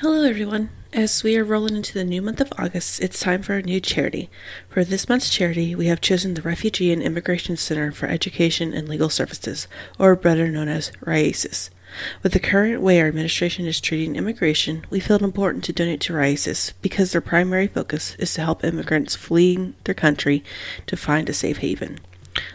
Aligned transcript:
Hello, 0.00 0.22
everyone. 0.22 0.70
As 0.92 1.24
we 1.24 1.36
are 1.36 1.42
rolling 1.42 1.74
into 1.74 1.92
the 1.92 2.04
new 2.04 2.22
month 2.22 2.40
of 2.40 2.52
August, 2.56 3.00
it's 3.00 3.18
time 3.18 3.42
for 3.42 3.54
our 3.54 3.62
new 3.62 3.80
charity. 3.80 4.30
For 4.68 4.84
this 4.84 5.08
month's 5.08 5.28
charity, 5.28 5.74
we 5.74 5.88
have 5.88 6.00
chosen 6.00 6.34
the 6.34 6.42
Refugee 6.42 6.92
and 6.92 7.02
Immigration 7.02 7.56
Center 7.56 7.90
for 7.90 8.06
Education 8.06 8.72
and 8.72 8.88
Legal 8.88 9.08
Services, 9.08 9.66
or 9.98 10.14
better 10.14 10.52
known 10.52 10.68
as 10.68 10.92
RAICES. 11.00 11.70
With 12.22 12.32
the 12.32 12.38
current 12.38 12.80
way 12.80 13.00
our 13.00 13.08
administration 13.08 13.66
is 13.66 13.80
treating 13.80 14.14
immigration, 14.14 14.86
we 14.88 15.00
feel 15.00 15.16
it 15.16 15.22
important 15.22 15.64
to 15.64 15.72
donate 15.72 16.00
to 16.02 16.12
RAICES 16.12 16.74
because 16.80 17.10
their 17.10 17.20
primary 17.20 17.66
focus 17.66 18.14
is 18.20 18.32
to 18.34 18.42
help 18.42 18.62
immigrants 18.62 19.16
fleeing 19.16 19.74
their 19.82 19.96
country 19.96 20.44
to 20.86 20.96
find 20.96 21.28
a 21.28 21.32
safe 21.32 21.56
haven. 21.56 21.98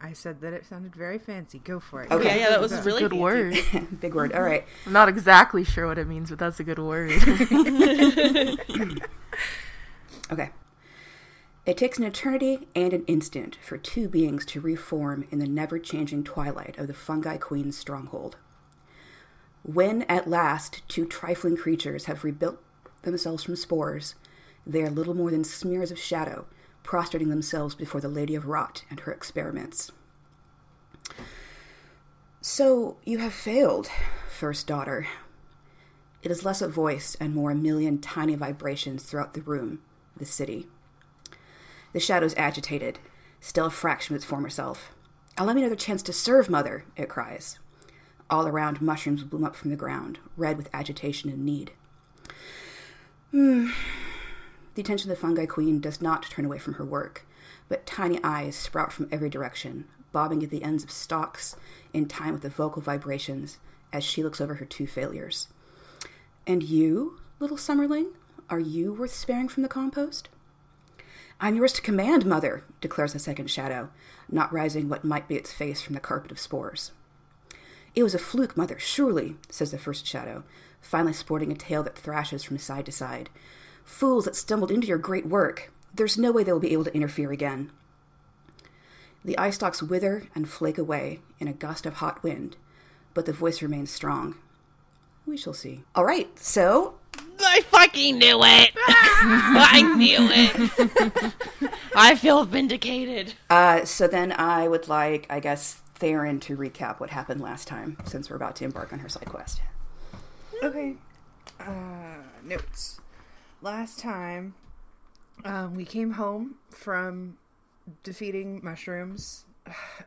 I 0.00 0.12
said 0.12 0.40
that 0.40 0.52
it 0.52 0.66
sounded 0.66 0.94
very 0.94 1.18
fancy. 1.18 1.58
Go 1.58 1.80
for 1.80 2.02
it. 2.02 2.10
Okay. 2.10 2.24
Yeah, 2.28 2.36
yeah, 2.36 2.48
that 2.50 2.60
was 2.60 2.72
a 2.72 2.82
really 2.82 3.00
good 3.02 3.10
fancy. 3.12 3.22
word. 3.22 3.56
Big 4.00 4.14
word. 4.14 4.32
All 4.32 4.42
right. 4.42 4.64
I'm 4.86 4.92
not 4.92 5.08
exactly 5.08 5.64
sure 5.64 5.86
what 5.86 5.98
it 5.98 6.06
means, 6.06 6.30
but 6.30 6.38
that's 6.38 6.60
a 6.60 6.64
good 6.64 6.78
word. 6.78 7.12
Okay. 10.30 10.50
It 11.66 11.76
takes 11.76 11.98
an 11.98 12.04
eternity 12.04 12.66
and 12.74 12.92
an 12.92 13.04
instant 13.06 13.58
for 13.62 13.76
two 13.76 14.08
beings 14.08 14.44
to 14.46 14.60
reform 14.60 15.26
in 15.30 15.38
the 15.38 15.46
never 15.46 15.78
changing 15.78 16.24
twilight 16.24 16.78
of 16.78 16.86
the 16.86 16.94
fungi 16.94 17.36
queen's 17.36 17.76
stronghold. 17.76 18.36
When 19.64 20.02
at 20.02 20.28
last 20.28 20.86
two 20.88 21.06
trifling 21.06 21.56
creatures 21.56 22.04
have 22.04 22.22
rebuilt 22.22 22.62
themselves 23.00 23.42
from 23.42 23.56
spores, 23.56 24.14
they 24.66 24.82
are 24.82 24.90
little 24.90 25.14
more 25.14 25.30
than 25.30 25.42
smears 25.42 25.90
of 25.90 25.98
shadow, 25.98 26.44
prostrating 26.82 27.30
themselves 27.30 27.74
before 27.74 28.02
the 28.02 28.08
Lady 28.08 28.34
of 28.34 28.46
Rot 28.46 28.84
and 28.90 29.00
her 29.00 29.12
experiments. 29.12 29.90
So 32.42 32.98
you 33.04 33.18
have 33.18 33.32
failed, 33.32 33.88
first 34.28 34.66
daughter. 34.66 35.06
It 36.22 36.30
is 36.30 36.44
less 36.44 36.60
a 36.60 36.68
voice 36.68 37.16
and 37.18 37.34
more 37.34 37.50
a 37.50 37.54
million 37.54 38.02
tiny 38.02 38.34
vibrations 38.34 39.02
throughout 39.02 39.32
the 39.32 39.40
room, 39.40 39.80
the 40.14 40.26
city. 40.26 40.66
The 41.94 42.00
shadow's 42.00 42.34
agitated, 42.36 42.98
still 43.40 43.66
a 43.66 43.70
fraction 43.70 44.14
of 44.14 44.18
its 44.18 44.26
former 44.26 44.50
self. 44.50 44.90
Allow 45.38 45.54
me 45.54 45.62
another 45.62 45.74
chance 45.74 46.02
to 46.02 46.12
serve, 46.12 46.50
mother, 46.50 46.84
it 46.96 47.08
cries. 47.08 47.58
All 48.30 48.46
around, 48.46 48.80
mushrooms 48.80 49.22
bloom 49.22 49.44
up 49.44 49.54
from 49.54 49.70
the 49.70 49.76
ground, 49.76 50.18
red 50.36 50.56
with 50.56 50.70
agitation 50.72 51.30
and 51.30 51.44
need. 51.44 51.72
Hmm. 53.30 53.70
The 54.74 54.82
attention 54.82 55.10
of 55.10 55.16
the 55.16 55.20
fungi 55.20 55.46
queen 55.46 55.80
does 55.80 56.00
not 56.00 56.24
turn 56.24 56.44
away 56.44 56.58
from 56.58 56.74
her 56.74 56.84
work, 56.84 57.26
but 57.68 57.86
tiny 57.86 58.18
eyes 58.24 58.56
sprout 58.56 58.92
from 58.92 59.08
every 59.12 59.28
direction, 59.28 59.86
bobbing 60.12 60.42
at 60.42 60.50
the 60.50 60.62
ends 60.62 60.82
of 60.82 60.90
stalks 60.90 61.56
in 61.92 62.06
time 62.06 62.32
with 62.32 62.42
the 62.42 62.48
vocal 62.48 62.82
vibrations 62.82 63.58
as 63.92 64.02
she 64.02 64.22
looks 64.22 64.40
over 64.40 64.54
her 64.54 64.64
two 64.64 64.86
failures. 64.86 65.48
And 66.46 66.62
you, 66.62 67.18
little 67.38 67.56
Summerling, 67.56 68.12
are 68.50 68.60
you 68.60 68.92
worth 68.92 69.14
sparing 69.14 69.48
from 69.48 69.62
the 69.62 69.68
compost? 69.68 70.28
I'm 71.40 71.56
yours 71.56 71.72
to 71.74 71.82
command, 71.82 72.26
mother, 72.26 72.64
declares 72.80 73.12
the 73.12 73.18
second 73.18 73.50
shadow, 73.50 73.90
not 74.30 74.52
rising 74.52 74.88
what 74.88 75.04
might 75.04 75.28
be 75.28 75.36
its 75.36 75.52
face 75.52 75.80
from 75.80 75.94
the 75.94 76.00
carpet 76.00 76.30
of 76.30 76.38
spores. 76.38 76.92
It 77.94 78.02
was 78.02 78.14
a 78.14 78.18
fluke, 78.18 78.56
mother, 78.56 78.78
surely, 78.78 79.36
says 79.50 79.70
the 79.70 79.78
first 79.78 80.06
shadow, 80.06 80.42
finally 80.80 81.12
sporting 81.12 81.52
a 81.52 81.56
tail 81.56 81.82
that 81.84 81.96
thrashes 81.96 82.42
from 82.42 82.58
side 82.58 82.86
to 82.86 82.92
side. 82.92 83.30
Fools 83.84 84.24
that 84.24 84.36
stumbled 84.36 84.70
into 84.70 84.86
your 84.86 84.98
great 84.98 85.26
work. 85.26 85.72
There's 85.94 86.18
no 86.18 86.32
way 86.32 86.42
they 86.42 86.52
will 86.52 86.60
be 86.60 86.72
able 86.72 86.84
to 86.84 86.94
interfere 86.94 87.30
again. 87.30 87.70
The 89.24 89.38
eye 89.38 89.50
stalks 89.50 89.82
wither 89.82 90.24
and 90.34 90.48
flake 90.48 90.76
away 90.76 91.20
in 91.38 91.48
a 91.48 91.52
gust 91.52 91.86
of 91.86 91.94
hot 91.94 92.22
wind, 92.22 92.56
but 93.14 93.26
the 93.26 93.32
voice 93.32 93.62
remains 93.62 93.90
strong. 93.90 94.34
We 95.24 95.36
shall 95.36 95.54
see. 95.54 95.84
All 95.94 96.04
right, 96.04 96.28
so 96.38 96.96
I 97.40 97.62
fucking 97.62 98.18
knew 98.18 98.40
it. 98.42 98.70
I 98.76 99.94
knew 99.96 100.28
it. 100.30 101.32
I 101.96 102.16
feel 102.16 102.44
vindicated. 102.44 103.34
Uh, 103.48 103.84
so 103.84 104.06
then 104.06 104.32
I 104.32 104.68
would 104.68 104.88
like, 104.88 105.26
I 105.30 105.40
guess, 105.40 105.80
Theron 105.94 106.40
to 106.40 106.56
recap 106.56 107.00
what 107.00 107.10
happened 107.10 107.40
last 107.40 107.68
time, 107.68 107.96
since 108.04 108.28
we're 108.28 108.36
about 108.36 108.56
to 108.56 108.64
embark 108.64 108.92
on 108.92 108.98
her 108.98 109.08
side 109.08 109.26
quest. 109.26 109.60
Okay. 110.62 110.94
Uh, 111.60 112.16
notes. 112.42 113.00
Last 113.62 113.98
time, 113.98 114.54
um, 115.44 115.74
we 115.74 115.84
came 115.84 116.12
home 116.12 116.56
from 116.68 117.38
defeating 118.02 118.60
mushrooms, 118.62 119.44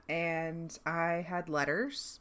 and 0.09 0.77
I 0.85 1.25
had 1.27 1.49
letters 1.49 2.19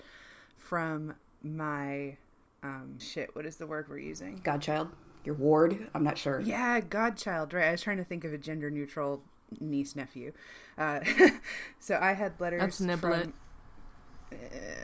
from 0.56 1.14
my 1.42 2.16
um 2.62 2.98
shit. 2.98 3.34
What 3.34 3.46
is 3.46 3.56
the 3.56 3.66
word 3.66 3.86
we're 3.88 3.98
using? 3.98 4.40
Godchild, 4.42 4.88
your 5.24 5.34
ward, 5.34 5.88
I'm 5.94 6.04
not 6.04 6.18
sure. 6.18 6.40
Yeah, 6.40 6.80
godchild. 6.80 7.52
Right. 7.52 7.68
I 7.68 7.72
was 7.72 7.82
trying 7.82 7.98
to 7.98 8.04
think 8.04 8.24
of 8.24 8.32
a 8.32 8.38
gender 8.38 8.70
neutral 8.70 9.22
niece 9.60 9.96
nephew. 9.96 10.32
Uh, 10.78 11.00
so 11.78 11.98
I 12.00 12.12
had 12.12 12.40
letters. 12.40 12.60
That's 12.60 12.80
Niblet. 12.80 13.22
From, 13.22 13.32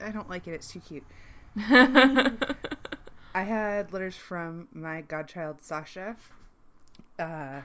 I 0.04 0.10
don't 0.10 0.28
like 0.28 0.46
it. 0.46 0.52
It's 0.52 0.72
too 0.72 0.80
cute. 0.80 1.04
I 3.34 3.44
had 3.44 3.92
letters 3.92 4.16
from 4.16 4.68
my 4.72 5.00
godchild 5.00 5.60
Sasha, 5.62 6.16
uh, 7.18 7.62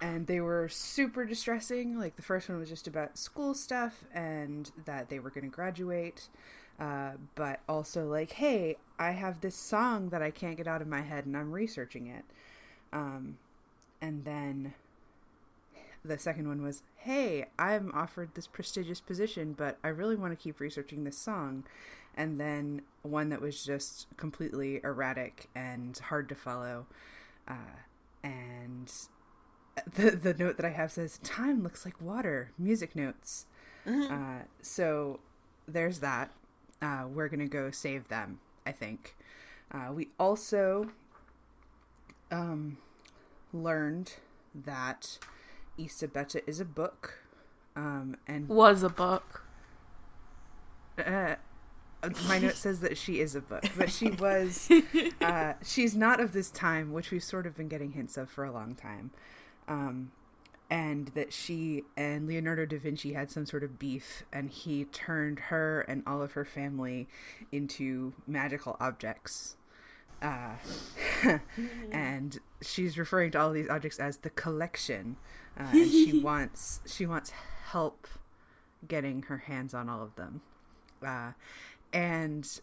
and 0.00 0.26
they 0.26 0.40
were 0.40 0.68
super 0.68 1.24
distressing. 1.24 1.98
Like 1.98 2.16
the 2.16 2.22
first 2.22 2.48
one 2.48 2.58
was 2.58 2.68
just 2.68 2.86
about 2.86 3.18
school 3.18 3.54
stuff 3.54 4.04
and 4.12 4.70
that 4.84 5.08
they 5.10 5.18
were 5.18 5.30
going 5.30 5.44
to 5.44 5.54
graduate, 5.54 6.28
uh, 6.80 7.12
but 7.34 7.60
also 7.68 8.06
like, 8.06 8.32
hey, 8.32 8.76
I 8.98 9.10
have 9.12 9.40
this 9.40 9.56
song 9.56 10.08
that 10.10 10.22
I 10.22 10.30
can't 10.30 10.56
get 10.56 10.66
out 10.66 10.82
of 10.82 10.88
my 10.88 11.02
head, 11.02 11.26
and 11.26 11.36
I'm 11.36 11.52
researching 11.52 12.06
it. 12.06 12.24
Um, 12.92 13.38
and 14.00 14.24
then 14.24 14.74
the 16.04 16.18
second 16.18 16.48
one 16.48 16.62
was, 16.62 16.82
hey, 16.96 17.46
I'm 17.58 17.90
offered 17.94 18.30
this 18.34 18.46
prestigious 18.46 19.00
position, 19.00 19.54
but 19.56 19.78
I 19.82 19.88
really 19.88 20.16
want 20.16 20.32
to 20.32 20.42
keep 20.42 20.60
researching 20.60 21.04
this 21.04 21.16
song. 21.16 21.64
And 22.16 22.38
then 22.38 22.82
one 23.02 23.30
that 23.30 23.40
was 23.40 23.64
just 23.64 24.06
completely 24.16 24.80
erratic 24.84 25.48
and 25.54 25.96
hard 25.98 26.28
to 26.28 26.34
follow. 26.34 26.86
Uh, 27.48 27.80
and 28.22 28.92
the 29.94 30.10
the 30.10 30.34
note 30.34 30.56
that 30.56 30.64
I 30.64 30.70
have 30.70 30.92
says, 30.92 31.18
"Time 31.18 31.62
looks 31.62 31.84
like 31.84 32.00
water." 32.00 32.52
Music 32.56 32.94
notes. 32.94 33.46
Uh, 33.86 34.42
so 34.62 35.18
there's 35.66 35.98
that. 35.98 36.30
Uh, 36.80 37.04
we're 37.12 37.28
gonna 37.28 37.48
go 37.48 37.70
save 37.70 38.08
them. 38.08 38.38
I 38.64 38.72
think. 38.72 39.16
Uh, 39.72 39.92
we 39.92 40.08
also 40.18 40.90
um, 42.30 42.78
learned 43.52 44.14
that 44.54 45.18
Isabetta 45.78 46.42
is 46.48 46.60
a 46.60 46.64
book, 46.64 47.18
um, 47.76 48.16
and 48.26 48.48
Was 48.48 48.82
a 48.82 48.88
book. 48.88 49.44
uh, 50.98 51.36
my 52.28 52.38
note 52.38 52.54
says 52.56 52.80
that 52.80 52.96
she 52.98 53.20
is 53.20 53.34
a 53.34 53.40
book, 53.40 53.64
but 53.76 53.90
she 53.90 54.10
was. 54.10 54.70
Uh, 55.20 55.54
she's 55.64 55.96
not 55.96 56.20
of 56.20 56.32
this 56.32 56.50
time, 56.50 56.92
which 56.92 57.10
we've 57.10 57.24
sort 57.24 57.46
of 57.46 57.56
been 57.56 57.68
getting 57.68 57.92
hints 57.92 58.16
of 58.16 58.30
for 58.30 58.44
a 58.44 58.52
long 58.52 58.74
time, 58.74 59.10
um, 59.68 60.12
and 60.70 61.08
that 61.08 61.32
she 61.32 61.82
and 61.96 62.26
Leonardo 62.26 62.66
da 62.66 62.78
Vinci 62.78 63.14
had 63.14 63.30
some 63.30 63.46
sort 63.46 63.64
of 63.64 63.78
beef, 63.78 64.22
and 64.32 64.50
he 64.50 64.84
turned 64.84 65.38
her 65.48 65.80
and 65.82 66.02
all 66.06 66.22
of 66.22 66.32
her 66.32 66.44
family 66.44 67.08
into 67.50 68.12
magical 68.26 68.76
objects. 68.80 69.56
Uh, 70.22 70.54
and 71.92 72.38
she's 72.62 72.96
referring 72.98 73.30
to 73.32 73.40
all 73.40 73.52
these 73.52 73.68
objects 73.68 73.98
as 73.98 74.18
the 74.18 74.30
collection, 74.30 75.16
uh, 75.58 75.64
and 75.72 75.90
she 75.90 76.18
wants 76.22 76.80
she 76.86 77.06
wants 77.06 77.32
help 77.66 78.06
getting 78.86 79.22
her 79.24 79.38
hands 79.38 79.74
on 79.74 79.88
all 79.88 80.02
of 80.02 80.14
them. 80.16 80.40
Uh, 81.04 81.32
and 81.92 82.60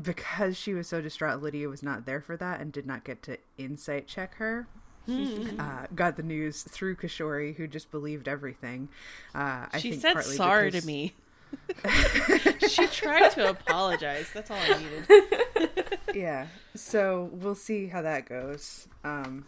because 0.00 0.56
she 0.56 0.74
was 0.74 0.86
so 0.88 1.00
distraught, 1.00 1.42
Lydia 1.42 1.68
was 1.68 1.82
not 1.82 2.06
there 2.06 2.20
for 2.20 2.36
that 2.36 2.60
and 2.60 2.72
did 2.72 2.86
not 2.86 3.04
get 3.04 3.22
to 3.24 3.38
insight 3.56 4.06
check 4.06 4.34
her. 4.36 4.66
uh, 5.08 5.86
got 5.94 6.16
the 6.16 6.22
news 6.22 6.62
through 6.64 6.96
Kishori, 6.96 7.54
who 7.56 7.66
just 7.68 7.90
believed 7.92 8.26
everything. 8.26 8.88
Uh, 9.34 9.66
I 9.72 9.78
she 9.78 9.90
think 9.90 10.02
said 10.02 10.12
partly 10.14 10.36
sorry 10.36 10.66
because- 10.70 10.80
to 10.82 10.86
me. 10.86 11.14
she 12.68 12.86
tried 12.88 13.30
to 13.30 13.48
apologize. 13.50 14.28
That's 14.34 14.50
all 14.50 14.58
I 14.60 14.78
needed. 14.78 15.40
Yeah 16.14 16.46
so 16.74 17.30
we'll 17.32 17.54
see 17.54 17.86
how 17.86 18.02
that 18.02 18.26
goes 18.26 18.88
um 19.04 19.44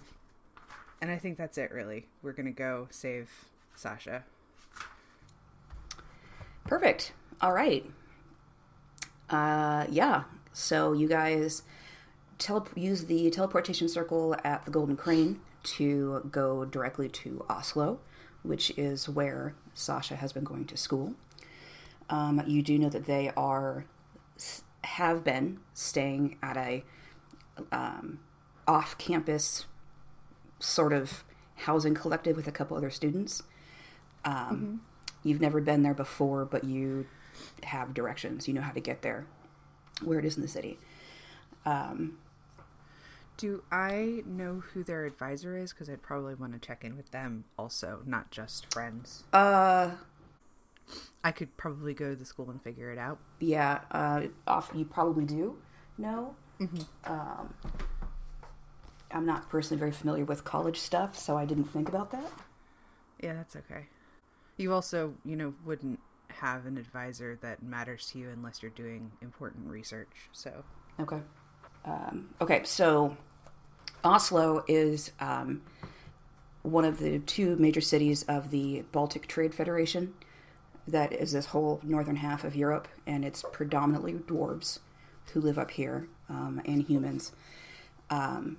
and 1.00 1.10
i 1.10 1.16
think 1.16 1.36
that's 1.36 1.58
it 1.58 1.70
really 1.72 2.06
we're 2.22 2.32
gonna 2.32 2.50
go 2.50 2.86
save 2.90 3.30
sasha 3.74 4.24
Perfect. 6.68 7.12
All 7.40 7.52
right. 7.54 7.84
Uh, 9.30 9.86
yeah. 9.88 10.24
So 10.52 10.92
you 10.92 11.08
guys 11.08 11.62
tele- 12.36 12.68
use 12.74 13.06
the 13.06 13.30
teleportation 13.30 13.88
circle 13.88 14.36
at 14.44 14.66
the 14.66 14.70
Golden 14.70 14.94
Crane 14.94 15.40
to 15.62 16.28
go 16.30 16.66
directly 16.66 17.08
to 17.08 17.44
Oslo, 17.48 18.00
which 18.42 18.70
is 18.76 19.08
where 19.08 19.54
Sasha 19.72 20.16
has 20.16 20.34
been 20.34 20.44
going 20.44 20.66
to 20.66 20.76
school. 20.76 21.14
Um, 22.10 22.42
you 22.46 22.62
do 22.62 22.78
know 22.78 22.90
that 22.90 23.06
they 23.06 23.32
are 23.34 23.86
have 24.96 25.24
been 25.24 25.58
staying 25.74 26.38
at 26.42 26.56
a 26.56 26.84
um, 27.72 28.20
off-campus 28.66 29.66
sort 30.60 30.92
of 30.92 31.24
housing 31.56 31.94
collective 31.94 32.36
with 32.36 32.46
a 32.46 32.52
couple 32.52 32.76
other 32.76 32.90
students. 32.90 33.42
Um, 34.24 34.80
You've 35.24 35.40
never 35.40 35.60
been 35.60 35.82
there 35.82 35.94
before, 35.94 36.44
but 36.44 36.64
you 36.64 37.06
have 37.64 37.92
directions. 37.92 38.46
You 38.46 38.54
know 38.54 38.60
how 38.60 38.70
to 38.70 38.80
get 38.80 39.02
there, 39.02 39.26
where 40.02 40.18
it 40.18 40.24
is 40.24 40.36
in 40.36 40.42
the 40.42 40.48
city. 40.48 40.78
Um, 41.66 42.18
do 43.36 43.62
i 43.70 44.22
know 44.26 44.64
who 44.72 44.82
their 44.82 45.06
advisor 45.06 45.56
is 45.56 45.72
because 45.72 45.88
i'd 45.88 46.02
probably 46.02 46.34
want 46.34 46.52
to 46.52 46.58
check 46.58 46.84
in 46.84 46.96
with 46.96 47.10
them 47.12 47.44
also 47.56 48.00
not 48.04 48.30
just 48.30 48.72
friends 48.74 49.22
uh, 49.32 49.92
i 51.24 51.30
could 51.30 51.56
probably 51.56 51.94
go 51.94 52.10
to 52.10 52.16
the 52.16 52.24
school 52.24 52.50
and 52.50 52.62
figure 52.62 52.90
it 52.90 52.98
out 52.98 53.18
yeah, 53.40 53.80
uh, 53.92 54.22
off. 54.46 54.70
You 54.74 54.84
probably 54.84 55.24
do 55.24 55.56
know. 55.96 56.34
Um, 57.04 57.54
I'm 59.12 59.24
not 59.24 59.48
personally 59.48 59.78
very 59.78 59.92
familiar 59.92 60.24
with 60.24 60.44
college 60.44 60.78
stuff, 60.78 61.16
so 61.16 61.38
I 61.38 61.44
didn't 61.44 61.66
think 61.66 61.88
about 61.88 62.10
that. 62.10 62.30
yeah 63.22 63.34
that's 63.34 63.56
okay 63.56 63.86
you 64.56 64.72
also 64.72 65.14
you 65.24 65.36
know 65.36 65.54
wouldn't 65.64 66.00
have 66.28 66.66
an 66.66 66.76
advisor 66.76 67.38
that 67.42 67.62
matters 67.62 68.06
to 68.12 68.18
you 68.18 68.28
unless 68.28 68.62
you're 68.62 68.70
doing 68.70 69.12
important 69.22 69.68
research 69.68 70.28
so 70.32 70.64
Okay. 71.00 71.20
Um, 71.84 72.28
okay, 72.40 72.62
so 72.64 73.16
Oslo 74.04 74.64
is 74.66 75.12
um, 75.20 75.62
one 76.62 76.84
of 76.84 76.98
the 76.98 77.20
two 77.20 77.56
major 77.56 77.80
cities 77.80 78.24
of 78.24 78.50
the 78.50 78.82
Baltic 78.92 79.26
Trade 79.26 79.54
Federation. 79.54 80.14
That 80.88 81.12
is 81.12 81.32
this 81.32 81.46
whole 81.46 81.80
northern 81.82 82.16
half 82.16 82.44
of 82.44 82.56
Europe, 82.56 82.88
and 83.06 83.22
it's 83.24 83.44
predominantly 83.52 84.14
dwarves 84.14 84.78
who 85.32 85.40
live 85.40 85.58
up 85.58 85.70
here 85.70 86.08
um, 86.30 86.62
and 86.64 86.82
humans. 86.82 87.32
Um, 88.08 88.56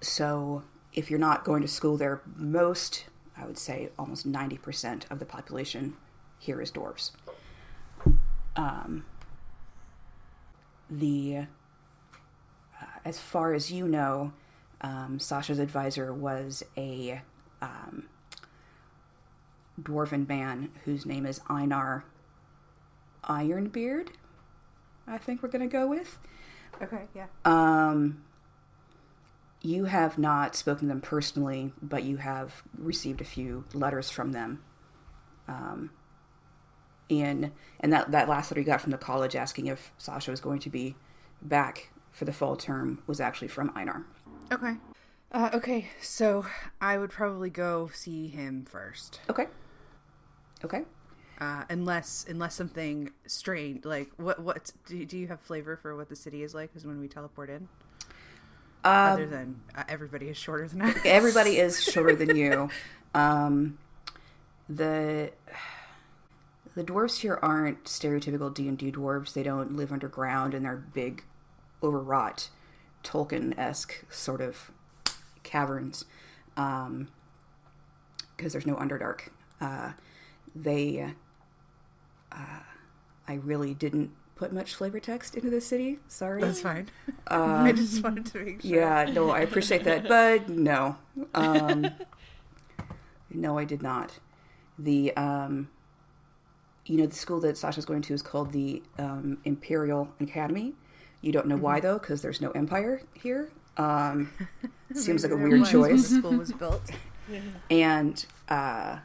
so 0.00 0.64
if 0.92 1.10
you're 1.10 1.20
not 1.20 1.44
going 1.44 1.62
to 1.62 1.68
school 1.68 1.96
there, 1.96 2.22
most, 2.34 3.04
I 3.36 3.46
would 3.46 3.56
say 3.56 3.90
almost 3.96 4.30
90% 4.30 5.04
of 5.10 5.20
the 5.20 5.24
population 5.24 5.96
here 6.40 6.60
is 6.60 6.72
dwarves. 6.72 7.12
Um, 8.56 9.04
the 10.90 11.46
uh, 12.80 12.86
as 13.04 13.20
far 13.20 13.54
as 13.54 13.70
you 13.70 13.86
know, 13.86 14.32
um, 14.80 15.20
Sasha's 15.20 15.60
advisor 15.60 16.12
was 16.12 16.64
a 16.76 17.22
um, 17.62 18.08
dwarven 19.84 20.28
man 20.28 20.70
whose 20.84 21.04
name 21.06 21.26
is 21.26 21.40
Einar 21.48 22.04
Ironbeard. 23.24 24.08
I 25.06 25.18
think 25.18 25.42
we're 25.42 25.48
going 25.48 25.68
to 25.68 25.72
go 25.72 25.86
with. 25.86 26.18
okay 26.82 27.02
yeah 27.14 27.26
Um, 27.44 28.22
you 29.60 29.84
have 29.84 30.18
not 30.18 30.56
spoken 30.56 30.88
to 30.88 30.94
them 30.94 31.00
personally, 31.00 31.72
but 31.80 32.02
you 32.02 32.16
have 32.18 32.62
received 32.76 33.20
a 33.20 33.24
few 33.24 33.64
letters 33.74 34.10
from 34.10 34.32
them. 34.32 34.62
Um, 35.48 35.90
in 37.08 37.52
and 37.80 37.92
that 37.92 38.10
that 38.12 38.28
last 38.28 38.50
letter 38.50 38.60
you 38.60 38.66
got 38.66 38.80
from 38.80 38.92
the 38.92 38.98
college 38.98 39.36
asking 39.36 39.66
if 39.66 39.92
Sasha 39.98 40.30
was 40.30 40.40
going 40.40 40.60
to 40.60 40.70
be 40.70 40.94
back 41.42 41.90
for 42.10 42.24
the 42.24 42.32
fall 42.32 42.56
term 42.56 43.02
was 43.06 43.20
actually 43.20 43.48
from 43.48 43.70
Einar. 43.74 44.06
okay 44.52 44.76
uh, 45.32 45.50
okay 45.52 45.88
so 46.00 46.46
i 46.80 46.96
would 46.96 47.10
probably 47.10 47.50
go 47.50 47.90
see 47.92 48.28
him 48.28 48.64
first 48.64 49.20
Okay. 49.28 49.46
Okay. 50.64 50.82
uh, 51.40 51.64
unless 51.70 52.24
unless 52.28 52.54
something 52.54 53.10
strange 53.26 53.84
like 53.84 54.10
what 54.16 54.38
what 54.40 54.72
do, 54.86 55.04
do 55.04 55.18
you 55.18 55.26
have 55.28 55.40
flavor 55.40 55.76
for 55.76 55.96
what 55.96 56.08
the 56.08 56.16
city 56.16 56.42
is 56.42 56.54
like 56.54 56.70
is 56.76 56.86
when 56.86 57.00
we 57.00 57.08
teleport 57.08 57.50
in 57.50 57.68
other 58.84 59.26
than 59.26 59.60
uh, 59.76 59.84
everybody 59.88 60.28
is 60.28 60.36
shorter 60.36 60.66
than 60.68 60.82
us 60.82 60.96
Everybody 61.04 61.58
is 61.58 61.82
shorter 61.92 62.16
than 62.16 62.36
you. 62.36 62.68
Um, 63.14 63.78
the 64.68 65.30
the 66.74 66.82
dwarves 66.82 67.20
here 67.20 67.38
aren't 67.42 67.84
stereotypical 67.84 68.52
D 68.52 68.66
and 68.68 68.78
D 68.78 68.90
dwarves. 68.90 69.34
They 69.34 69.42
don't 69.42 69.76
live 69.76 69.92
underground 69.92 70.54
and 70.54 70.64
they're 70.64 70.76
big, 70.76 71.22
overwrought, 71.82 72.48
Tolkien 73.04 73.56
esque 73.58 74.02
sort 74.10 74.40
of 74.40 74.70
caverns, 75.42 76.04
because 76.54 77.06
there's 78.52 78.66
no 78.66 78.76
Underdark. 78.76 79.28
Uh, 79.60 79.92
they, 80.54 81.14
uh, 82.30 82.60
I 83.28 83.34
really 83.34 83.74
didn't 83.74 84.10
put 84.36 84.52
much 84.52 84.74
flavor 84.74 84.98
text 85.00 85.34
into 85.34 85.50
the 85.50 85.60
city. 85.60 85.98
Sorry. 86.08 86.42
that's 86.42 86.60
fine 86.60 86.88
i 87.28 87.70
just 87.72 88.02
wanted 88.02 88.26
to 88.26 88.38
make 88.38 88.62
sure 88.62 88.70
Yeah, 88.74 89.04
no, 89.12 89.30
I 89.30 89.40
appreciate 89.40 89.84
that, 89.84 90.08
but 90.08 90.48
no, 90.48 90.96
um, 91.34 91.86
no, 93.30 93.58
I 93.58 93.64
did 93.64 93.82
not. 93.82 94.18
The 94.78 95.14
um, 95.16 95.68
you 96.86 96.98
know, 96.98 97.06
the 97.06 97.14
school 97.14 97.40
that 97.40 97.56
Sasha's 97.56 97.84
going 97.84 98.02
to 98.02 98.14
is 98.14 98.22
called 98.22 98.52
the 98.52 98.82
um, 98.98 99.38
Imperial 99.44 100.12
Academy. 100.20 100.74
You 101.20 101.30
don't 101.30 101.46
know 101.46 101.56
why 101.56 101.78
though, 101.78 101.98
because 101.98 102.22
there's 102.22 102.40
no 102.40 102.50
empire 102.50 103.02
here. 103.14 103.50
Um, 103.76 104.30
seems 104.92 105.22
like 105.22 105.32
a 105.32 105.36
weird 105.36 105.60
was 105.60 105.72
when 105.72 105.82
choice, 105.82 106.08
the 106.08 106.18
school 106.18 106.32
was 106.32 106.52
built 106.52 106.90
and 107.70 108.24
uh, 108.48 108.98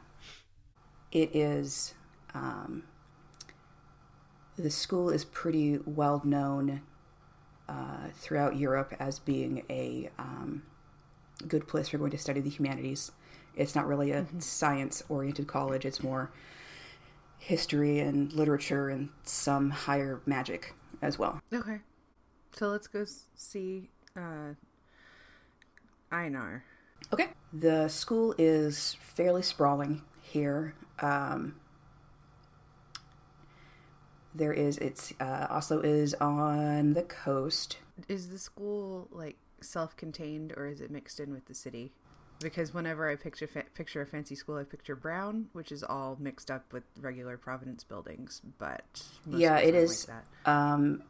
it 1.11 1.35
is. 1.35 1.93
Um, 2.33 2.83
the 4.57 4.69
school 4.69 5.09
is 5.09 5.23
pretty 5.23 5.79
well 5.85 6.21
known 6.23 6.81
uh, 7.69 8.07
throughout 8.15 8.55
Europe 8.57 8.93
as 8.99 9.19
being 9.19 9.63
a 9.69 10.09
um, 10.17 10.63
good 11.47 11.67
place 11.67 11.89
for 11.89 11.97
going 11.97 12.11
to 12.11 12.17
study 12.17 12.41
the 12.41 12.49
humanities. 12.49 13.11
It's 13.55 13.75
not 13.75 13.87
really 13.87 14.11
a 14.11 14.25
science 14.39 15.03
oriented 15.09 15.47
college, 15.47 15.85
it's 15.85 16.01
more 16.01 16.31
history 17.39 17.99
and 17.99 18.33
literature 18.33 18.89
and 18.89 19.09
some 19.23 19.69
higher 19.69 20.21
magic 20.25 20.73
as 21.01 21.19
well. 21.19 21.39
okay 21.53 21.79
so 22.51 22.69
let's 22.69 22.87
go 22.87 23.05
see 23.35 23.87
uh 24.15 24.53
einar 26.11 26.63
Okay. 27.13 27.29
The 27.53 27.87
school 27.87 28.35
is 28.37 28.97
fairly 28.99 29.41
sprawling 29.41 30.01
here. 30.31 30.73
Um, 30.99 31.55
there 34.35 34.53
is, 34.53 34.77
it's, 34.77 35.13
uh, 35.19 35.47
Oslo 35.49 35.79
is 35.79 36.13
on 36.15 36.93
the 36.93 37.03
coast. 37.03 37.77
is 38.07 38.29
the 38.29 38.37
school 38.37 39.07
like 39.11 39.37
self-contained 39.61 40.53
or 40.55 40.67
is 40.67 40.81
it 40.81 40.91
mixed 40.91 41.19
in 41.19 41.33
with 41.33 41.45
the 41.47 41.55
city 41.55 41.91
because 42.39 42.71
whenever 42.71 43.09
I 43.09 43.15
picture 43.15 43.47
fa- 43.47 43.63
picture 43.73 44.01
a 44.01 44.05
fancy 44.05 44.35
school, 44.35 44.57
I 44.57 44.63
picture 44.63 44.95
brown, 44.95 45.47
which 45.53 45.71
is 45.71 45.83
all 45.83 46.15
mixed 46.19 46.51
up 46.51 46.71
with 46.71 46.83
regular 47.01 47.35
Providence 47.37 47.83
buildings. 47.83 48.41
But 48.59 49.01
yeah, 49.25 49.57
it 49.57 49.73
is 49.73 50.07
Like 50.07 50.23
that. 50.45 50.51
um, 50.51 51.01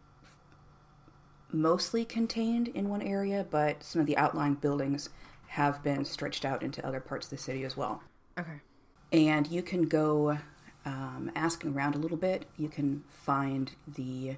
mostly 1.52 2.06
contained 2.06 2.70
in 2.70 2.88
one 2.88 3.02
area, 3.02 3.46
but 3.50 3.84
some 3.84 4.00
of 4.00 4.08
the 4.08 4.16
outlying 4.18 4.54
buildings 4.54 5.10
have 5.48 5.84
been 5.84 6.06
stretched 6.06 6.46
out 6.46 6.64
into 6.64 6.86
other 6.86 7.02
parts 7.02 7.26
of 7.26 7.32
the 7.32 7.38
city 7.38 7.66
as 7.66 7.76
well. 7.76 8.02
Okay. 8.40 8.62
And 9.12 9.48
you 9.48 9.62
can 9.62 9.84
go 9.84 10.38
um, 10.86 11.32
asking 11.36 11.74
around 11.76 11.96
a 11.96 11.98
little 11.98 12.18
bit. 12.18 12.46
You 12.58 12.70
can 12.70 13.04
find 13.10 13.72
the 13.88 14.36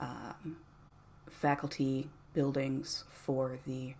um, 0.00 0.56
faculty 1.28 2.08
buildings 2.32 3.04
for 3.08 3.58
the 3.66 3.94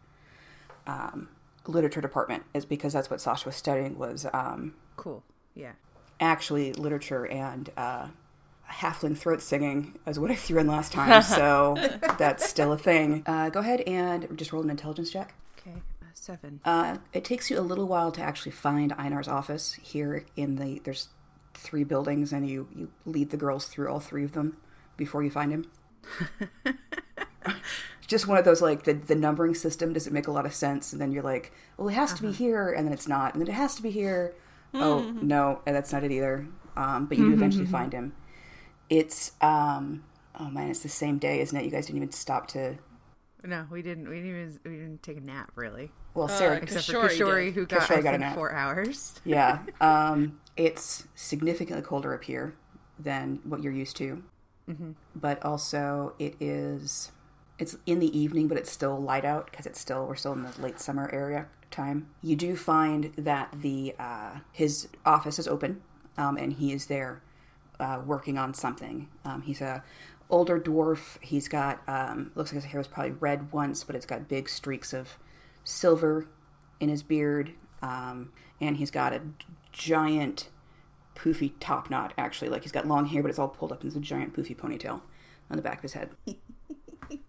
um, 0.87 1.29
literature 1.67 2.01
department, 2.01 2.45
is 2.55 2.65
because 2.65 2.93
that's 2.93 3.11
what 3.11 3.21
Sasha 3.21 3.49
was 3.49 3.57
studying 3.57 3.99
was 3.99 4.27
um, 4.33 4.75
Cool. 4.97 5.23
Yeah. 5.55 5.73
actually 6.21 6.73
literature 6.73 7.27
and 7.27 7.71
uh, 7.77 8.07
halfling 8.71 9.17
throat 9.19 9.43
singing 9.43 9.99
is 10.07 10.19
what 10.19 10.31
I 10.31 10.37
threw 10.37 10.59
in 10.61 10.67
last 10.67 10.93
time, 10.93 11.23
so 11.23 11.77
that's 12.19 12.49
still 12.49 12.73
a 12.73 12.79
thing. 12.79 13.23
Uh, 13.27 13.51
go 13.51 13.61
ahead 13.61 13.81
and 13.83 14.37
just 14.39 14.53
roll 14.53 14.63
an 14.63 14.71
intelligence 14.71 15.11
check. 15.11 15.35
Seven. 16.15 16.61
Uh, 16.65 16.99
it 17.13 17.25
takes 17.25 17.51
you 17.51 17.59
a 17.59 17.63
little 17.63 17.87
while 17.87 18.13
to 18.13 18.23
actually 18.23 18.53
find 18.53 18.93
Einar's 18.93 19.29
office 19.29 19.75
here 19.75 20.25
in 20.37 20.57
the. 20.57 20.81
There's 20.85 21.09
three 21.55 21.85
buildings, 21.85 22.33
and 22.33 22.49
you 22.49 22.69
you 22.75 22.91
lead 23.05 23.31
the 23.31 23.37
girls 23.37 23.67
through 23.67 23.89
all 23.89 24.01
three 24.01 24.25
of 24.25 24.33
them 24.33 24.57
before 24.97 25.23
you 25.23 25.31
find 25.31 25.53
him. 25.53 25.71
Just 28.07 28.27
one 28.27 28.39
of 28.39 28.45
those 28.45 28.61
like 28.61 28.85
the 28.85 28.95
the 28.95 29.15
numbering 29.15 29.55
system 29.55 29.93
doesn't 29.93 30.13
make 30.13 30.27
a 30.27 30.33
lot 30.33 30.47
of 30.47 30.55
sense, 30.55 30.93
and 30.93 31.01
then 31.01 31.13
you're 31.13 31.23
like, 31.23 31.53
well, 31.77 31.89
it 31.89 31.95
has 31.95 32.13
to 32.15 32.23
be 32.23 32.33
here, 32.33 32.71
and 32.71 32.87
then 32.87 32.93
it's 32.93 33.09
not, 33.09 33.35
and 33.35 33.41
then 33.41 33.49
it 33.49 33.57
has 33.57 33.75
to 33.77 33.83
be 33.83 33.91
here. 33.91 34.35
Oh 34.75 35.01
no, 35.23 35.61
and 35.67 35.75
that's 35.75 35.93
not 35.93 36.05
it 36.05 36.13
either. 36.13 36.47
Um, 36.77 37.07
but 37.07 37.19
you 37.19 37.27
do 37.27 37.33
eventually 37.35 37.67
find 37.67 37.93
him. 37.93 38.15
It's 38.89 39.33
um, 39.41 40.05
oh 40.39 40.51
man, 40.51 40.71
it's 40.71 40.81
the 40.81 40.89
same 40.89 41.19
day, 41.19 41.41
isn't 41.41 41.57
it? 41.57 41.65
You 41.65 41.71
guys 41.71 41.87
didn't 41.87 41.99
even 41.99 42.13
stop 42.13 42.47
to. 42.49 42.79
No, 43.45 43.67
we 43.71 43.83
didn't. 43.83 44.09
We 44.09 44.17
didn't 44.17 44.31
even. 44.31 44.61
We 44.65 44.71
didn't 44.77 45.03
take 45.03 45.17
a 45.17 45.21
nap 45.21 45.53
really, 45.55 45.91
Well, 46.15 46.29
Sarah, 46.29 46.57
except 46.57 46.87
for 46.87 46.93
Kishori 46.93 47.09
Kishori, 47.19 47.45
did. 47.47 47.55
who 47.55 47.67
got 47.67 47.81
Kishori 47.83 47.89
got 47.89 47.99
a 47.99 48.03
think, 48.03 48.21
nap. 48.21 48.35
four 48.35 48.53
hours. 48.53 49.21
Yeah. 49.25 49.61
Um, 49.81 50.41
it's 50.57 51.05
significantly 51.15 51.83
colder 51.83 52.13
up 52.15 52.25
here 52.25 52.55
than 52.99 53.41
what 53.45 53.63
you're 53.63 53.73
used 53.73 53.97
to. 53.97 54.23
But 55.17 55.45
also, 55.45 56.15
it 56.21 56.37
is. 56.41 57.11
It's 57.59 57.77
in 57.87 57.99
the 57.99 58.17
evening, 58.17 58.47
but 58.47 58.57
it's 58.57 58.71
still 58.71 58.99
light 59.01 59.25
out 59.25 59.51
because 59.51 59.67
it's 59.67 59.81
still 59.81 60.07
we're 60.07 60.15
still 60.15 60.33
in 60.33 60.43
the 60.45 60.53
late 60.61 60.79
summer 60.79 61.11
area 61.13 61.47
time. 61.73 62.09
You 62.23 62.37
do 62.37 62.55
find 62.57 63.13
that 63.17 63.49
the 63.53 63.95
uh, 63.99 64.37
his 64.53 64.87
office 65.05 65.39
is 65.41 65.49
open, 65.49 65.81
um, 66.17 66.37
and 66.37 66.53
he 66.53 66.73
is 66.73 66.87
there 66.87 67.21
uh, 67.81 68.01
working 68.07 68.39
on 68.39 68.55
something. 68.55 69.09
Um, 69.25 69.43
he's 69.43 69.61
a 69.61 69.83
older 70.31 70.59
dwarf. 70.59 71.19
He's 71.21 71.49
got 71.49 71.83
um, 71.89 72.33
looks 72.35 72.53
like 72.53 72.63
his 72.63 72.73
hair 72.73 72.79
was 72.79 72.89
probably 72.89 73.13
red 73.13 73.53
once, 73.53 73.85
but 73.85 73.95
it's 73.97 74.07
got 74.07 74.29
big 74.29 74.49
streaks 74.49 74.93
of 74.93 75.19
silver 75.65 76.27
in 76.79 76.89
his 76.89 77.03
beard, 77.03 77.53
um, 77.83 78.33
and 78.61 78.77
he's 78.79 78.91
got 78.91 79.13
a 79.13 79.21
giant 79.73 80.49
poofy 81.15 81.53
top 81.61 81.91
knot. 81.91 82.15
Actually, 82.17 82.49
like 82.49 82.63
he's 82.63 82.73
got 82.73 82.87
long 82.87 83.07
hair, 83.07 83.23
but 83.23 83.29
it's 83.29 83.39
all 83.39 83.49
pulled 83.49 83.73
up 83.73 83.85
into 83.85 83.99
a 83.99 84.01
giant 84.01 84.35
poofy 84.35 84.57
ponytail 84.57 85.03
on 85.51 85.57
the 85.57 85.63
back 85.63 85.79
of 85.79 85.83
his 85.83 85.93
head. 85.95 86.11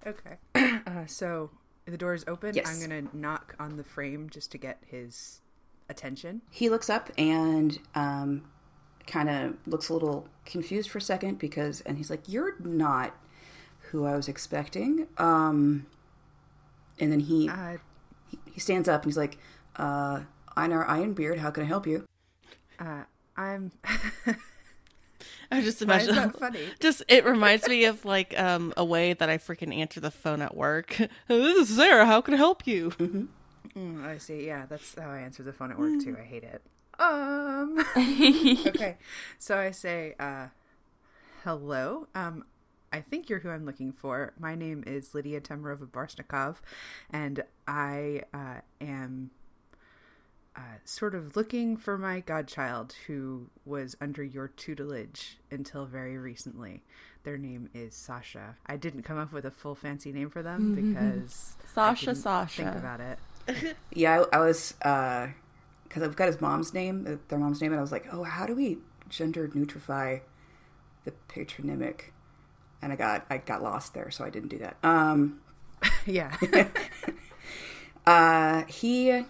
Okay. 0.05 0.37
Uh, 0.85 1.05
so 1.05 1.51
the 1.85 1.97
door 1.97 2.13
is 2.13 2.23
open. 2.27 2.53
Yes. 2.53 2.67
I'm 2.67 2.79
gonna 2.81 3.07
knock 3.13 3.55
on 3.59 3.77
the 3.77 3.83
frame 3.83 4.29
just 4.29 4.51
to 4.51 4.57
get 4.57 4.79
his 4.85 5.41
attention. 5.89 6.41
He 6.49 6.69
looks 6.69 6.89
up 6.89 7.11
and 7.17 7.79
um, 7.95 8.43
kind 9.07 9.29
of 9.29 9.55
looks 9.65 9.89
a 9.89 9.93
little 9.93 10.27
confused 10.45 10.89
for 10.89 10.97
a 10.97 11.01
second 11.01 11.39
because, 11.39 11.81
and 11.81 11.97
he's 11.97 12.09
like, 12.09 12.27
"You're 12.27 12.55
not 12.59 13.15
who 13.89 14.05
I 14.05 14.15
was 14.15 14.27
expecting." 14.27 15.07
Um, 15.17 15.85
and 16.99 17.11
then 17.11 17.21
he 17.21 17.49
Uh, 17.49 17.77
he, 18.29 18.39
he 18.53 18.59
stands 18.59 18.87
up 18.87 19.03
and 19.03 19.11
he's 19.11 19.17
like, 19.17 19.37
uh, 19.75 20.21
"Einar 20.55 20.85
Ironbeard, 20.85 21.39
how 21.39 21.51
can 21.51 21.63
I 21.63 21.67
help 21.67 21.87
you?" 21.87 22.05
uh, 22.79 23.03
I'm. 23.37 23.71
I 25.51 25.61
just 25.61 25.81
imagine. 25.81 26.15
that 26.15 26.39
funny? 26.39 26.61
Just 26.79 27.03
it 27.09 27.25
reminds 27.25 27.67
me 27.67 27.83
of 27.83 28.05
like 28.05 28.39
um 28.39 28.73
a 28.77 28.85
way 28.85 29.11
that 29.13 29.29
I 29.29 29.37
freaking 29.37 29.75
answer 29.75 29.99
the 29.99 30.09
phone 30.09 30.41
at 30.41 30.55
work. 30.55 30.95
this 31.27 31.69
is 31.69 31.75
Sarah. 31.75 32.05
How 32.05 32.21
can 32.21 32.33
I 32.33 32.37
help 32.37 32.65
you? 32.65 32.91
Mm, 33.75 34.05
I 34.05 34.17
see. 34.17 34.45
Yeah, 34.47 34.65
that's 34.67 34.95
how 34.97 35.09
I 35.09 35.19
answer 35.19 35.43
the 35.43 35.51
phone 35.51 35.71
at 35.71 35.77
work 35.77 36.01
too. 36.01 36.15
I 36.17 36.23
hate 36.23 36.43
it. 36.43 36.61
Um. 36.99 37.79
okay, 37.97 38.97
so 39.39 39.57
I 39.57 39.71
say, 39.71 40.15
uh, 40.19 40.47
"Hello. 41.43 42.07
Um, 42.13 42.45
I 42.93 42.99
think 42.99 43.29
you're 43.29 43.39
who 43.39 43.49
I'm 43.49 43.65
looking 43.65 43.91
for. 43.91 44.33
My 44.37 44.55
name 44.55 44.83
is 44.85 45.15
Lydia 45.15 45.39
Temerova 45.39 45.87
Barsnikov, 45.87 46.57
and 47.09 47.43
I 47.67 48.23
uh, 48.33 48.61
am 48.81 49.31
uh, 50.55 50.77
sort 50.83 51.15
of 51.15 51.35
looking 51.35 51.77
for 51.77 51.97
my 51.97 52.19
godchild 52.19 52.93
who 53.07 53.49
was 53.65 53.95
under 54.01 54.23
your 54.23 54.49
tutelage 54.49 55.37
until 55.49 55.85
very 55.85 56.17
recently. 56.17 56.83
Their 57.23 57.37
name 57.37 57.69
is 57.73 57.95
Sasha. 57.95 58.57
I 58.65 58.75
didn't 58.75 59.03
come 59.03 59.17
up 59.17 59.31
with 59.31 59.45
a 59.45 59.51
full 59.51 59.75
fancy 59.75 60.11
name 60.11 60.29
for 60.29 60.43
them 60.43 60.73
because 60.75 61.55
I 61.63 61.73
Sasha, 61.73 62.15
Sasha. 62.15 62.63
Think 62.63 62.75
about 62.75 62.99
it. 62.99 63.19
Yeah, 63.91 64.23
I, 64.31 64.37
I 64.37 64.39
was 64.39 64.75
because 65.91 66.07
I've 66.07 66.15
got 66.15 66.27
his 66.27 66.39
mom's 66.39 66.73
name, 66.73 67.05
uh, 67.05 67.17
their 67.27 67.37
mom's 67.37 67.59
name, 67.59 67.73
and 67.73 67.79
I 67.79 67.81
was 67.81 67.91
like, 67.91 68.07
"Oh, 68.13 68.23
how 68.23 68.45
do 68.45 68.55
we 68.55 68.77
gender 69.09 69.49
neutrify 69.49 70.21
the 71.03 71.11
patronymic?" 71.27 72.13
And 72.81 72.93
I 72.93 72.95
got 72.95 73.25
I 73.29 73.39
got 73.39 73.61
lost 73.61 73.93
there, 73.93 74.09
so 74.09 74.23
I 74.23 74.29
didn't 74.29 74.49
do 74.49 74.57
that. 74.59 74.77
Um, 74.83 75.41
yeah. 76.05 76.35
uh, 78.05 78.63
he, 78.65 79.25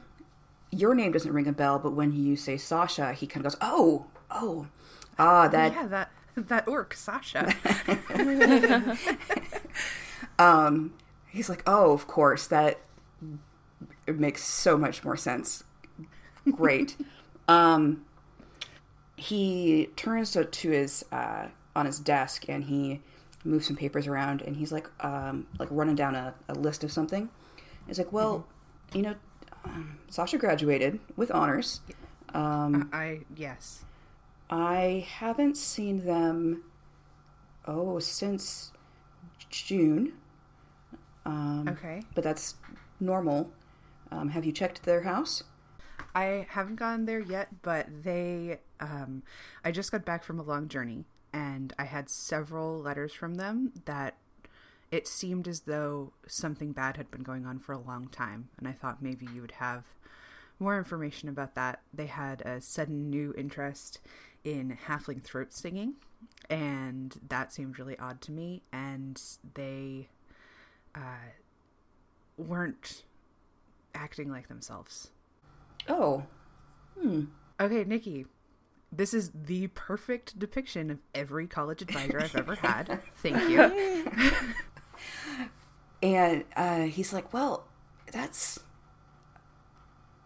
your 0.70 0.94
name 0.94 1.12
doesn't 1.12 1.34
ring 1.34 1.48
a 1.48 1.54
bell, 1.54 1.80
but 1.80 1.94
when 1.94 2.12
you 2.12 2.36
say 2.36 2.58
Sasha, 2.58 3.14
he 3.14 3.26
kind 3.26 3.44
of 3.44 3.54
goes, 3.54 3.60
"Oh, 3.60 4.06
oh, 4.30 4.68
ah, 5.18 5.48
that 5.48 5.74
yeah, 5.74 5.88
that 5.88 6.12
that 6.36 6.68
orc, 6.68 6.94
Sasha. 6.94 7.56
Um, 10.42 10.94
he's 11.30 11.50
like, 11.50 11.62
oh, 11.68 11.92
of 11.94 12.08
course, 12.08 12.48
that 12.48 12.80
it 14.08 14.20
makes 14.20 14.44
so 14.44 14.76
much 14.76 15.04
more 15.04 15.16
sense. 15.16 15.64
Great. 16.50 16.96
um, 17.48 18.06
he 19.16 19.90
turns 19.96 20.32
to, 20.32 20.46
to 20.46 20.70
his 20.72 21.06
uh, 21.12 21.48
on 21.76 21.86
his 21.86 22.00
desk 22.00 22.46
and 22.50 22.64
he 22.64 23.02
moves 23.44 23.68
some 23.68 23.76
papers 23.76 24.08
around 24.08 24.42
and 24.42 24.56
he's 24.56 24.72
like, 24.72 24.88
um, 25.04 25.48
like 25.60 25.68
running 25.72 25.96
down 25.96 26.16
a, 26.16 26.34
a 26.48 26.54
list 26.54 26.84
of 26.84 26.92
something. 26.92 27.30
He's 27.88 27.98
like, 27.98 28.12
well, 28.12 28.48
you 28.94 29.02
know, 29.02 29.16
um, 29.66 30.00
Sasha 30.10 30.38
graduated 30.38 31.00
with 31.16 31.32
honors. 31.32 31.82
Um, 32.34 32.90
I 32.94 33.22
yes. 33.36 33.86
I 34.50 35.06
haven't 35.10 35.56
seen 35.58 36.06
them, 36.06 36.64
oh, 37.66 38.00
since 38.00 38.72
June. 39.50 40.14
Um, 41.26 41.68
Okay. 41.70 42.02
But 42.16 42.24
that's 42.24 42.56
normal. 43.00 43.52
Um, 44.12 44.30
have 44.30 44.46
you 44.46 44.52
checked 44.52 44.84
their 44.84 45.04
house? 45.04 45.44
I 46.14 46.46
haven't 46.50 46.76
gone 46.76 47.06
there 47.06 47.20
yet, 47.20 47.62
but 47.62 47.88
they 48.04 48.60
um 48.80 49.24
I 49.64 49.72
just 49.72 49.92
got 49.92 50.06
back 50.06 50.24
from 50.24 50.40
a 50.40 50.44
long 50.44 50.68
journey 50.68 51.06
and 51.34 51.74
I 51.80 51.86
had 51.86 52.10
several 52.10 52.80
letters 52.80 53.14
from 53.14 53.36
them 53.36 53.72
that 53.86 54.16
it 54.92 55.08
seemed 55.08 55.48
as 55.48 55.62
though 55.62 56.12
something 56.28 56.74
bad 56.74 56.98
had 56.98 57.10
been 57.10 57.24
going 57.24 57.46
on 57.46 57.60
for 57.60 57.72
a 57.72 57.80
long 57.80 58.08
time 58.08 58.50
and 58.58 58.68
I 58.68 58.74
thought 58.74 59.02
maybe 59.02 59.26
you 59.34 59.42
would 59.42 59.52
have 59.54 59.84
more 60.60 60.78
information 60.78 61.30
about 61.30 61.56
that. 61.56 61.82
They 61.94 62.08
had 62.08 62.42
a 62.42 62.62
sudden 62.62 63.10
new 63.10 63.34
interest 63.38 64.00
in 64.44 64.78
halfling 64.88 65.24
throat 65.24 65.54
singing 65.54 65.94
and 66.50 67.18
that 67.30 67.54
seemed 67.54 67.80
really 67.80 67.98
odd 67.98 68.22
to 68.22 68.32
me 68.32 68.64
and 68.74 69.22
they 69.54 70.10
uh 70.94 71.32
weren't 72.38 73.04
acting 73.96 74.30
like 74.30 74.48
themselves. 74.50 75.12
Oh, 75.88 76.24
Okay, 77.60 77.84
Nikki. 77.84 78.26
This 78.92 79.14
is 79.14 79.32
the 79.34 79.68
perfect 79.68 80.38
depiction 80.38 80.92
of 80.92 81.00
every 81.16 81.48
college 81.48 81.82
advisor 81.82 82.20
I've 82.20 82.36
ever 82.36 82.56
had. 82.56 83.00
Thank 83.18 83.50
you. 83.50 84.12
and 86.04 86.44
uh, 86.56 86.82
he's 86.82 87.14
like, 87.14 87.32
"Well, 87.34 87.66
that's, 88.12 88.60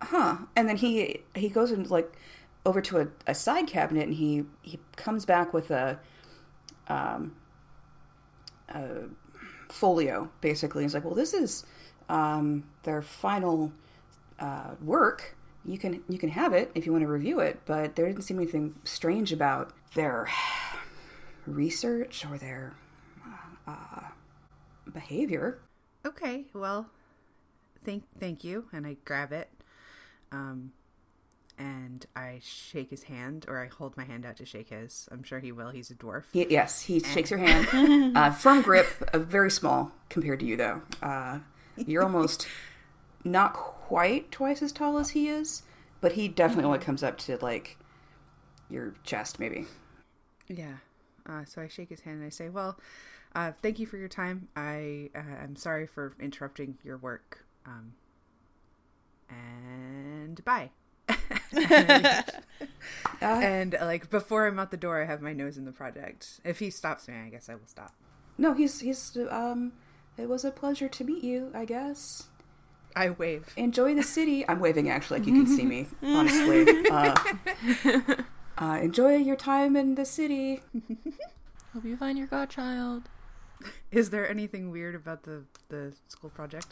huh?" 0.02 0.38
And 0.56 0.68
then 0.68 0.78
he 0.78 1.22
he 1.36 1.48
goes 1.50 1.72
and 1.72 1.90
like 1.90 2.12
over 2.66 2.82
to 2.82 3.02
a, 3.02 3.08
a 3.28 3.36
side 3.36 3.68
cabinet, 3.68 4.04
and 4.08 4.16
he 4.16 4.46
he 4.64 4.80
comes 4.96 5.26
back 5.26 5.54
with 5.54 5.70
a 5.72 6.00
um 6.88 7.36
a 8.70 9.04
folio 9.70 10.32
basically. 10.42 10.84
He's 10.84 10.94
like, 10.96 11.04
"Well, 11.06 11.16
this 11.16 11.34
is 11.34 11.66
um 12.10 12.64
their 12.84 13.02
final 13.04 13.72
uh, 14.40 14.72
work, 14.82 15.35
you 15.66 15.78
can 15.78 16.04
you 16.08 16.18
can 16.18 16.30
have 16.30 16.54
it 16.54 16.72
if 16.76 16.86
you 16.86 16.92
want 16.92 17.04
to 17.04 17.08
review 17.08 17.40
it. 17.40 17.60
But 17.66 17.96
there 17.96 18.08
didn't 18.08 18.24
seem 18.24 18.38
anything 18.38 18.76
strange 18.84 19.32
about 19.32 19.74
their 19.94 20.28
research 21.48 22.26
or 22.30 22.38
their 22.38 22.76
uh, 23.68 24.02
behavior. 24.92 25.60
Okay, 26.06 26.46
well, 26.54 26.88
thank 27.84 28.04
thank 28.20 28.44
you, 28.44 28.66
and 28.72 28.86
I 28.86 28.98
grab 29.06 29.32
it, 29.32 29.50
um, 30.32 30.72
and 31.58 32.06
I 32.16 32.40
shake 32.44 32.92
his 32.92 33.04
hand, 33.04 33.46
or 33.48 33.64
I 33.64 33.68
hold 33.68 33.98
my 33.98 34.04
hand 34.04 34.26
out 34.26 34.38
to 34.38 34.46
shake 34.46 34.70
his. 34.70 35.10
I'm 35.12 35.24
sure 35.24 35.40
he 35.40 35.52
will. 35.52 35.72
He's 35.72 35.90
a 35.90 35.96
dwarf. 35.96 36.26
He, 36.32 36.46
yes, 36.48 36.84
he 36.84 37.00
shakes 37.00 37.32
your 37.32 37.40
hand. 37.40 38.16
Uh, 38.16 38.32
firm 38.32 38.62
grip, 38.62 38.88
uh, 39.14 39.20
very 39.20 39.52
small 39.52 39.92
compared 40.10 40.40
to 40.40 40.46
you, 40.46 40.56
though. 40.56 40.82
Uh, 41.02 41.40
you're 41.76 42.04
almost 42.04 42.48
not 43.26 43.54
quite 43.54 44.32
twice 44.32 44.62
as 44.62 44.72
tall 44.72 44.98
as 44.98 45.10
he 45.10 45.28
is, 45.28 45.64
but 46.00 46.14
he 46.14 46.28
definitely 46.28 46.66
only 46.66 46.80
comes 46.80 47.04
up 47.04 47.18
to 47.18 47.38
like 47.38 47.78
your 48.70 48.94
chest, 49.04 49.40
maybe. 49.40 49.66
Yeah. 50.48 50.78
Uh, 51.28 51.44
so 51.46 51.62
I 51.62 51.68
shake 51.68 51.90
his 51.90 52.02
hand 52.02 52.18
and 52.18 52.26
I 52.26 52.30
say, 52.30 52.50
"Well, 52.50 52.80
uh, 53.34 53.52
thank 53.62 53.80
you 53.80 53.88
for 53.88 53.98
your 53.98 54.08
time. 54.08 54.48
I 54.56 55.10
uh, 55.16 55.44
I'm 55.44 55.56
sorry 55.56 55.88
for 55.88 56.14
interrupting 56.20 56.78
your 56.84 56.98
work. 56.98 57.46
Um, 57.66 57.94
and 59.30 60.46
bye." 60.46 60.70
and 63.22 63.76
uh, 63.76 63.86
like 63.86 64.10
before 64.10 64.48
I'm 64.48 64.60
out 64.60 64.72
the 64.72 64.78
door, 64.78 65.02
I 65.02 65.06
have 65.06 65.22
my 65.22 65.34
nose 65.34 65.58
in 65.58 65.66
the 65.66 65.72
project. 65.72 66.40
If 66.44 66.60
he 66.60 66.70
stops 66.70 67.08
me, 67.08 67.16
I 67.16 67.30
guess 67.30 67.50
I 67.50 67.56
will 67.56 67.66
stop. 67.66 67.94
No, 68.38 68.54
he's 68.54 68.82
he's 68.82 69.18
um. 69.30 69.74
It 70.18 70.30
was 70.30 70.46
a 70.46 70.52
pleasure 70.52 70.88
to 70.88 71.04
meet 71.04 71.24
you. 71.24 71.52
I 71.56 71.66
guess. 71.66 72.28
I 72.96 73.10
wave. 73.10 73.54
Enjoy 73.58 73.94
the 73.94 74.04
city. 74.04 74.48
I'm 74.48 74.60
waving 74.60 74.90
actually, 74.90 75.20
like 75.20 75.28
you 75.28 75.34
can 75.34 75.48
see 75.48 75.66
me. 75.66 75.88
Honestly, 76.04 76.66
uh, 76.90 77.16
uh, 78.58 78.80
enjoy 78.82 79.18
your 79.18 79.36
time 79.36 79.76
in 79.76 79.96
the 79.96 80.06
city. 80.06 80.62
Hope 81.74 81.84
you 81.84 81.98
find 81.98 82.18
your 82.18 82.28
godchild. 82.28 83.10
Is 83.92 84.12
there 84.12 84.30
anything 84.30 84.72
weird 84.72 84.96
about 84.96 85.24
the 85.24 85.44
the 85.70 85.94
school 86.08 86.30
project? 86.30 86.68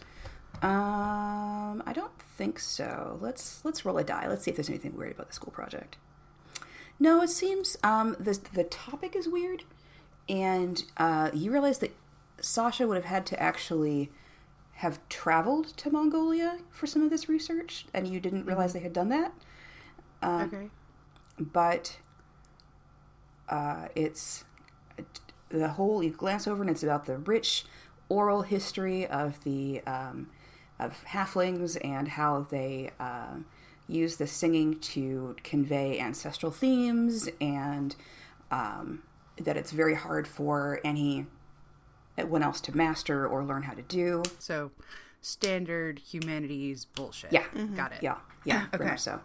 Um, 0.61 1.83
I 1.85 1.91
don't 1.93 2.17
think 2.37 2.59
so. 2.59 3.17
Let's 3.21 3.65
let's 3.65 3.83
roll 3.83 3.97
a 3.97 4.03
die. 4.03 4.27
Let's 4.27 4.43
see 4.43 4.51
if 4.51 4.57
there's 4.57 4.69
anything 4.69 4.95
weird 4.95 5.11
about 5.11 5.27
the 5.27 5.33
school 5.33 5.51
project. 5.51 5.97
No, 6.99 7.21
it 7.21 7.29
seems 7.29 7.75
um 7.83 8.15
the 8.19 8.39
the 8.53 8.63
topic 8.63 9.15
is 9.15 9.27
weird, 9.27 9.63
and 10.29 10.83
uh, 10.95 11.31
you 11.33 11.51
realize 11.51 11.79
that 11.79 11.93
Sasha 12.39 12.87
would 12.87 12.95
have 12.95 13.05
had 13.05 13.25
to 13.27 13.41
actually 13.41 14.09
have 14.83 14.99
traveled 15.07 15.67
to 15.77 15.89
Mongolia 15.89 16.59
for 16.69 16.87
some 16.87 17.03
of 17.03 17.09
this 17.09 17.29
research, 17.29 17.85
and 17.93 18.05
you 18.05 18.19
didn't 18.19 18.45
realize 18.45 18.73
they 18.73 18.81
had 18.81 18.91
done 18.91 19.07
that. 19.07 19.31
okay. 20.53 20.67
But 21.39 21.99
uh, 23.47 23.87
it's 23.95 24.43
the 25.47 25.69
whole 25.69 26.03
you 26.03 26.09
glance 26.11 26.49
over 26.49 26.61
and 26.61 26.69
it's 26.69 26.83
about 26.83 27.05
the 27.05 27.17
rich 27.17 27.63
oral 28.09 28.41
history 28.41 29.07
of 29.07 29.41
the 29.45 29.81
um, 29.87 30.29
of 30.79 31.01
halflings 31.05 31.77
and 31.81 32.09
how 32.09 32.45
they 32.49 32.91
uh, 32.99 33.35
use 33.87 34.17
the 34.17 34.27
singing 34.27 34.77
to 34.79 35.33
convey 35.43 35.97
ancestral 35.97 36.51
themes 36.51 37.29
and 37.39 37.95
um, 38.51 39.01
that 39.37 39.55
it's 39.55 39.71
very 39.71 39.95
hard 39.95 40.27
for 40.27 40.81
anyone 42.17 42.43
else 42.43 42.61
to 42.61 42.75
master 42.75 43.27
or 43.27 43.43
learn 43.43 43.63
how 43.63 43.73
to 43.73 43.81
do. 43.81 44.23
So, 44.39 44.71
standard 45.21 45.99
humanities 45.99 46.85
bullshit. 46.85 47.31
Yeah. 47.33 47.45
Got 47.75 47.93
it. 47.93 47.99
Yeah, 48.01 48.17
yeah, 48.45 48.65
Okay. 48.73 48.83
much 48.85 48.99
so. 48.99 49.19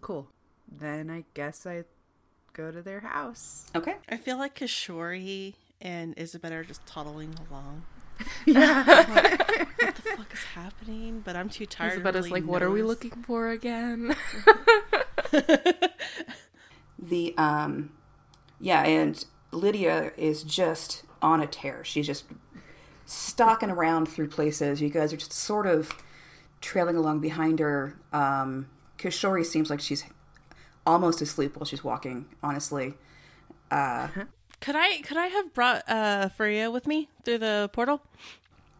Cool. 0.00 0.28
Then 0.70 1.10
I 1.10 1.24
guess 1.34 1.66
I 1.66 1.84
go 2.52 2.70
to 2.70 2.82
their 2.82 3.00
house. 3.00 3.70
Okay. 3.74 3.96
I 4.08 4.16
feel 4.16 4.36
like 4.38 4.58
Kishori 4.58 5.54
and 5.80 6.18
Isabella 6.18 6.56
are 6.56 6.64
just 6.64 6.84
toddling 6.86 7.34
along. 7.50 7.84
Yeah. 8.46 8.82
What 8.84 9.94
the 9.94 10.02
fuck 10.02 10.32
is 10.32 10.42
happening? 10.54 11.20
But 11.24 11.36
I'm 11.36 11.48
too 11.50 11.66
tired. 11.66 11.90
to 11.90 11.94
Isabetta's 11.96 12.26
really 12.26 12.40
like, 12.40 12.50
what 12.50 12.62
are 12.62 12.70
we 12.70 12.82
looking 12.82 13.10
for 13.10 13.50
again? 13.50 14.16
The 16.98 17.34
um 17.36 17.90
yeah, 18.58 18.82
and 18.82 19.22
Lydia 19.52 20.12
is 20.16 20.42
just 20.42 21.04
on 21.26 21.40
a 21.42 21.46
tear. 21.46 21.84
She's 21.84 22.06
just 22.06 22.24
stalking 23.04 23.70
around 23.70 24.06
through 24.06 24.28
places. 24.28 24.80
You 24.80 24.88
guys 24.88 25.12
are 25.12 25.16
just 25.16 25.32
sort 25.32 25.66
of 25.66 25.92
trailing 26.60 26.96
along 26.96 27.20
behind 27.20 27.58
her. 27.58 27.96
Um 28.12 28.68
Kishori 28.98 29.44
seems 29.44 29.68
like 29.68 29.80
she's 29.80 30.04
almost 30.86 31.20
asleep 31.20 31.56
while 31.56 31.66
she's 31.66 31.84
walking, 31.84 32.26
honestly. 32.42 32.94
Could 34.60 34.76
I 34.76 35.00
could 35.02 35.16
I 35.16 35.26
have 35.26 35.52
brought 35.52 35.82
uh 35.88 36.28
Freya 36.30 36.70
with 36.70 36.86
me 36.86 37.08
through 37.24 37.38
the 37.38 37.68
portal? 37.72 38.00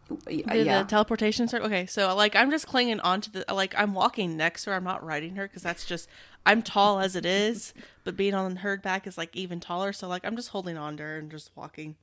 Through 0.07 0.41
yeah. 0.63 0.83
the 0.83 0.87
teleportation 0.87 1.49
circle. 1.49 1.67
Okay, 1.67 1.85
so 1.85 2.15
like 2.15 2.33
I'm 2.35 2.49
just 2.49 2.65
clinging 2.65 3.01
onto 3.01 3.29
the 3.29 3.53
like 3.53 3.75
I'm 3.77 3.93
walking 3.93 4.37
next 4.37 4.63
to 4.63 4.69
her. 4.69 4.75
I'm 4.77 4.85
not 4.85 5.03
riding 5.03 5.35
her 5.35 5.47
because 5.47 5.63
that's 5.63 5.85
just 5.85 6.07
I'm 6.45 6.61
tall 6.61 7.01
as 7.01 7.15
it 7.17 7.25
is, 7.25 7.73
but 8.05 8.15
being 8.15 8.33
on 8.33 8.57
her 8.57 8.77
back 8.77 9.05
is 9.05 9.17
like 9.17 9.35
even 9.35 9.59
taller. 9.59 9.91
So 9.91 10.07
like 10.07 10.25
I'm 10.25 10.37
just 10.37 10.49
holding 10.49 10.77
on 10.77 10.95
to 10.97 11.03
her 11.03 11.17
and 11.17 11.29
just 11.29 11.51
walking, 11.55 11.97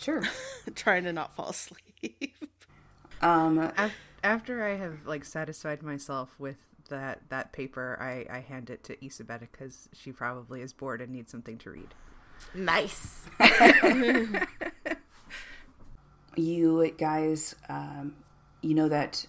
Sure. 0.00 0.22
trying 0.74 1.04
to 1.04 1.12
not 1.12 1.34
fall 1.34 1.50
asleep. 1.50 1.78
Um 3.20 3.58
Af- 3.58 3.92
After 4.24 4.64
I 4.64 4.76
have 4.76 5.06
like 5.06 5.24
satisfied 5.24 5.82
myself 5.82 6.34
with 6.40 6.56
that 6.88 7.20
that 7.28 7.52
paper, 7.52 7.96
I 8.00 8.26
I 8.36 8.40
hand 8.40 8.70
it 8.70 8.82
to 8.84 9.04
Isabetta 9.04 9.46
because 9.52 9.88
she 9.92 10.10
probably 10.10 10.60
is 10.60 10.72
bored 10.72 11.00
and 11.00 11.12
needs 11.12 11.30
something 11.30 11.58
to 11.58 11.70
read. 11.70 11.94
nice. 12.54 13.28
you 16.36 16.92
guys, 16.98 17.54
um, 17.68 18.14
you 18.60 18.74
know 18.74 18.88
that 18.88 19.26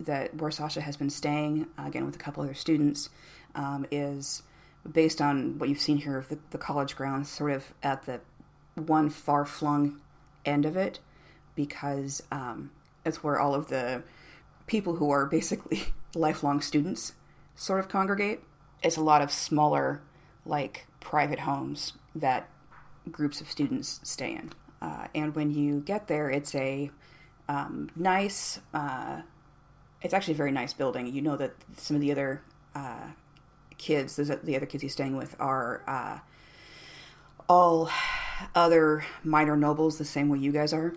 that 0.00 0.34
where 0.36 0.50
Sasha 0.50 0.80
has 0.80 0.96
been 0.96 1.10
staying 1.10 1.66
uh, 1.78 1.84
again 1.86 2.04
with 2.06 2.16
a 2.16 2.18
couple 2.18 2.42
other 2.42 2.54
students 2.54 3.10
um, 3.54 3.86
is 3.90 4.42
based 4.90 5.20
on 5.20 5.58
what 5.58 5.68
you've 5.68 5.80
seen 5.80 5.98
here 5.98 6.18
of 6.18 6.28
the, 6.28 6.38
the 6.50 6.58
college 6.58 6.96
grounds, 6.96 7.28
sort 7.28 7.52
of 7.52 7.72
at 7.82 8.04
the 8.06 8.20
one 8.74 9.10
far 9.10 9.44
flung 9.44 10.00
end 10.44 10.66
of 10.66 10.76
it, 10.76 11.00
because 11.54 12.22
um, 12.30 12.70
it's 13.04 13.22
where 13.22 13.38
all 13.38 13.54
of 13.54 13.68
the 13.68 14.02
people 14.66 14.96
who 14.96 15.10
are 15.10 15.26
basically 15.26 15.82
lifelong 16.14 16.60
students 16.60 17.14
sort 17.54 17.80
of 17.80 17.88
congregate. 17.88 18.40
It's 18.82 18.96
a 18.96 19.02
lot 19.02 19.22
of 19.22 19.30
smaller, 19.30 20.02
like 20.44 20.86
private 21.00 21.40
homes 21.40 21.94
that 22.14 22.48
groups 23.10 23.40
of 23.40 23.50
students 23.50 24.00
stay 24.02 24.32
in. 24.32 24.52
Uh, 24.80 25.06
and 25.14 25.34
when 25.34 25.50
you 25.50 25.80
get 25.80 26.08
there, 26.08 26.30
it's 26.30 26.54
a 26.54 26.90
um, 27.48 27.90
nice, 27.96 28.60
uh, 28.72 29.22
it's 30.02 30.12
actually 30.12 30.34
a 30.34 30.36
very 30.36 30.52
nice 30.52 30.72
building. 30.72 31.06
You 31.06 31.22
know 31.22 31.36
that 31.36 31.54
some 31.76 31.96
of 31.96 32.00
the 32.00 32.12
other 32.12 32.42
uh, 32.74 33.08
kids, 33.78 34.16
the 34.16 34.56
other 34.56 34.66
kids 34.66 34.82
he's 34.82 34.92
staying 34.92 35.16
with, 35.16 35.36
are 35.38 35.82
uh, 35.86 36.18
all 37.48 37.90
other 38.54 39.04
minor 39.22 39.56
nobles, 39.56 39.98
the 39.98 40.04
same 40.04 40.28
way 40.28 40.38
you 40.38 40.52
guys 40.52 40.72
are, 40.72 40.94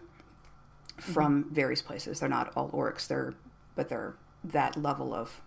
from 0.99 1.45
various 1.51 1.81
places. 1.81 2.19
They're 2.19 2.29
not 2.29 2.51
all 2.55 2.69
orcs, 2.69 3.07
they're, 3.07 3.33
but 3.75 3.89
they're 3.89 4.15
that 4.43 4.77
level 4.77 5.13
of 5.13 5.41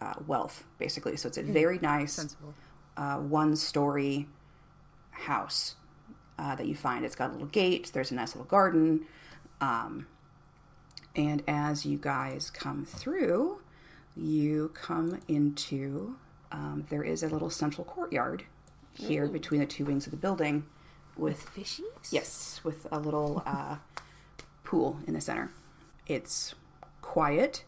uh, 0.00 0.14
wealth, 0.26 0.64
basically. 0.78 1.16
So 1.16 1.28
it's 1.28 1.38
a 1.38 1.42
very 1.42 1.78
nice 1.78 2.36
uh, 2.96 3.16
one 3.16 3.56
story 3.56 4.28
house 5.10 5.76
uh, 6.38 6.54
that 6.54 6.66
you 6.66 6.74
find. 6.74 7.04
It's 7.04 7.16
got 7.16 7.30
a 7.30 7.32
little 7.32 7.48
gate, 7.48 7.90
there's 7.92 8.10
a 8.10 8.14
nice 8.14 8.34
little 8.34 8.48
garden. 8.48 9.06
Um, 9.60 10.06
and 11.16 11.42
as 11.46 11.86
you 11.86 11.96
guys 11.96 12.50
come 12.50 12.84
through, 12.84 13.60
you 14.16 14.70
come 14.74 15.20
into, 15.28 16.16
um, 16.50 16.86
there 16.88 17.04
is 17.04 17.22
a 17.22 17.28
little 17.28 17.50
central 17.50 17.84
courtyard 17.84 18.44
here 18.92 19.26
between 19.26 19.60
the 19.60 19.66
two 19.66 19.84
wings 19.84 20.06
of 20.06 20.10
the 20.10 20.16
building 20.16 20.64
with 21.16 21.46
Fishies? 21.54 22.10
Yes, 22.10 22.60
with 22.64 22.86
a 22.90 22.98
little 22.98 23.42
uh, 23.46 23.76
pool 24.64 24.98
in 25.06 25.14
the 25.14 25.20
center. 25.20 25.50
It's 26.06 26.54
quiet. 27.00 27.64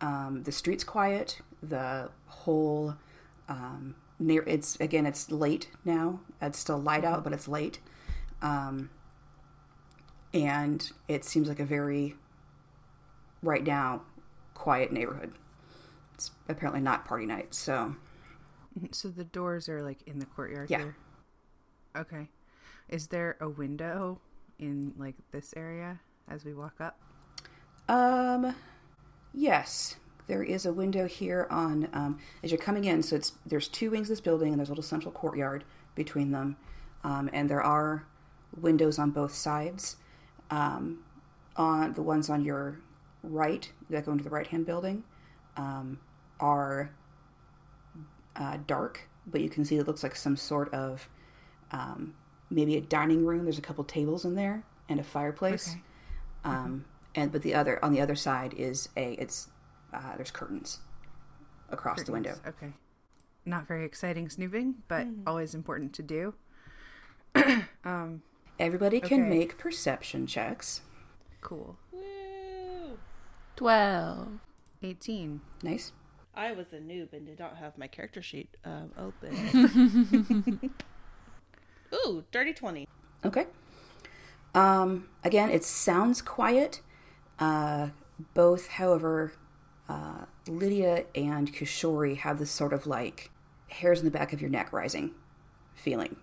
Um, 0.00 0.42
the 0.44 0.52
street's 0.52 0.84
quiet. 0.84 1.40
The 1.62 2.10
whole 2.26 2.94
um, 3.48 3.94
near. 4.18 4.42
It's 4.46 4.76
again. 4.76 5.06
It's 5.06 5.30
late 5.30 5.68
now. 5.84 6.20
It's 6.40 6.58
still 6.58 6.78
light 6.78 7.04
out, 7.04 7.24
but 7.24 7.32
it's 7.32 7.48
late. 7.48 7.80
Um, 8.42 8.90
and 10.34 10.90
it 11.08 11.24
seems 11.24 11.48
like 11.48 11.58
a 11.60 11.64
very 11.64 12.14
right 13.42 13.64
now 13.64 14.02
quiet 14.54 14.92
neighborhood. 14.92 15.32
It's 16.14 16.30
apparently 16.48 16.80
not 16.80 17.04
party 17.04 17.26
night, 17.26 17.54
so 17.54 17.96
So 18.92 19.08
the 19.08 19.24
doors 19.24 19.68
are 19.68 19.82
like 19.82 20.06
in 20.06 20.18
the 20.18 20.26
courtyard 20.26 20.70
Yeah. 20.70 20.78
here. 20.78 20.96
Okay. 21.96 22.28
Is 22.88 23.08
there 23.08 23.36
a 23.40 23.48
window 23.48 24.20
in 24.58 24.94
like 24.96 25.16
this 25.30 25.52
area 25.56 26.00
as 26.28 26.44
we 26.44 26.54
walk 26.54 26.80
up? 26.80 26.98
Um, 27.88 28.54
yes, 29.32 29.96
there 30.26 30.42
is 30.42 30.66
a 30.66 30.72
window 30.72 31.06
here 31.06 31.46
on 31.50 31.88
um, 31.92 32.18
as 32.42 32.50
you're 32.50 32.60
coming 32.60 32.84
in. 32.84 33.02
So 33.02 33.16
it's 33.16 33.32
there's 33.46 33.68
two 33.68 33.90
wings 33.90 34.08
of 34.08 34.16
this 34.16 34.20
building, 34.20 34.52
and 34.52 34.58
there's 34.58 34.68
a 34.68 34.72
little 34.72 34.82
central 34.82 35.12
courtyard 35.12 35.64
between 35.94 36.30
them, 36.30 36.56
um, 37.04 37.28
and 37.32 37.48
there 37.48 37.62
are 37.62 38.06
windows 38.60 38.98
on 38.98 39.10
both 39.10 39.34
sides. 39.34 39.96
Um, 40.50 41.00
on 41.56 41.92
the 41.94 42.02
ones 42.02 42.30
on 42.30 42.44
your 42.44 42.78
right 43.22 43.70
that 43.90 44.06
go 44.06 44.12
into 44.12 44.24
the 44.24 44.30
right 44.30 44.46
hand 44.46 44.64
building 44.64 45.02
um, 45.56 45.98
are 46.40 46.90
uh, 48.36 48.56
dark, 48.66 49.08
but 49.26 49.40
you 49.40 49.50
can 49.50 49.64
see 49.64 49.76
it 49.76 49.86
looks 49.86 50.02
like 50.02 50.14
some 50.14 50.36
sort 50.36 50.72
of 50.72 51.08
um, 51.72 52.14
maybe 52.50 52.76
a 52.76 52.80
dining 52.80 53.24
room. 53.24 53.44
There's 53.44 53.58
a 53.58 53.62
couple 53.62 53.84
tables 53.84 54.24
in 54.24 54.34
there 54.34 54.64
and 54.88 54.98
a 55.00 55.04
fireplace. 55.04 55.70
Okay. 55.70 55.80
Um, 56.44 56.84
and 57.14 57.32
but 57.32 57.42
the 57.42 57.54
other 57.54 57.82
on 57.84 57.92
the 57.92 58.00
other 58.00 58.14
side 58.14 58.54
is 58.54 58.88
a 58.96 59.12
it's 59.14 59.48
uh, 59.92 60.16
there's 60.16 60.30
curtains 60.30 60.78
across 61.70 62.02
the 62.02 62.12
window. 62.12 62.36
Okay. 62.46 62.72
Not 63.44 63.66
very 63.66 63.84
exciting 63.84 64.28
snooping, 64.28 64.76
but 64.88 65.06
always 65.26 65.54
important 65.54 65.92
to 65.94 66.02
do. 66.02 66.34
um, 67.84 68.22
Everybody 68.58 69.00
can 69.00 69.20
Okay. 69.22 69.30
make 69.30 69.56
perception 69.58 70.26
checks. 70.26 70.80
Cool. 71.40 71.78
Woo! 71.92 72.98
12. 73.56 74.28
18. 74.82 75.40
Nice. 75.62 75.92
I 76.34 76.52
was 76.52 76.72
a 76.72 76.76
noob 76.76 77.12
and 77.12 77.24
did 77.26 77.38
not 77.38 77.56
have 77.56 77.78
my 77.78 77.86
character 77.86 78.20
sheet 78.20 78.56
um, 78.64 78.90
open. 78.98 80.70
Ooh, 81.92 82.24
dirty 82.30 82.52
20. 82.52 82.86
Okay. 83.24 83.46
Um, 84.54 85.08
again, 85.24 85.50
it 85.50 85.64
sounds 85.64 86.22
quiet. 86.22 86.80
Uh, 87.38 87.88
both, 88.34 88.68
however, 88.68 89.32
uh, 89.88 90.24
Lydia 90.46 91.04
and 91.14 91.52
Kishori 91.52 92.16
have 92.18 92.38
this 92.38 92.50
sort 92.50 92.72
of 92.72 92.86
like 92.86 93.30
hairs 93.68 93.98
in 94.00 94.04
the 94.04 94.10
back 94.10 94.32
of 94.32 94.40
your 94.40 94.50
neck 94.50 94.72
rising 94.72 95.12
feeling 95.74 96.16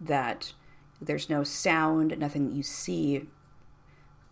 that 0.00 0.52
there's 1.00 1.28
no 1.28 1.44
sound, 1.44 2.16
nothing 2.18 2.48
that 2.48 2.54
you 2.54 2.62
see 2.62 3.28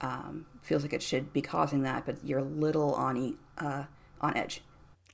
um, 0.01 0.47
feels 0.63 0.83
like 0.83 0.93
it 0.93 1.03
should 1.03 1.33
be 1.33 1.43
causing 1.43 1.83
that, 1.83 2.07
but 2.07 2.25
you're 2.25 2.39
a 2.39 2.45
little 2.45 2.95
on 2.95 3.17
e- 3.17 3.37
uh, 3.59 3.85
on 4.21 4.37
edge. 4.37 4.63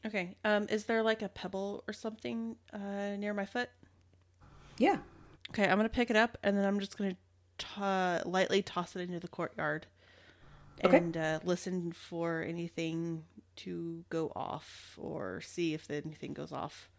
Okay. 0.05 0.37
Um, 0.45 0.67
is 0.69 0.85
there 0.85 1.03
like 1.03 1.23
a 1.23 1.29
pebble 1.29 1.83
or 1.89 1.93
something 1.93 2.57
uh, 2.73 3.17
near 3.17 3.35
my 3.35 3.45
foot? 3.45 3.71
Yeah. 4.79 4.99
Okay, 5.51 5.65
I'm 5.69 5.77
gonna 5.77 5.89
pick 5.89 6.11
it 6.11 6.17
up 6.17 6.37
and 6.43 6.57
then 6.57 6.65
I'm 6.65 6.81
just 6.81 6.97
gonna 6.99 7.17
to- 7.59 8.23
lightly 8.27 8.63
toss 8.63 8.97
it 8.97 9.01
into 9.01 9.21
the 9.21 9.29
courtyard 9.29 9.87
Okay. 10.85 10.97
and 10.99 11.17
uh, 11.17 11.41
listen 11.45 11.93
for 11.93 12.43
anything 12.43 13.25
to 13.57 14.05
go 14.11 14.31
off 14.37 14.95
or 15.01 15.41
see 15.41 15.73
if 15.73 15.91
anything 15.91 16.35
goes 16.35 16.53
off. 16.53 16.91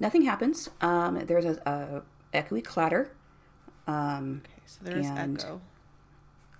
Nothing 0.00 0.22
happens. 0.22 0.68
Um, 0.80 1.24
there's 1.26 1.44
a, 1.44 2.02
a 2.32 2.36
echoey 2.36 2.64
clatter. 2.64 3.12
Um, 3.86 4.42
Okay, 4.44 4.62
so 4.66 4.80
there's 4.82 5.06
And- 5.06 5.38
echo. 5.38 5.60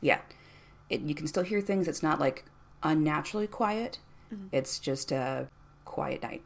yeah 0.00 0.20
it, 0.88 1.00
you 1.00 1.14
can 1.16 1.26
still 1.26 1.42
hear 1.42 1.60
things 1.60 1.88
it's 1.88 2.02
not 2.02 2.20
like 2.20 2.44
unnaturally 2.84 3.48
quiet 3.48 3.98
it's 4.52 4.78
just 4.78 5.10
a 5.10 5.48
quiet 5.84 6.22
night 6.22 6.42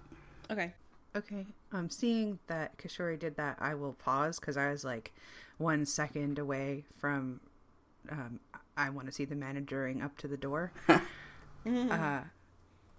Okay. 0.51 0.73
Okay. 1.15 1.45
Um, 1.73 1.89
seeing 1.89 2.39
that 2.49 2.79
Kishori 2.79 3.19
did 3.19 3.37
that, 3.37 3.57
I 3.61 3.75
will 3.75 3.93
pause 3.93 4.41
because 4.41 4.57
I 4.57 4.71
was 4.71 4.85
like 4.85 5.13
one 5.59 5.87
second 5.87 6.39
away 6.39 6.85
from. 6.99 7.41
Um, 8.11 8.41
I 8.77 8.91
want 8.91 9.07
to 9.07 9.13
see 9.13 9.25
the 9.25 9.37
managering 9.37 10.03
up 10.03 10.17
to 10.19 10.29
the 10.29 10.37
door. 10.37 10.73
uh, 10.89 12.21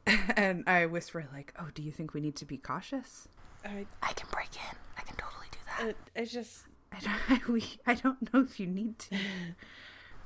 and 0.36 0.64
I 0.68 0.86
whisper 0.86 1.28
like, 1.34 1.54
"Oh, 1.60 1.68
do 1.74 1.82
you 1.82 1.92
think 1.92 2.14
we 2.14 2.22
need 2.22 2.36
to 2.38 2.46
be 2.46 2.58
cautious?" 2.58 3.28
I, 3.66 3.86
I 4.02 4.14
can 4.14 4.28
break 4.32 4.56
in. 4.56 4.78
I 4.98 5.02
can 5.02 5.16
totally 5.18 5.48
do 5.52 5.58
that. 5.68 5.90
it, 5.90 5.98
it's 6.16 6.32
just 6.32 6.66
I 6.92 7.00
don't. 7.00 7.48
we. 7.48 7.64
I 7.86 7.96
don't 7.96 8.34
know 8.34 8.42
if 8.42 8.60
you 8.60 8.68
need 8.68 9.00
to. 9.00 9.16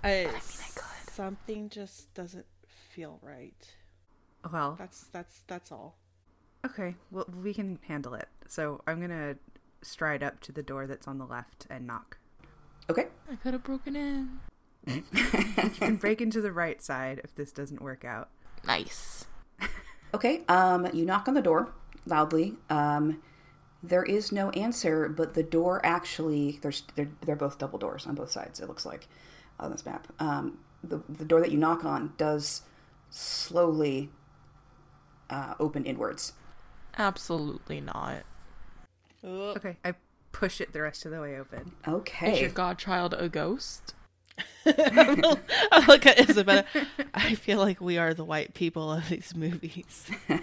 I, 0.03 0.25
mean, 0.25 0.27
I 0.27 0.31
could. 0.75 1.13
something 1.13 1.69
just 1.69 2.13
doesn't 2.13 2.45
feel 2.67 3.19
right. 3.21 3.75
Well, 4.51 4.75
That's 4.77 5.05
that's 5.05 5.41
that's 5.47 5.71
all. 5.71 5.97
Okay. 6.65 6.95
Well, 7.11 7.25
we 7.41 7.53
can 7.53 7.79
handle 7.87 8.13
it. 8.13 8.27
So 8.47 8.81
I'm 8.87 8.99
gonna 8.99 9.35
stride 9.81 10.23
up 10.23 10.41
to 10.41 10.51
the 10.51 10.63
door 10.63 10.87
that's 10.87 11.07
on 11.07 11.17
the 11.17 11.25
left 11.25 11.67
and 11.69 11.85
knock. 11.85 12.17
okay 12.89 13.07
I 13.31 13.35
could 13.35 13.53
have 13.53 13.63
broken 13.63 13.95
in. 13.95 14.39
You 15.57 15.69
can 15.71 15.95
break 15.95 16.21
into 16.21 16.41
the 16.41 16.51
right 16.51 16.81
side 16.81 17.21
if 17.23 17.33
this 17.35 17.51
doesn't 17.51 17.81
work 17.81 18.05
out. 18.05 18.29
Nice. 18.65 19.25
okay 20.13 20.41
um, 20.47 20.87
you 20.93 21.05
knock 21.05 21.27
on 21.27 21.33
the 21.33 21.41
door 21.41 21.69
loudly 22.05 22.55
um, 22.69 23.21
there 23.81 24.03
is 24.03 24.31
no 24.31 24.49
answer 24.51 25.07
but 25.09 25.33
the 25.33 25.43
door 25.43 25.81
actually 25.83 26.59
there's 26.61 26.83
they're, 26.95 27.09
they're 27.21 27.35
both 27.35 27.57
double 27.57 27.79
doors 27.79 28.05
on 28.05 28.15
both 28.15 28.31
sides 28.31 28.59
it 28.59 28.67
looks 28.67 28.85
like 28.85 29.07
on 29.59 29.71
this 29.71 29.85
map 29.85 30.07
um, 30.19 30.57
the, 30.83 31.01
the 31.09 31.25
door 31.25 31.39
that 31.41 31.51
you 31.51 31.57
knock 31.57 31.83
on 31.85 32.13
does 32.17 32.61
slowly 33.09 34.09
uh, 35.29 35.53
open 35.59 35.85
inwards 35.85 36.33
Absolutely 36.97 37.81
not. 37.81 38.23
Oh, 39.23 39.53
Okay, 39.57 39.77
I 39.83 39.93
push 40.31 40.61
it 40.61 40.71
the 40.73 40.81
rest 40.81 41.05
of 41.05 41.11
the 41.11 41.21
way 41.21 41.37
open. 41.39 41.71
Okay. 41.87 42.33
Is 42.33 42.41
your 42.41 42.49
godchild 42.49 43.13
a 43.13 43.27
ghost? 43.29 43.93
I 44.65 45.35
look 45.87 46.05
at 46.05 46.19
Isabella. 46.29 46.65
I 47.13 47.35
feel 47.35 47.57
like 47.59 47.79
we 47.81 47.97
are 47.97 48.13
the 48.13 48.25
white 48.25 48.53
people 48.53 48.91
of 48.91 49.07
these 49.09 49.33
movies. 49.35 50.05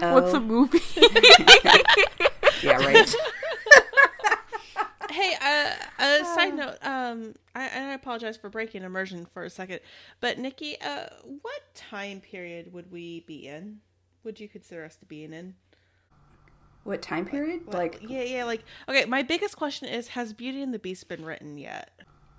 What's 0.00 0.34
Oh. 0.34 0.36
a 0.36 0.40
movie? 0.40 0.80
yeah 2.62 2.76
right 2.76 3.14
hey, 5.14 5.36
uh, 5.40 6.02
a 6.04 6.24
side 6.34 6.54
note. 6.54 6.76
Um, 6.82 7.34
I, 7.54 7.66
and 7.66 7.90
I 7.90 7.94
apologize 7.94 8.36
for 8.36 8.50
breaking 8.50 8.82
immersion 8.82 9.26
for 9.32 9.44
a 9.44 9.50
second, 9.50 9.80
but 10.20 10.38
Nikki, 10.38 10.80
uh, 10.80 11.06
what 11.42 11.62
time 11.74 12.20
period 12.20 12.72
would 12.72 12.90
we 12.90 13.20
be 13.20 13.46
in? 13.46 13.78
Would 14.24 14.40
you 14.40 14.48
consider 14.48 14.84
us 14.84 14.96
to 14.96 15.06
be 15.06 15.24
in? 15.24 15.54
What 16.84 17.00
time 17.00 17.24
period? 17.24 17.66
Like, 17.66 17.74
like, 17.74 18.10
yeah, 18.10 18.22
yeah, 18.22 18.44
like 18.44 18.62
okay. 18.88 19.06
My 19.06 19.22
biggest 19.22 19.56
question 19.56 19.88
is: 19.88 20.08
Has 20.08 20.34
Beauty 20.34 20.62
and 20.62 20.74
the 20.74 20.78
Beast 20.78 21.08
been 21.08 21.24
written 21.24 21.56
yet? 21.56 21.90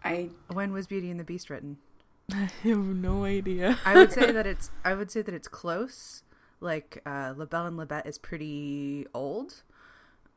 I 0.03 0.29
when 0.53 0.71
was 0.71 0.85
Beauty 0.85 1.09
and 1.09 1.19
the 1.19 1.23
Beast 1.23 1.49
written? 1.49 1.77
I 2.31 2.49
have 2.63 2.77
no 2.77 3.23
idea. 3.23 3.79
I 3.85 3.95
would 3.95 4.11
say 4.11 4.31
that 4.31 4.45
it's. 4.47 4.69
I 4.83 4.93
would 4.93 5.09
say 5.09 5.23
that 5.23 5.33
it's 5.33 5.47
close. 5.47 6.23
Like 6.59 7.01
uh, 7.05 7.33
La 7.35 7.45
Belle 7.45 7.67
and 7.67 7.77
la 7.77 7.85
Bête 7.85 8.05
is 8.05 8.17
pretty 8.17 9.07
old, 9.13 9.63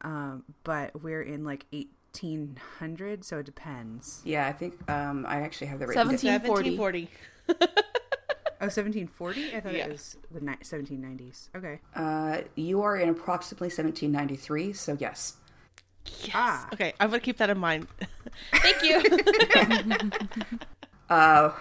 um, 0.01 0.44
but 0.64 1.03
we're 1.03 1.22
in 1.22 1.44
like 1.44 1.66
eight 1.72 1.90
Seventeen 2.14 2.59
hundred, 2.79 3.25
so 3.25 3.38
it 3.38 3.47
depends. 3.47 4.23
Yeah, 4.25 4.47
I 4.47 4.53
think 4.53 4.90
um, 4.90 5.25
I 5.29 5.42
actually 5.42 5.68
have 5.68 5.79
the 5.79 5.87
right 5.87 5.97
1740. 5.97 7.09
1740. 7.47 7.79
Oh, 8.61 8.66
1740? 8.66 9.55
I 9.55 9.61
thought 9.61 9.73
yeah. 9.73 9.87
it 9.87 9.92
was 9.92 10.16
the 10.33 10.40
ni- 10.40 10.57
1790s. 10.64 11.49
Okay. 11.55 11.79
Uh, 11.94 12.38
you 12.57 12.83
are 12.83 12.97
in 12.97 13.09
approximately 13.09 13.66
1793, 13.66 14.73
so 14.73 14.97
yes. 14.99 15.37
Yes. 16.23 16.31
Ah. 16.35 16.68
Okay, 16.73 16.92
I'm 16.99 17.09
going 17.09 17.21
to 17.21 17.25
keep 17.25 17.37
that 17.37 17.51
in 17.51 17.59
mind. 17.59 17.87
Thank 18.55 18.83
you. 18.83 20.11
uh, 21.09 21.53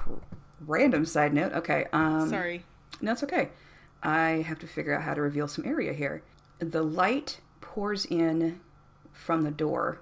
random 0.66 1.06
side 1.06 1.36
note. 1.36 1.54
Okay. 1.54 1.86
Um, 1.94 2.30
Sorry. 2.30 2.64
No, 3.00 3.12
it's 3.12 3.22
okay. 3.22 3.50
I 4.02 4.44
have 4.48 4.58
to 4.60 4.68
figure 4.68 4.96
out 4.96 5.04
how 5.04 5.14
to 5.14 5.22
reveal 5.22 5.48
some 5.48 5.66
area 5.68 5.94
here. 5.94 6.24
The 6.58 6.82
light 6.82 7.42
pours 7.62 8.06
in 8.06 8.60
from 9.12 9.44
the 9.44 9.52
door 9.52 10.00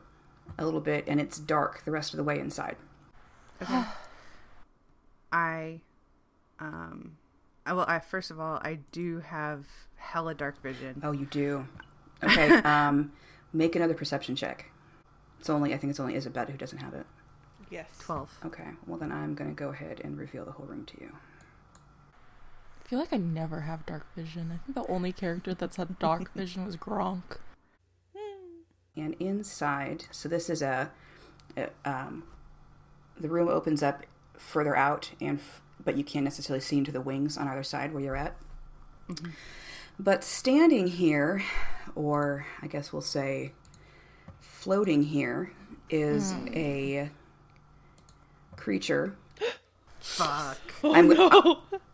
a 0.57 0.65
little 0.65 0.81
bit, 0.81 1.05
and 1.07 1.19
it's 1.19 1.37
dark 1.37 1.83
the 1.85 1.91
rest 1.91 2.13
of 2.13 2.17
the 2.17 2.23
way 2.23 2.39
inside. 2.39 2.77
Okay. 3.61 3.83
I 5.31 5.79
um 6.59 7.17
I 7.65 7.73
well 7.73 7.85
I 7.87 7.99
first 7.99 8.31
of 8.31 8.39
all 8.39 8.59
I 8.63 8.79
do 8.91 9.19
have 9.19 9.65
hella 9.97 10.33
dark 10.33 10.61
vision. 10.61 11.01
Oh, 11.03 11.11
you 11.11 11.25
do. 11.25 11.67
Okay. 12.23 12.49
um, 12.59 13.11
make 13.51 13.75
another 13.75 13.93
perception 13.93 14.35
check. 14.37 14.71
It's 15.39 15.49
only 15.49 15.73
I 15.73 15.77
think 15.77 15.91
it's 15.91 15.99
only 15.99 16.15
Isabella 16.15 16.49
who 16.49 16.57
doesn't 16.57 16.77
have 16.79 16.93
it. 16.93 17.05
Yes. 17.69 17.87
12. 17.99 18.39
Okay. 18.45 18.69
Well, 18.87 18.97
then 18.97 19.11
I'm 19.11 19.35
going 19.35 19.49
to 19.49 19.55
go 19.55 19.69
ahead 19.69 19.99
and 20.03 20.17
reveal 20.17 20.45
the 20.45 20.51
whole 20.53 20.65
room 20.65 20.85
to 20.85 20.93
you. 21.01 21.11
I 22.83 22.87
feel 22.87 22.99
like 22.99 23.11
I 23.11 23.17
never 23.17 23.61
have 23.61 23.85
dark 23.85 24.05
vision. 24.15 24.51
I 24.53 24.63
think 24.65 24.75
the 24.75 24.91
only 24.91 25.11
character 25.11 25.53
that's 25.53 25.77
had 25.77 25.99
dark 25.99 26.33
vision 26.35 26.65
was 26.65 26.77
Gronk. 26.77 27.37
And 28.97 29.13
inside 29.19 30.05
so 30.11 30.29
this 30.29 30.49
is 30.49 30.61
a, 30.61 30.91
a 31.57 31.69
um, 31.85 32.23
the 33.19 33.27
room 33.29 33.47
opens 33.47 33.81
up 33.83 34.03
further 34.37 34.75
out 34.75 35.11
and 35.21 35.39
f- 35.39 35.61
but 35.83 35.95
you 35.97 36.03
can't 36.03 36.23
necessarily 36.23 36.61
see 36.61 36.77
into 36.77 36.91
the 36.91 37.01
wings 37.01 37.37
on 37.37 37.47
either 37.47 37.63
side 37.63 37.93
where 37.93 38.01
you're 38.01 38.15
at. 38.15 38.35
But 39.99 40.23
standing 40.23 40.87
here 40.87 41.43
or 41.95 42.45
i 42.61 42.67
guess 42.67 42.91
we'll 42.91 43.01
say 43.01 43.53
floating 44.41 45.03
here 45.03 45.51
is 45.89 46.33
a 46.53 47.09
creature 48.57 49.15
Fuck. 50.15 50.57
I'm, 50.83 51.11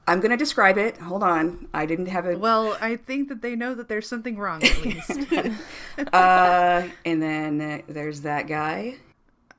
I'm 0.08 0.20
going 0.20 0.32
to 0.32 0.38
describe 0.38 0.78
it. 0.78 0.98
Hold 0.98 1.24
on. 1.24 1.68
I 1.74 1.86
didn't 1.86 2.08
have 2.08 2.26
it. 2.26 2.40
Well, 2.40 2.78
I 2.82 2.96
think 2.98 3.30
that 3.30 3.42
they 3.42 3.56
know 3.56 3.74
that 3.76 3.88
there's 3.88 4.08
something 4.08 4.38
wrong 4.38 4.64
at 4.64 4.82
least. 4.82 5.12
Uh, 6.14 6.88
and 7.06 7.22
then 7.22 7.62
uh, 7.62 7.82
there's 7.88 8.22
that 8.22 8.48
guy. 8.48 8.96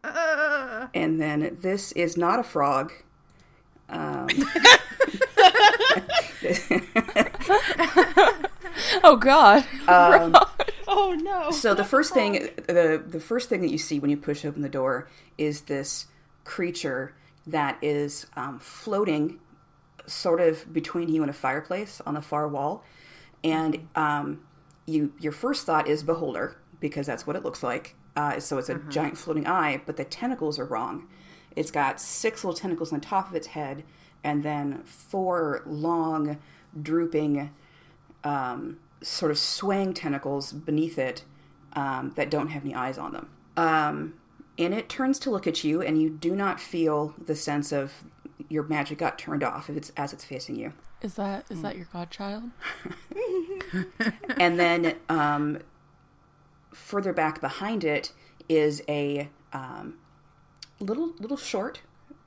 Uh, 0.03 0.89
And 0.95 1.21
then 1.21 1.57
this 1.61 1.93
is 1.93 2.17
not 2.17 2.39
a 2.41 2.43
frog. 2.43 2.93
Um, 3.89 4.29
Oh 9.05 9.17
God. 9.17 9.65
Oh 10.95 11.13
no. 11.15 11.51
so 11.53 11.75
the 11.75 11.85
first 11.85 12.13
thing, 12.13 12.51
the 12.67 13.03
the 13.07 13.21
first 13.21 13.49
thing 13.49 13.63
that 13.63 13.71
you 13.71 13.79
see 13.79 13.99
when 13.99 14.11
you 14.11 14.17
push 14.17 14.45
open 14.45 14.61
the 14.63 14.69
door 14.69 15.09
is 15.39 15.63
this 15.63 16.07
creature 16.45 17.15
that 17.47 17.79
is 17.83 18.27
um, 18.37 18.59
floating, 18.59 19.39
sort 20.07 20.41
of 20.41 20.73
between 20.73 21.09
you 21.09 21.23
and 21.23 21.31
a 21.31 21.35
fireplace 21.35 22.01
on 22.07 22.15
the 22.15 22.23
far 22.23 22.49
wall, 22.49 22.85
and 23.43 23.89
um, 23.97 24.41
you 24.87 25.13
your 25.21 25.33
first 25.33 25.67
thought 25.67 25.89
is 25.89 26.03
beholder 26.03 26.57
because 26.81 27.07
that's 27.07 27.27
what 27.27 27.37
it 27.37 27.45
looks 27.45 27.63
like. 27.63 27.95
Uh, 28.15 28.39
so 28.39 28.59
it's 28.59 28.69
a 28.69 28.79
giant 28.91 29.17
floating 29.17 29.47
eye, 29.47 29.81
but 29.87 29.97
the 29.97 30.05
tentacles 30.05 30.59
are 30.59 30.67
wrong. 30.67 31.09
It's 31.57 31.71
got 31.71 32.01
six 32.01 32.45
little 32.45 32.59
tentacles 32.59 32.93
on 32.93 33.01
top 33.01 33.31
of 33.31 33.35
its 33.35 33.49
head, 33.49 33.85
and 34.23 34.43
then 34.43 34.83
four 34.85 35.63
long, 35.67 36.39
drooping, 36.81 37.51
um, 38.25 38.79
sort 39.03 39.31
of 39.31 39.39
swaying 39.39 39.95
tentacles 39.95 40.53
beneath 40.53 40.99
it 40.99 41.25
um, 41.75 42.13
that 42.17 42.31
don't 42.31 42.49
have 42.49 42.65
any 42.65 42.75
eyes 42.75 42.99
on 42.99 43.13
them. 43.13 43.29
Um, 43.57 44.15
and 44.65 44.75
it 44.75 44.89
turns 44.89 45.19
to 45.21 45.31
look 45.31 45.47
at 45.47 45.65
you, 45.65 45.83
and 45.83 46.01
you 46.01 46.11
do 46.11 46.35
not 46.35 46.61
feel 46.61 47.15
the 47.25 47.35
sense 47.35 47.73
of 47.73 48.05
your 48.49 48.65
magic 48.65 48.99
got 48.99 49.19
turned 49.19 49.43
off 49.43 49.71
if 49.71 49.77
it's 49.77 49.93
as 49.97 50.13
it's 50.13 50.25
facing 50.25 50.57
you. 50.57 50.73
Is 51.01 51.15
that 51.15 51.47
is 51.51 51.63
that 51.63 51.77
your 51.77 51.89
godchild? 51.93 52.45
and 54.39 54.59
then 54.59 54.97
um, 55.09 55.59
further 56.73 57.13
back 57.13 57.41
behind 57.41 57.85
it 57.85 58.13
is 58.49 58.83
a 58.89 59.29
um, 59.53 59.95
little 60.81 61.13
little 61.19 61.37
short 61.37 61.81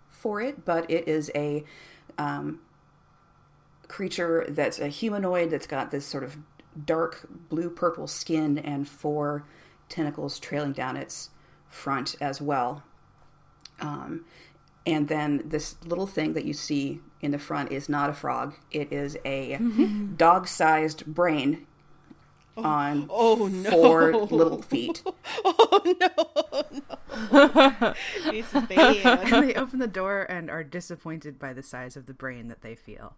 for 0.10 0.42
it, 0.42 0.66
but 0.66 0.90
it 0.90 1.08
is 1.08 1.32
a 1.36 1.64
um, 2.18 2.60
creature 3.88 4.46
that's 4.50 4.80
a 4.80 4.88
humanoid 4.88 5.50
that's 5.50 5.68
got 5.68 5.92
this 5.92 6.06
sort 6.06 6.24
of 6.24 6.38
dark 6.86 7.28
blue 7.50 7.70
purple 7.70 8.08
skin 8.08 8.58
and 8.58 8.88
four 8.88 9.46
tentacles 9.88 10.40
trailing 10.40 10.74
down 10.74 10.98
its 10.98 11.30
front 11.76 12.16
as 12.22 12.42
well. 12.42 12.84
Um, 13.80 14.26
and 14.86 15.08
then 15.08 15.42
this 15.46 15.76
little 15.84 16.08
thing 16.08 16.34
that 16.34 16.46
you 16.46 16.54
see 16.54 17.02
in 17.22 17.32
the 17.32 17.40
front 17.40 17.72
is 17.72 17.90
not 17.90 18.10
a 18.10 18.14
frog. 18.14 18.56
It 18.72 18.92
is 18.92 19.18
a 19.26 19.58
dog-sized 20.16 21.06
brain 21.06 21.68
on 22.56 23.08
oh, 23.10 23.50
no. 23.52 23.70
four 23.70 24.16
little 24.16 24.62
feet. 24.62 25.04
Oh 25.48 25.82
no. 25.86 26.10
no. 27.32 27.94
It's 28.32 28.52
bad. 28.52 29.34
and 29.34 29.48
they 29.48 29.54
open 29.54 29.80
the 29.80 29.88
door 29.88 30.24
and 30.24 30.50
are 30.50 30.64
disappointed 30.64 31.38
by 31.38 31.54
the 31.54 31.62
size 31.62 31.96
of 31.96 32.06
the 32.06 32.14
brain 32.14 32.48
that 32.48 32.62
they 32.62 32.76
feel. 32.76 33.16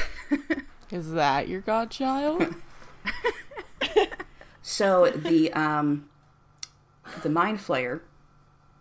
Is 0.90 1.12
that 1.12 1.48
your 1.48 1.60
godchild? 1.60 2.54
So 4.68 5.10
the 5.10 5.50
um, 5.54 6.10
the 7.22 7.28
mind 7.30 7.58
flayer 7.58 8.00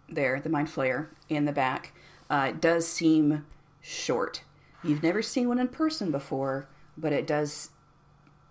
there, 0.09 0.39
the 0.39 0.49
mind 0.49 0.67
flayer 0.67 1.07
in 1.29 1.45
the 1.45 1.51
back, 1.51 1.93
uh, 2.29 2.51
does 2.51 2.87
seem 2.87 3.45
short. 3.81 4.43
You've 4.83 5.03
never 5.03 5.21
seen 5.21 5.47
one 5.47 5.59
in 5.59 5.67
person 5.67 6.11
before, 6.11 6.67
but 6.97 7.11
it 7.13 7.25
does 7.27 7.71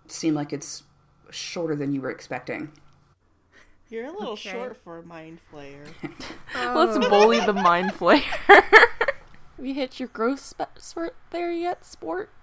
seem 0.07 0.33
like 0.33 0.53
it's 0.53 0.83
shorter 1.29 1.75
than 1.75 1.93
you 1.93 2.01
were 2.01 2.11
expecting. 2.11 2.71
You're 3.89 4.05
a 4.07 4.11
little 4.11 4.33
Okay. 4.33 4.51
short 4.51 4.77
for 4.83 4.97
a 4.97 5.03
mind 5.03 5.39
flayer. 5.51 5.85
Let's 6.75 6.97
bully 7.07 7.39
the 7.39 7.53
mind 7.53 7.91
flayer. 7.93 8.23
we 9.57 9.73
hit 9.73 9.99
your 9.99 10.09
growth 10.09 10.41
sp- 10.43 10.75
spurt 10.77 11.15
there 11.31 11.51
yet, 11.51 11.85
sport? 11.85 12.29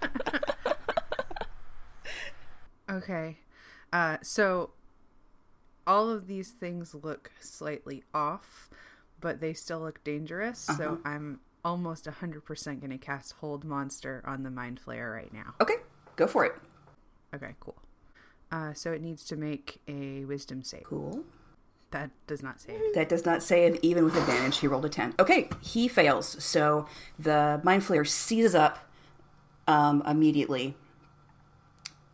Okay. 2.90 3.36
Uh, 3.92 4.16
so 4.22 4.70
all 5.88 6.10
of 6.10 6.26
these 6.26 6.50
things 6.50 6.94
look 6.94 7.32
slightly 7.40 8.04
off, 8.12 8.68
but 9.20 9.40
they 9.40 9.54
still 9.54 9.80
look 9.80 10.04
dangerous. 10.04 10.58
So 10.58 11.00
I'm 11.04 11.40
almost 11.64 12.04
100% 12.04 12.80
going 12.80 12.90
to 12.90 12.98
cast 12.98 13.32
Hold 13.40 13.64
Monster 13.64 14.22
on 14.26 14.42
the 14.42 14.50
Mind 14.50 14.80
Flayer 14.84 15.12
right 15.12 15.32
now. 15.32 15.54
Okay, 15.60 15.76
go 16.16 16.26
for 16.26 16.44
it. 16.44 16.52
Okay, 17.34 17.54
cool. 17.58 17.76
Uh, 18.52 18.72
so 18.74 18.92
it 18.92 19.02
needs 19.02 19.24
to 19.24 19.36
make 19.36 19.80
a 19.88 20.24
Wisdom 20.26 20.62
save. 20.62 20.84
Cool. 20.84 21.24
That 21.90 22.10
does 22.26 22.42
not 22.42 22.60
save. 22.60 22.78
That 22.94 23.08
does 23.08 23.24
not 23.24 23.42
say 23.42 23.64
it 23.64 23.78
even 23.82 24.04
with 24.04 24.14
advantage. 24.14 24.58
He 24.58 24.66
rolled 24.66 24.84
a 24.84 24.90
10. 24.90 25.14
Okay, 25.18 25.48
he 25.62 25.88
fails. 25.88 26.42
So 26.44 26.86
the 27.18 27.62
mind 27.64 27.82
flayer 27.82 28.06
seizes 28.06 28.54
up 28.54 28.78
um, 29.66 30.02
immediately. 30.06 30.76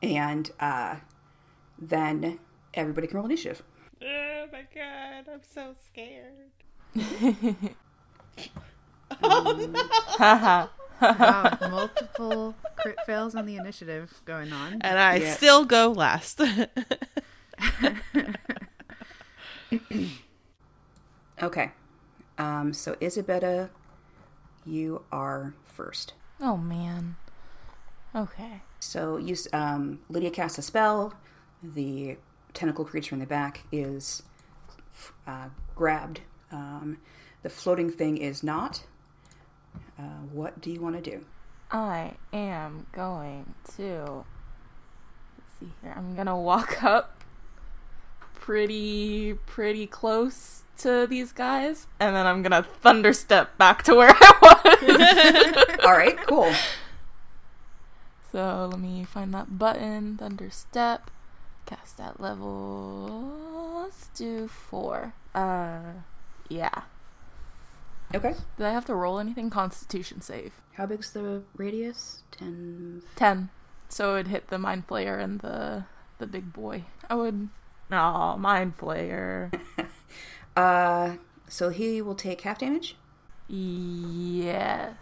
And 0.00 0.50
uh, 0.60 0.96
then 1.78 2.38
everybody 2.74 3.06
can 3.06 3.16
roll 3.16 3.26
initiative. 3.26 3.62
oh 4.02 4.46
my 4.52 4.64
god, 4.74 5.24
I'm 5.32 5.40
so 5.42 5.74
scared. 5.86 6.50
Haha. 9.22 10.68
Wow, 11.00 11.58
multiple 11.60 12.54
crit 12.76 12.98
fails 13.04 13.34
on 13.34 13.46
the 13.46 13.56
initiative 13.56 14.20
going 14.24 14.52
on. 14.52 14.74
And 14.80 14.98
I 14.98 15.16
Yeah. 15.16 15.34
still 15.34 15.64
go 15.64 15.90
last. 15.90 16.40
Okay. 21.42 21.72
Um, 22.38 22.72
so 22.72 22.96
Isabetta, 23.00 23.70
you 24.64 25.02
are 25.12 25.54
first. 25.64 26.14
oh 26.40 26.56
man. 26.56 27.16
Okay. 28.14 28.62
So 28.78 29.16
you, 29.16 29.34
um, 29.52 30.00
Lydia 30.08 30.30
casts 30.30 30.58
a 30.58 30.62
spell. 30.62 31.14
The 31.62 32.16
tentacle 32.54 32.84
creature 32.84 33.14
in 33.14 33.20
the 33.20 33.26
back 33.26 33.62
is 33.70 34.22
uh, 35.26 35.48
grabbed. 35.74 36.20
Um, 36.50 36.98
the 37.42 37.50
floating 37.50 37.90
thing 37.90 38.16
is 38.16 38.42
not. 38.42 38.84
Uh, 39.98 40.22
what 40.32 40.60
do 40.60 40.70
you 40.70 40.80
want 40.80 41.02
to 41.02 41.10
do? 41.10 41.24
I 41.70 42.14
am 42.32 42.86
going 42.92 43.54
to. 43.76 44.24
Let's 45.36 45.58
see 45.60 45.72
here. 45.82 45.92
I'm 45.96 46.14
gonna 46.14 46.38
walk 46.38 46.82
up 46.84 47.20
pretty, 48.34 49.34
pretty 49.46 49.86
close 49.86 50.62
to 50.78 51.06
these 51.06 51.32
guys, 51.32 51.86
and 51.98 52.14
then 52.14 52.26
I'm 52.26 52.42
gonna 52.42 52.62
thunder 52.62 53.12
step 53.12 53.56
back 53.58 53.82
to 53.84 53.94
where 53.94 54.14
I 54.14 54.38
was. 54.42 55.78
All 55.84 55.92
right, 55.92 56.16
cool. 56.26 56.52
so 58.30 58.68
let 58.70 58.80
me 58.80 59.04
find 59.04 59.32
that 59.34 59.58
button. 59.58 60.16
Thunder 60.16 60.50
step. 60.50 61.10
Cast 61.66 62.00
at 62.00 62.20
level. 62.20 63.82
Let's 63.82 64.08
do 64.08 64.48
four. 64.48 65.14
Uh, 65.34 65.80
yeah. 66.48 66.82
Okay. 68.14 68.34
Did 68.58 68.66
I 68.66 68.72
have 68.72 68.84
to 68.86 68.94
roll 68.94 69.18
anything? 69.18 69.50
Constitution 69.50 70.20
save. 70.20 70.52
How 70.74 70.86
big's 70.86 71.12
the 71.12 71.42
radius? 71.56 72.22
Ten. 72.30 73.02
Ten. 73.16 73.48
So 73.88 74.12
it 74.12 74.16
would 74.16 74.28
hit 74.28 74.48
the 74.48 74.58
mind 74.58 74.86
flayer 74.86 75.22
and 75.22 75.40
the 75.40 75.84
the 76.18 76.26
big 76.26 76.52
boy. 76.52 76.84
I 77.08 77.14
would. 77.14 77.48
Oh, 77.90 78.36
mind 78.36 78.76
flayer. 78.78 79.52
Uh, 80.56 81.16
so 81.48 81.70
he 81.70 82.00
will 82.00 82.14
take 82.14 82.42
half 82.42 82.60
damage. 82.60 82.94
yes. 83.48 84.94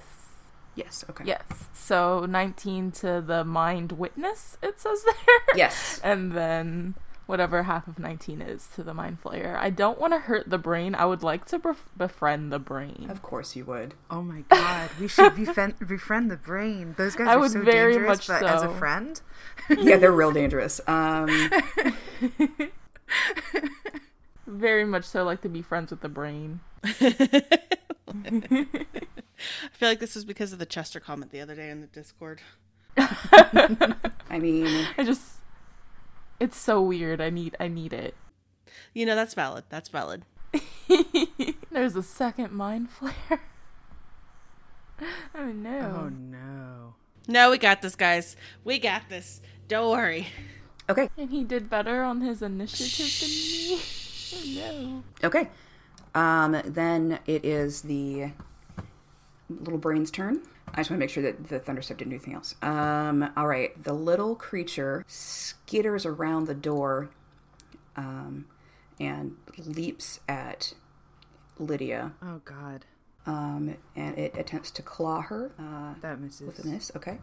Yes. 0.74 1.04
Okay. 1.10 1.24
Yes. 1.26 1.42
So 1.74 2.24
19 2.26 2.92
to 2.92 3.20
the 3.20 3.44
mind 3.44 3.92
witness, 3.92 4.56
it 4.62 4.80
says 4.80 5.04
there. 5.04 5.38
Yes. 5.54 6.00
And 6.02 6.32
then 6.32 6.94
whatever 7.26 7.62
half 7.64 7.86
of 7.86 7.98
19 7.98 8.40
is 8.42 8.66
to 8.74 8.82
the 8.82 8.92
mind 8.94 9.22
flayer. 9.22 9.56
I 9.56 9.70
don't 9.70 10.00
want 10.00 10.12
to 10.12 10.18
hurt 10.18 10.48
the 10.50 10.58
brain. 10.58 10.94
I 10.94 11.04
would 11.04 11.22
like 11.22 11.44
to 11.46 11.58
bef- 11.58 11.76
befriend 11.96 12.52
the 12.52 12.58
brain. 12.58 13.06
Of 13.10 13.22
course 13.22 13.54
you 13.54 13.64
would. 13.66 13.94
Oh 14.10 14.22
my 14.22 14.42
god, 14.48 14.90
we 14.98 15.08
should 15.08 15.34
befriend, 15.36 15.78
befriend 15.86 16.30
the 16.30 16.36
brain. 16.36 16.94
Those 16.98 17.14
guys 17.16 17.28
I 17.28 17.34
are 17.34 17.38
would 17.40 17.52
so 17.52 17.62
very 17.62 17.92
dangerous, 17.94 18.28
much 18.28 18.40
but 18.40 18.42
as 18.48 18.62
a 18.62 18.68
friend, 18.70 19.20
Yeah, 19.78 19.96
they're 19.98 20.10
real 20.12 20.32
dangerous. 20.32 20.80
Um, 20.86 21.50
Very 24.46 24.84
much 24.84 25.04
so 25.04 25.22
like 25.24 25.40
to 25.42 25.48
be 25.48 25.62
friends 25.62 25.90
with 25.90 26.00
the 26.00 26.08
brain. 26.08 26.60
I 29.64 29.76
feel 29.76 29.88
like 29.88 30.00
this 30.00 30.16
is 30.16 30.24
because 30.24 30.52
of 30.52 30.58
the 30.58 30.66
Chester 30.66 31.00
comment 31.00 31.30
the 31.30 31.40
other 31.40 31.54
day 31.54 31.70
in 31.70 31.80
the 31.80 31.86
Discord. 31.88 32.40
I 32.96 34.38
mean, 34.38 34.86
I 34.98 35.04
just 35.04 35.38
it's 36.40 36.58
so 36.58 36.82
weird. 36.82 37.20
I 37.20 37.30
need 37.30 37.56
I 37.60 37.68
need 37.68 37.92
it. 37.92 38.14
You 38.94 39.06
know, 39.06 39.14
that's 39.14 39.34
valid. 39.34 39.64
That's 39.68 39.88
valid. 39.88 40.24
There's 41.70 41.96
a 41.96 42.02
second 42.02 42.52
mind 42.52 42.88
flayer. 42.90 43.40
Oh 45.34 45.46
no. 45.46 46.04
Oh 46.04 46.08
no. 46.08 46.94
No, 47.26 47.50
we 47.50 47.58
got 47.58 47.82
this, 47.82 47.96
guys. 47.96 48.36
We 48.62 48.78
got 48.78 49.08
this. 49.08 49.40
Don't 49.66 49.90
worry. 49.90 50.28
Okay. 50.88 51.08
And 51.18 51.30
he 51.30 51.42
did 51.42 51.68
better 51.68 52.04
on 52.04 52.20
his 52.20 52.40
initiative 52.40 53.20
than 53.20 53.28
me. 53.28 53.80
Oh 54.34 55.02
no. 55.22 55.26
Okay. 55.26 55.48
Um, 56.14 56.60
then 56.64 57.18
it 57.26 57.44
is 57.44 57.82
the 57.82 58.30
little 59.60 59.78
brain's 59.78 60.10
turn. 60.10 60.40
I 60.68 60.78
just 60.78 60.90
want 60.90 60.98
to 60.98 61.04
make 61.04 61.10
sure 61.10 61.22
that 61.24 61.48
the 61.48 61.58
thunderstep 61.58 61.98
didn't 61.98 62.10
do 62.10 62.16
anything 62.16 62.34
else. 62.34 62.54
Um, 62.62 63.30
all 63.36 63.46
right. 63.46 63.80
The 63.82 63.92
little 63.92 64.34
creature 64.34 65.04
skitters 65.08 66.06
around 66.06 66.46
the 66.46 66.54
door 66.54 67.10
um, 67.96 68.46
and 69.00 69.36
leaps 69.58 70.20
at 70.28 70.74
Lydia. 71.58 72.12
Oh 72.22 72.40
god. 72.44 72.86
Um, 73.26 73.76
and 73.94 74.18
it 74.18 74.34
attempts 74.36 74.70
to 74.72 74.82
claw 74.82 75.20
her 75.22 75.52
uh, 75.58 75.94
That 76.00 76.20
misses. 76.20 76.46
with 76.46 76.56
this. 76.58 76.90
Okay. 76.96 77.18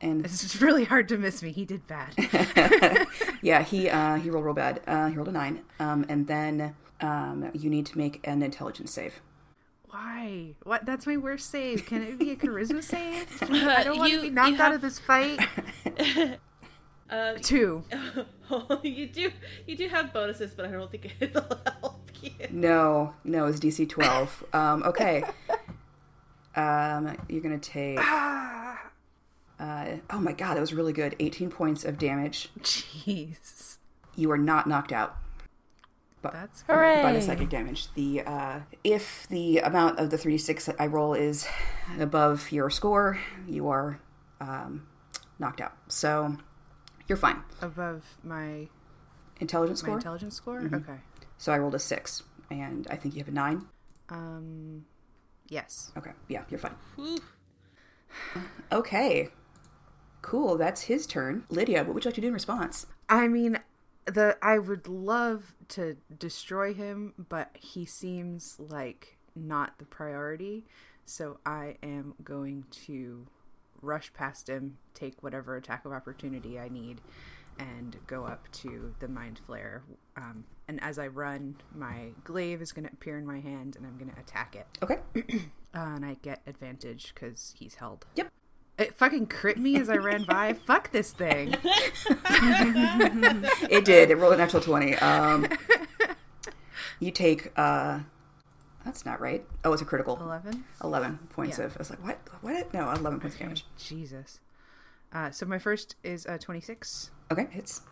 And 0.00 0.24
It's 0.24 0.60
really 0.60 0.84
hard 0.84 1.08
to 1.08 1.16
miss 1.18 1.42
me. 1.42 1.50
He 1.52 1.64
did 1.64 1.86
bad. 1.86 2.14
yeah, 3.42 3.62
he 3.62 3.88
uh, 3.88 4.16
he 4.16 4.30
rolled 4.30 4.44
real 4.44 4.54
bad. 4.54 4.80
Uh, 4.86 5.08
he 5.08 5.16
rolled 5.16 5.28
a 5.28 5.32
nine. 5.32 5.62
Um, 5.80 6.04
and 6.08 6.26
then 6.26 6.74
um, 7.00 7.50
you 7.54 7.70
need 7.70 7.86
to 7.86 7.98
make 7.98 8.20
an 8.24 8.42
intelligence 8.42 8.92
save. 8.92 9.20
Why? 9.92 10.54
What? 10.62 10.86
That's 10.86 11.06
my 11.06 11.16
worst 11.18 11.50
save. 11.50 11.84
Can 11.86 12.02
it 12.02 12.18
be 12.18 12.30
a 12.30 12.36
charisma 12.36 12.82
save? 12.92 13.26
I 13.42 13.84
don't 13.84 13.98
want 13.98 14.10
You- 14.10 14.16
to 14.16 14.22
be 14.22 14.28
you 14.28 14.32
knocked 14.34 14.58
out 14.60 14.72
of 14.72 14.80
this 14.80 14.98
fight. 14.98 15.38
Um, 17.10 17.36
Two. 17.42 17.84
you 18.82 19.06
do 19.06 19.30
you 19.66 19.76
do 19.76 19.86
have 19.88 20.14
bonuses, 20.14 20.54
but 20.54 20.64
I 20.64 20.70
don't 20.70 20.90
think 20.90 21.14
it'll 21.20 21.44
help 21.82 22.10
you. 22.22 22.30
No, 22.50 23.12
no, 23.22 23.44
it's 23.44 23.60
DC 23.60 23.86
12. 23.86 24.44
um, 24.54 24.82
okay. 24.84 25.22
Um, 26.56 27.14
you're 27.28 27.42
going 27.42 27.60
to 27.60 27.70
take. 27.70 27.98
Uh, 28.00 28.76
oh 30.08 30.18
my 30.20 30.32
god, 30.32 30.54
that 30.54 30.60
was 30.60 30.72
really 30.72 30.94
good. 30.94 31.14
18 31.20 31.50
points 31.50 31.84
of 31.84 31.98
damage. 31.98 32.48
Jeez. 32.60 33.76
You 34.16 34.30
are 34.30 34.38
not 34.38 34.66
knocked 34.66 34.92
out 34.92 35.16
That's 36.30 36.62
Hooray! 36.68 37.02
by 37.02 37.12
the 37.12 37.20
psychic 37.22 37.48
damage. 37.48 37.92
The 37.94 38.20
uh, 38.22 38.60
If 38.84 39.26
the 39.28 39.58
amount 39.58 39.98
of 39.98 40.10
the 40.10 40.16
3d6 40.16 40.66
that 40.66 40.76
I 40.78 40.86
roll 40.86 41.14
is 41.14 41.46
above 41.98 42.52
your 42.52 42.70
score, 42.70 43.18
you 43.48 43.68
are 43.68 43.98
um, 44.40 44.86
knocked 45.38 45.60
out. 45.60 45.72
So 45.88 46.36
you're 47.08 47.18
fine. 47.18 47.42
above 47.60 48.04
my 48.22 48.68
Intelligence 49.40 49.82
my 49.82 49.86
score? 49.86 49.96
intelligence 49.96 50.34
score. 50.36 50.60
Mm-hmm. 50.60 50.74
Okay. 50.76 50.98
so 51.38 51.52
I 51.52 51.58
rolled 51.58 51.74
a 51.74 51.78
6, 51.80 52.22
and 52.50 52.86
I 52.90 52.94
think 52.96 53.14
you 53.16 53.20
have 53.20 53.28
a 53.28 53.32
9. 53.32 53.66
Um. 54.10 54.84
Yes. 55.48 55.90
Okay, 55.98 56.12
yeah, 56.28 56.42
you're 56.48 56.60
fine. 56.60 56.74
Okay. 58.70 59.28
Cool, 60.22 60.56
that's 60.56 60.82
his 60.82 61.06
turn. 61.06 61.44
Lydia, 61.50 61.82
what 61.84 61.94
would 61.94 62.04
you 62.04 62.08
like 62.08 62.14
to 62.14 62.20
do 62.20 62.28
in 62.28 62.32
response? 62.32 62.86
I 63.08 63.26
mean, 63.26 63.58
the 64.04 64.36
I 64.42 64.58
would 64.58 64.88
love 64.88 65.54
to 65.68 65.96
destroy 66.18 66.74
him, 66.74 67.14
but 67.28 67.56
he 67.58 67.84
seems 67.84 68.56
like 68.58 69.18
not 69.34 69.78
the 69.78 69.84
priority. 69.84 70.66
So 71.04 71.38
I 71.44 71.76
am 71.82 72.14
going 72.22 72.64
to 72.86 73.26
rush 73.80 74.12
past 74.14 74.48
him, 74.48 74.78
take 74.94 75.22
whatever 75.22 75.56
attack 75.56 75.84
of 75.84 75.92
opportunity 75.92 76.58
I 76.58 76.68
need, 76.68 77.00
and 77.58 77.96
go 78.06 78.24
up 78.24 78.50
to 78.52 78.94
the 79.00 79.08
mind 79.08 79.40
flayer. 79.48 79.80
Um, 80.16 80.44
and 80.68 80.82
as 80.82 80.98
I 80.98 81.08
run, 81.08 81.56
my 81.74 82.10
glaive 82.24 82.62
is 82.62 82.72
going 82.72 82.86
to 82.86 82.92
appear 82.92 83.18
in 83.18 83.26
my 83.26 83.40
hand, 83.40 83.76
and 83.76 83.86
I'm 83.86 83.98
going 83.98 84.10
to 84.10 84.20
attack 84.20 84.56
it. 84.56 84.66
Okay. 84.82 84.98
Uh, 85.74 85.94
and 85.96 86.04
I 86.04 86.18
get 86.20 86.42
advantage 86.46 87.14
because 87.14 87.54
he's 87.58 87.76
held. 87.76 88.04
Yep. 88.16 88.30
It 88.78 88.94
fucking 88.94 89.26
crit 89.26 89.58
me 89.58 89.76
as 89.78 89.88
I 89.90 89.96
ran 89.96 90.24
by. 90.24 90.52
Fuck 90.66 90.90
this 90.92 91.12
thing. 91.12 91.54
It 93.70 93.84
did. 93.84 94.10
It 94.10 94.16
rolled 94.16 94.34
a 94.34 94.36
natural 94.36 94.62
20. 94.62 94.96
Um, 94.96 95.46
you 97.00 97.10
take, 97.10 97.52
uh, 97.56 98.00
that's 98.84 99.04
not 99.06 99.20
right. 99.20 99.44
Oh, 99.64 99.72
it's 99.72 99.82
a 99.82 99.84
critical. 99.84 100.18
Eleven. 100.20 100.64
11 100.82 101.18
points 101.30 101.58
Yeah. 101.58 101.66
of, 101.66 101.76
I 101.76 101.78
was 101.78 101.90
like, 101.90 102.04
what? 102.04 102.18
What? 102.40 102.74
No, 102.74 102.90
11 102.90 103.20
points 103.20 103.36
of 103.36 103.40
damage. 103.40 103.64
Jesus. 103.78 104.40
Uh, 105.12 105.30
so 105.30 105.46
my 105.46 105.58
first 105.58 105.96
is 106.02 106.26
uh, 106.26 106.38
26. 106.38 107.10
Okay, 107.30 107.46
hits. 107.50 107.82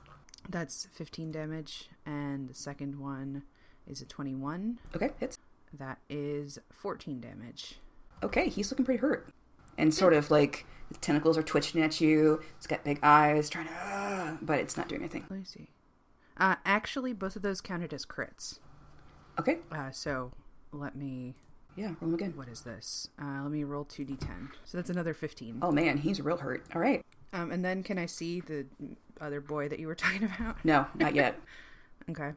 That's 0.49 0.87
15 0.93 1.31
damage. 1.33 1.89
And 2.07 2.49
the 2.49 2.55
second 2.55 2.99
one 2.99 3.43
is 3.87 4.01
a 4.03 4.07
21. 4.07 4.79
Okay, 4.97 5.11
hits. 5.19 5.39
That 5.79 5.99
is 6.09 6.59
14 6.73 7.21
damage. 7.21 7.77
Okay, 8.23 8.49
he's 8.49 8.71
looking 8.71 8.85
pretty 8.85 9.01
hurt. 9.01 9.29
And 9.79 9.95
sort 9.95 10.13
of 10.13 10.31
like, 10.31 10.67
the 10.91 10.99
tentacles 10.99 11.39
are 11.39 11.43
twitching 11.43 11.81
at 11.83 12.01
you. 12.01 12.43
It's 12.57 12.67
got 12.67 12.85
big 12.85 12.99
eyes, 13.03 13.49
trying 13.49 13.67
to, 13.69 13.73
uh, 13.73 14.37
but 14.43 14.59
it's 14.59 14.77
not 14.77 14.89
doing 14.89 15.01
anything. 15.03 15.25
Let 15.31 15.39
me 15.39 15.45
see. 15.45 15.69
Uh, 16.37 16.57
actually, 16.65 17.13
both 17.13 17.37
of 17.37 17.43
those 17.43 17.61
counted 17.61 17.93
as 17.93 18.05
crits. 18.05 18.59
Okay, 19.39 19.59
Uh, 19.71 19.91
so 19.91 20.33
let 20.73 20.97
me. 20.97 21.35
yeah, 21.77 21.93
roll 22.01 22.09
him 22.11 22.15
again. 22.15 22.33
What 22.37 22.49
is 22.49 22.63
this? 22.63 23.09
Uh, 23.21 23.41
let 23.43 23.51
me 23.53 23.65
roll 23.65 23.85
2d10. 23.85 24.49
So 24.65 24.77
that's 24.79 24.91
another 24.91 25.15
15. 25.15 25.59
Oh 25.63 25.71
man, 25.71 25.99
he's 25.99 26.21
real 26.21 26.37
hurt. 26.39 26.65
All 26.75 26.81
right. 26.81 27.03
Um, 27.33 27.51
and 27.53 27.65
then 27.65 27.83
can 27.83 27.97
I 27.99 28.07
see 28.07 28.41
the 28.41 28.67
other 29.21 29.41
boy 29.41 29.69
that 29.69 29.79
you 29.79 29.87
were 29.87 29.95
talking 30.07 30.25
about? 30.25 30.63
No, 30.65 30.87
not 30.95 31.15
yet. 31.15 31.39
Okay. 32.11 32.33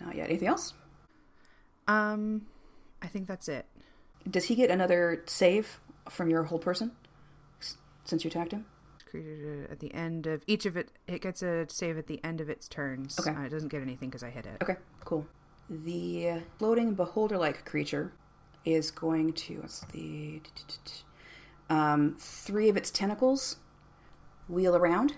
not 0.00 0.16
yet. 0.16 0.28
Anything 0.28 0.48
else? 0.48 0.72
Um, 1.86 2.46
I 3.00 3.06
think 3.06 3.28
that's 3.28 3.48
it. 3.48 3.66
Does 4.28 4.46
he 4.46 4.54
get 4.56 4.70
another 4.70 5.22
save 5.26 5.78
from 6.10 6.28
your 6.30 6.44
whole 6.44 6.58
person 6.58 6.92
since 8.04 8.24
you 8.24 8.28
attacked 8.28 8.52
him? 8.52 8.64
created 9.08 9.70
at 9.70 9.78
the 9.78 9.94
end 9.94 10.26
of 10.26 10.42
each 10.48 10.66
of 10.66 10.76
it 10.76 10.90
it 11.06 11.20
gets 11.22 11.40
a 11.40 11.64
save 11.68 11.96
at 11.96 12.08
the 12.08 12.18
end 12.24 12.40
of 12.40 12.50
its 12.50 12.66
turns 12.66 13.16
Okay. 13.20 13.30
uh, 13.30 13.42
it 13.42 13.50
doesn't 13.50 13.68
get 13.68 13.80
anything 13.80 14.08
because 14.08 14.24
i 14.24 14.30
hit 14.30 14.44
it 14.46 14.56
Okay, 14.60 14.74
cool. 15.04 15.24
The 15.70 16.42
floating 16.58 16.94
beholder-like 16.94 17.64
creature 17.64 18.12
is 18.64 18.90
going 18.90 19.32
to 19.34 19.58
what's 19.60 19.80
the 19.92 20.40
um, 21.70 22.16
three 22.18 22.68
of 22.68 22.76
its 22.76 22.90
tentacles 22.90 23.56
wheel 24.48 24.74
around 24.76 25.14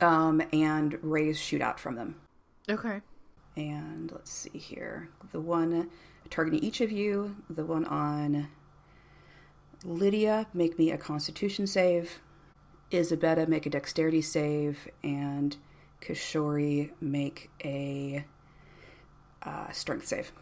um, 0.00 0.42
and 0.52 0.98
rays 1.02 1.38
shoot 1.40 1.60
out 1.62 1.78
from 1.80 1.94
them. 1.94 2.16
okay 2.68 3.00
And 3.56 4.10
let's 4.12 4.30
see 4.32 4.58
here. 4.58 5.08
The 5.32 5.40
one 5.40 5.88
targeting 6.30 6.60
each 6.64 6.80
of 6.80 6.90
you, 6.92 7.36
the 7.48 7.64
one 7.64 7.84
on 7.86 8.48
Lydia, 9.84 10.46
make 10.52 10.78
me 10.78 10.90
a 10.90 10.98
constitution 10.98 11.66
save. 11.66 12.20
Isabetta, 12.92 13.46
make 13.46 13.66
a 13.66 13.70
dexterity 13.70 14.22
save. 14.22 14.88
And 15.02 15.56
Kishori, 16.00 16.90
make 17.00 17.50
a 17.64 18.24
uh, 19.42 19.70
strength 19.70 20.06
save. 20.06 20.32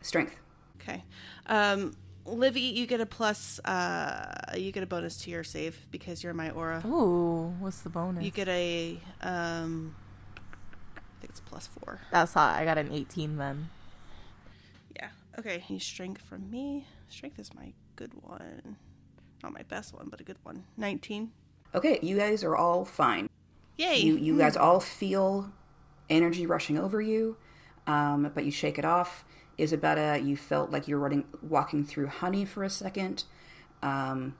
Strength. 0.00 0.36
Okay. 0.80 1.04
Um, 1.46 1.94
Livy, 2.24 2.60
you 2.60 2.86
get 2.86 3.00
a 3.00 3.06
plus. 3.06 3.58
Uh, 3.60 4.52
you 4.56 4.70
get 4.70 4.82
a 4.82 4.86
bonus 4.86 5.16
to 5.22 5.30
your 5.30 5.42
save 5.42 5.76
because 5.90 6.22
you're 6.22 6.34
my 6.34 6.50
aura. 6.50 6.82
Ooh, 6.86 7.54
what's 7.58 7.80
the 7.80 7.90
bonus? 7.90 8.24
You 8.24 8.30
get 8.30 8.48
a. 8.48 8.98
Um, 9.20 9.94
I 10.96 11.00
think 11.20 11.30
it's 11.30 11.40
a 11.40 11.42
plus 11.42 11.66
four. 11.66 12.00
That's 12.12 12.34
hot. 12.34 12.60
I 12.60 12.64
got 12.64 12.78
an 12.78 12.92
18 12.92 13.36
then. 13.36 13.70
Yeah. 14.94 15.08
Okay. 15.38 15.64
You 15.68 15.80
strength 15.80 16.22
from 16.22 16.48
me. 16.50 16.86
Strength 17.12 17.38
is 17.38 17.54
my 17.54 17.74
good 17.94 18.12
one. 18.22 18.76
Not 19.42 19.52
my 19.52 19.62
best 19.64 19.92
one, 19.92 20.08
but 20.10 20.20
a 20.20 20.24
good 20.24 20.38
one. 20.44 20.64
Nineteen. 20.78 21.32
Okay, 21.74 21.98
you 22.02 22.16
guys 22.16 22.42
are 22.42 22.56
all 22.56 22.86
fine. 22.86 23.28
Yay! 23.76 23.98
You 23.98 24.16
you 24.16 24.38
guys 24.38 24.56
all 24.56 24.80
feel 24.80 25.52
energy 26.08 26.46
rushing 26.46 26.78
over 26.78 27.02
you, 27.02 27.36
um, 27.86 28.30
but 28.34 28.46
you 28.46 28.50
shake 28.50 28.78
it 28.78 28.86
off. 28.86 29.26
Isabella, 29.60 30.16
you 30.16 30.38
felt 30.38 30.70
like 30.70 30.88
you 30.88 30.96
were 30.96 31.02
running, 31.02 31.24
walking 31.42 31.84
through 31.84 32.06
honey 32.06 32.46
for 32.46 32.64
a 32.64 32.70
second. 32.70 33.24
Um, 33.82 34.34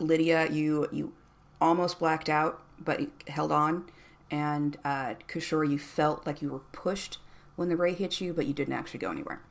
Lydia, 0.00 0.50
you 0.50 0.88
you 0.90 1.12
almost 1.60 2.00
blacked 2.00 2.28
out, 2.28 2.60
but 2.80 3.02
held 3.28 3.52
on. 3.52 3.88
And 4.32 4.76
uh, 4.84 5.14
Kushor, 5.28 5.70
you 5.70 5.78
felt 5.78 6.26
like 6.26 6.42
you 6.42 6.50
were 6.50 6.58
pushed 6.72 7.18
when 7.54 7.68
the 7.68 7.76
ray 7.76 7.94
hit 7.94 8.20
you, 8.20 8.34
but 8.34 8.46
you 8.46 8.52
didn't 8.52 8.74
actually 8.74 8.98
go 8.98 9.12
anywhere. 9.12 9.42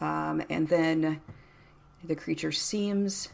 Um, 0.00 0.42
and 0.50 0.68
then 0.68 1.20
the 2.04 2.14
creature 2.14 2.52
seems 2.52 3.30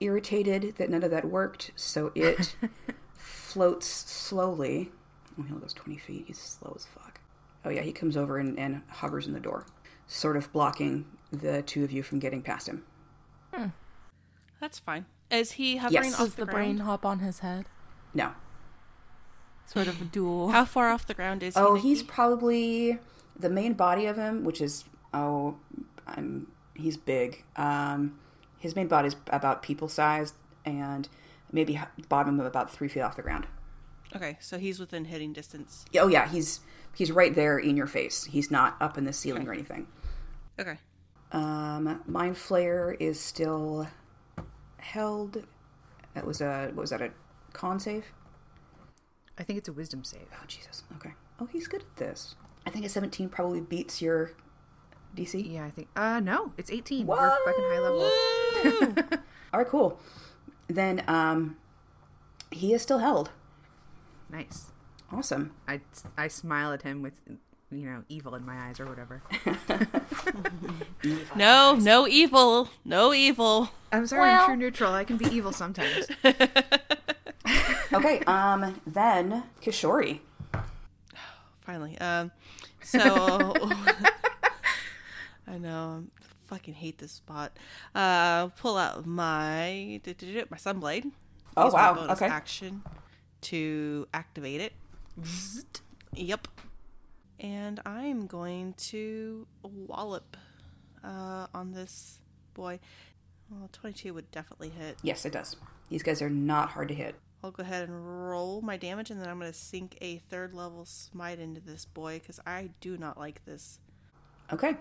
irritated 0.00 0.76
that 0.76 0.90
none 0.90 1.02
of 1.02 1.10
that 1.10 1.24
worked, 1.24 1.70
so 1.76 2.12
it 2.14 2.54
floats 3.16 3.86
slowly. 3.86 4.90
Oh, 5.38 5.42
he 5.42 5.50
only 5.50 5.62
goes 5.62 5.72
20 5.72 5.98
feet. 5.98 6.24
He's 6.26 6.38
slow 6.38 6.72
as 6.76 6.84
fuck. 6.86 7.20
Oh, 7.64 7.70
yeah, 7.70 7.82
he 7.82 7.92
comes 7.92 8.16
over 8.16 8.38
and, 8.38 8.58
and 8.58 8.82
hovers 8.88 9.26
in 9.26 9.32
the 9.32 9.40
door, 9.40 9.66
sort 10.06 10.36
of 10.36 10.52
blocking 10.52 11.06
the 11.30 11.62
two 11.62 11.84
of 11.84 11.92
you 11.92 12.02
from 12.02 12.18
getting 12.18 12.42
past 12.42 12.68
him. 12.68 12.84
That's 14.60 14.78
fine. 14.78 15.06
Is 15.30 15.52
he 15.52 15.76
hovering 15.76 16.04
Yes. 16.04 16.14
off 16.14 16.18
Does 16.20 16.34
the, 16.34 16.44
the 16.44 16.52
brain 16.52 16.78
hop 16.78 17.04
on 17.04 17.18
his 17.20 17.40
head? 17.40 17.66
No. 18.14 18.32
Sort 19.66 19.86
of 19.88 20.00
a 20.00 20.04
duel. 20.04 20.50
How 20.50 20.64
far 20.64 20.90
off 20.90 21.06
the 21.06 21.14
ground 21.14 21.42
is 21.42 21.54
he? 21.54 21.60
Oh, 21.60 21.74
Nikki? 21.74 21.88
he's 21.88 22.02
probably 22.02 22.98
the 23.38 23.48
main 23.48 23.72
body 23.74 24.06
of 24.06 24.16
him, 24.16 24.44
which 24.44 24.60
is, 24.60 24.84
oh, 25.14 25.56
I'm 26.06 26.48
he's 26.74 26.96
big. 26.96 27.44
Um, 27.56 28.18
his 28.58 28.76
main 28.76 28.88
body's 28.88 29.16
about 29.28 29.62
people 29.62 29.88
sized, 29.88 30.34
and 30.64 31.08
maybe 31.50 31.80
bottom 32.08 32.40
of 32.40 32.46
about 32.46 32.70
three 32.70 32.88
feet 32.88 33.00
off 33.00 33.16
the 33.16 33.22
ground. 33.22 33.46
Okay, 34.14 34.36
so 34.40 34.58
he's 34.58 34.78
within 34.78 35.06
hitting 35.06 35.32
distance. 35.32 35.84
Oh 35.98 36.08
yeah, 36.08 36.28
he's 36.28 36.60
he's 36.94 37.10
right 37.10 37.34
there 37.34 37.58
in 37.58 37.76
your 37.76 37.86
face. 37.86 38.24
He's 38.24 38.50
not 38.50 38.76
up 38.80 38.98
in 38.98 39.04
the 39.04 39.12
ceiling 39.12 39.48
or 39.48 39.52
anything. 39.52 39.86
Okay. 40.58 40.78
Um, 41.32 42.02
Mind 42.06 42.36
Flayer 42.36 42.94
is 43.00 43.18
still 43.18 43.88
held. 44.76 45.44
That 46.14 46.26
was 46.26 46.40
a 46.40 46.66
what 46.74 46.82
was 46.82 46.90
that 46.90 47.00
a 47.00 47.10
con 47.52 47.80
save? 47.80 48.12
I 49.38 49.44
think 49.44 49.58
it's 49.58 49.68
a 49.68 49.72
wisdom 49.72 50.04
save. 50.04 50.28
Oh 50.34 50.44
Jesus. 50.46 50.84
Okay. 50.96 51.12
Oh, 51.40 51.46
he's 51.46 51.66
good 51.66 51.80
at 51.80 51.96
this. 51.96 52.34
I 52.66 52.70
think 52.70 52.84
a 52.84 52.88
17 52.88 53.28
probably 53.28 53.60
beats 53.60 54.00
your 54.00 54.32
DC. 55.16 55.52
Yeah, 55.54 55.64
I 55.66 55.70
think. 55.70 55.88
Uh, 55.96 56.20
no, 56.20 56.52
it's 56.56 56.70
18. 56.70 57.06
What? 57.06 57.18
We're 57.20 57.52
fucking 57.52 57.64
high 57.68 57.78
level. 57.80 59.18
All 59.52 59.60
right, 59.60 59.68
cool. 59.68 59.98
Then 60.68 61.02
um, 61.08 61.56
he 62.50 62.72
is 62.72 62.82
still 62.82 62.98
held. 62.98 63.30
Nice. 64.30 64.66
Awesome. 65.12 65.52
I, 65.68 65.80
I 66.16 66.28
smile 66.28 66.72
at 66.72 66.82
him 66.82 67.02
with, 67.02 67.12
you 67.70 67.84
know, 67.86 68.02
evil 68.08 68.34
in 68.34 68.46
my 68.46 68.56
eyes 68.68 68.80
or 68.80 68.86
whatever. 68.86 69.22
No, 71.34 71.74
no 71.74 72.06
evil. 72.06 72.68
No 72.84 73.12
evil. 73.12 73.70
I'm 73.90 74.06
sorry, 74.06 74.22
Well- 74.30 74.40
I'm 74.42 74.46
true 74.46 74.56
neutral. 74.56 74.92
I 74.92 75.02
can 75.04 75.16
be 75.16 75.26
evil 75.26 75.52
sometimes. 75.52 76.06
Okay. 77.92 78.20
Um. 78.20 78.80
Then 78.86 79.42
Kishori. 79.60 80.20
Finally. 81.60 81.98
Um 81.98 82.30
so 82.82 83.52
I 85.52 85.58
know. 85.58 86.04
I 86.20 86.24
fucking 86.46 86.74
hate 86.74 86.98
this 86.98 87.12
spot. 87.12 87.56
Uh 87.94 88.48
pull 88.48 88.76
out 88.76 89.06
my 89.06 90.00
my 90.04 90.56
sunblade. 90.56 91.10
Oh, 91.56 91.66
Use 91.66 91.74
wow, 91.74 92.06
okay. 92.10 92.26
Action 92.26 92.82
to 93.42 94.06
activate 94.14 94.60
it. 94.60 94.72
yep. 96.14 96.48
And 97.38 97.80
I'm 97.84 98.26
going 98.26 98.74
to 98.74 99.46
wallop 99.62 100.36
uh, 101.04 101.48
on 101.52 101.72
this 101.72 102.20
boy. 102.54 102.78
Well, 103.50 103.68
22 103.72 104.14
would 104.14 104.30
definitely 104.30 104.70
hit. 104.70 104.98
Yes, 105.02 105.24
it 105.26 105.32
does. 105.32 105.56
These 105.90 106.02
guys 106.02 106.22
are 106.22 106.30
not 106.30 106.70
hard 106.70 106.88
to 106.88 106.94
hit. 106.94 107.16
I'll 107.44 107.50
go 107.50 107.62
ahead 107.64 107.88
and 107.88 108.30
roll 108.30 108.62
my 108.62 108.76
damage, 108.76 109.10
and 109.10 109.20
then 109.20 109.28
I'm 109.28 109.38
going 109.40 109.50
to 109.50 109.58
sink 109.58 109.98
a 110.00 110.18
third 110.18 110.54
level 110.54 110.84
smite 110.84 111.40
into 111.40 111.60
this 111.60 111.84
boy 111.84 112.20
because 112.20 112.38
I 112.46 112.70
do 112.80 112.96
not 112.96 113.18
like 113.18 113.44
this. 113.44 113.80
Okay. 114.52 114.76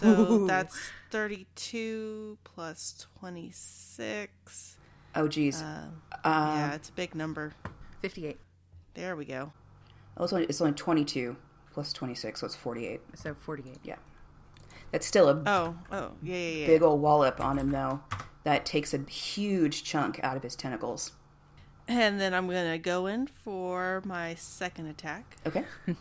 So 0.00 0.46
that's 0.46 0.78
32 1.10 2.38
plus 2.44 3.06
26. 3.18 4.76
Oh, 5.14 5.28
geez. 5.28 5.60
Uh, 5.62 5.88
Um, 6.24 6.32
yeah, 6.58 6.74
it's 6.74 6.88
a 6.88 6.92
big 6.92 7.14
number. 7.14 7.52
58. 8.00 8.38
There 8.94 9.16
we 9.16 9.24
go. 9.24 9.52
oh, 10.16 10.24
it's, 10.24 10.32
only, 10.32 10.46
it's 10.46 10.60
only 10.60 10.72
22 10.74 11.36
plus 11.72 11.92
26, 11.92 12.40
so 12.40 12.46
it's 12.46 12.54
48. 12.54 13.00
So 13.14 13.34
48. 13.34 13.78
Yeah. 13.84 13.96
That's 14.90 15.06
still 15.06 15.28
a 15.28 15.42
Oh, 15.46 15.74
oh, 15.90 16.10
yeah, 16.22 16.36
yeah, 16.36 16.48
yeah. 16.60 16.66
big 16.66 16.82
old 16.82 17.00
wallop 17.00 17.40
on 17.40 17.58
him, 17.58 17.70
though. 17.70 18.00
That 18.44 18.66
takes 18.66 18.92
a 18.92 18.98
huge 18.98 19.84
chunk 19.84 20.20
out 20.22 20.36
of 20.36 20.42
his 20.42 20.54
tentacles. 20.56 21.12
And 21.88 22.20
then 22.20 22.32
I'm 22.34 22.46
going 22.48 22.70
to 22.70 22.78
go 22.78 23.06
in 23.06 23.26
for 23.26 24.02
my 24.04 24.34
second 24.34 24.86
attack. 24.86 25.36
Okay. 25.46 25.64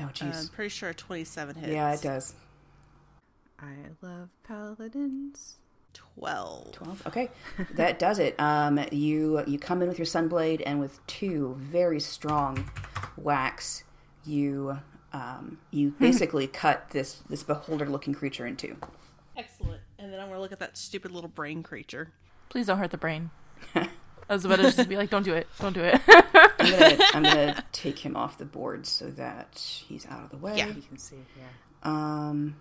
oh, 0.00 0.04
jeez. 0.12 0.42
I'm 0.42 0.48
pretty 0.48 0.70
sure 0.70 0.92
27 0.92 1.56
hits. 1.56 1.68
yeah, 1.72 1.92
it 1.94 2.02
does. 2.02 2.34
I 3.58 3.72
love 4.02 4.28
paladins. 4.44 5.56
12. 5.94 6.72
12 6.72 7.06
okay 7.06 7.30
that 7.74 7.98
does 7.98 8.18
it 8.18 8.38
um 8.38 8.78
you 8.92 9.42
you 9.46 9.58
come 9.58 9.82
in 9.82 9.88
with 9.88 9.98
your 9.98 10.06
sunblade 10.06 10.62
and 10.66 10.78
with 10.78 11.04
two 11.06 11.56
very 11.58 11.98
strong 11.98 12.70
whacks 13.16 13.84
you 14.24 14.78
um 15.12 15.58
you 15.72 15.90
basically 15.98 16.46
cut 16.46 16.90
this 16.90 17.22
this 17.28 17.42
beholder 17.42 17.86
looking 17.86 18.14
creature 18.14 18.46
in 18.46 18.54
two 18.54 18.76
Excellent. 19.38 19.80
And 20.00 20.12
then 20.12 20.18
I'm 20.18 20.26
going 20.26 20.36
to 20.36 20.40
look 20.42 20.52
at 20.52 20.58
that 20.58 20.76
stupid 20.76 21.12
little 21.12 21.30
brain 21.30 21.62
creature. 21.62 22.10
Please 22.48 22.66
don't 22.66 22.78
hurt 22.78 22.90
the 22.90 22.98
brain. 22.98 23.30
I 24.28 24.34
was 24.34 24.44
about 24.44 24.56
to 24.56 24.62
just 24.64 24.88
be 24.88 24.96
like, 24.96 25.10
don't 25.10 25.22
do 25.22 25.34
it. 25.34 25.46
Don't 25.60 25.72
do 25.72 25.80
it. 25.82 26.00
i'm 26.60 26.70
gonna 26.70 26.98
i'm 27.14 27.22
gonna 27.22 27.64
take 27.72 27.98
him 27.98 28.16
off 28.16 28.36
the 28.36 28.44
board 28.44 28.84
so 28.84 29.06
that 29.10 29.56
he's 29.88 30.04
out 30.06 30.24
of 30.24 30.30
the 30.30 30.36
way 30.36 30.56
Yeah. 30.56 30.66
You 30.66 30.82
can 30.82 30.98
see, 30.98 31.16
yeah. 31.38 31.44
um 31.84 32.56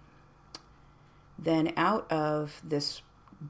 then 1.40 1.74
out 1.78 2.10
of 2.12 2.62
this 2.64 3.02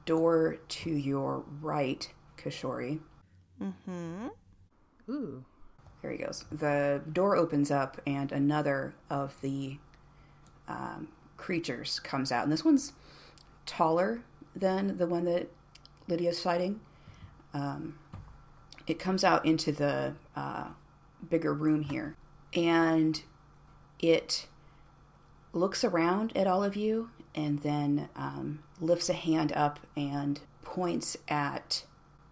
door 0.06 0.56
to 0.68 0.90
your 0.90 1.44
right 1.60 2.10
kishori 2.38 3.00
Mm-hmm. 3.62 4.28
Ooh. 5.10 5.44
There 6.00 6.12
he 6.12 6.18
goes. 6.18 6.44
The 6.52 7.02
door 7.12 7.34
opens 7.36 7.70
up, 7.72 8.00
and 8.06 8.30
another 8.30 8.94
of 9.10 9.34
the 9.40 9.78
um, 10.68 11.08
creatures 11.36 11.98
comes 12.00 12.30
out. 12.30 12.44
And 12.44 12.52
this 12.52 12.64
one's 12.64 12.92
taller 13.66 14.22
than 14.54 14.96
the 14.96 15.08
one 15.08 15.24
that 15.24 15.48
Lydia's 16.06 16.40
fighting. 16.40 16.78
Um, 17.52 17.98
it 18.90 18.98
comes 18.98 19.24
out 19.24 19.44
into 19.44 19.72
the 19.72 20.14
uh, 20.36 20.68
bigger 21.28 21.52
room 21.54 21.82
here, 21.82 22.16
and 22.54 23.22
it 24.00 24.46
looks 25.52 25.84
around 25.84 26.36
at 26.36 26.46
all 26.46 26.62
of 26.62 26.76
you, 26.76 27.10
and 27.34 27.60
then 27.60 28.08
um, 28.16 28.62
lifts 28.80 29.08
a 29.08 29.14
hand 29.14 29.52
up 29.52 29.80
and 29.96 30.40
points 30.62 31.16
at 31.28 31.84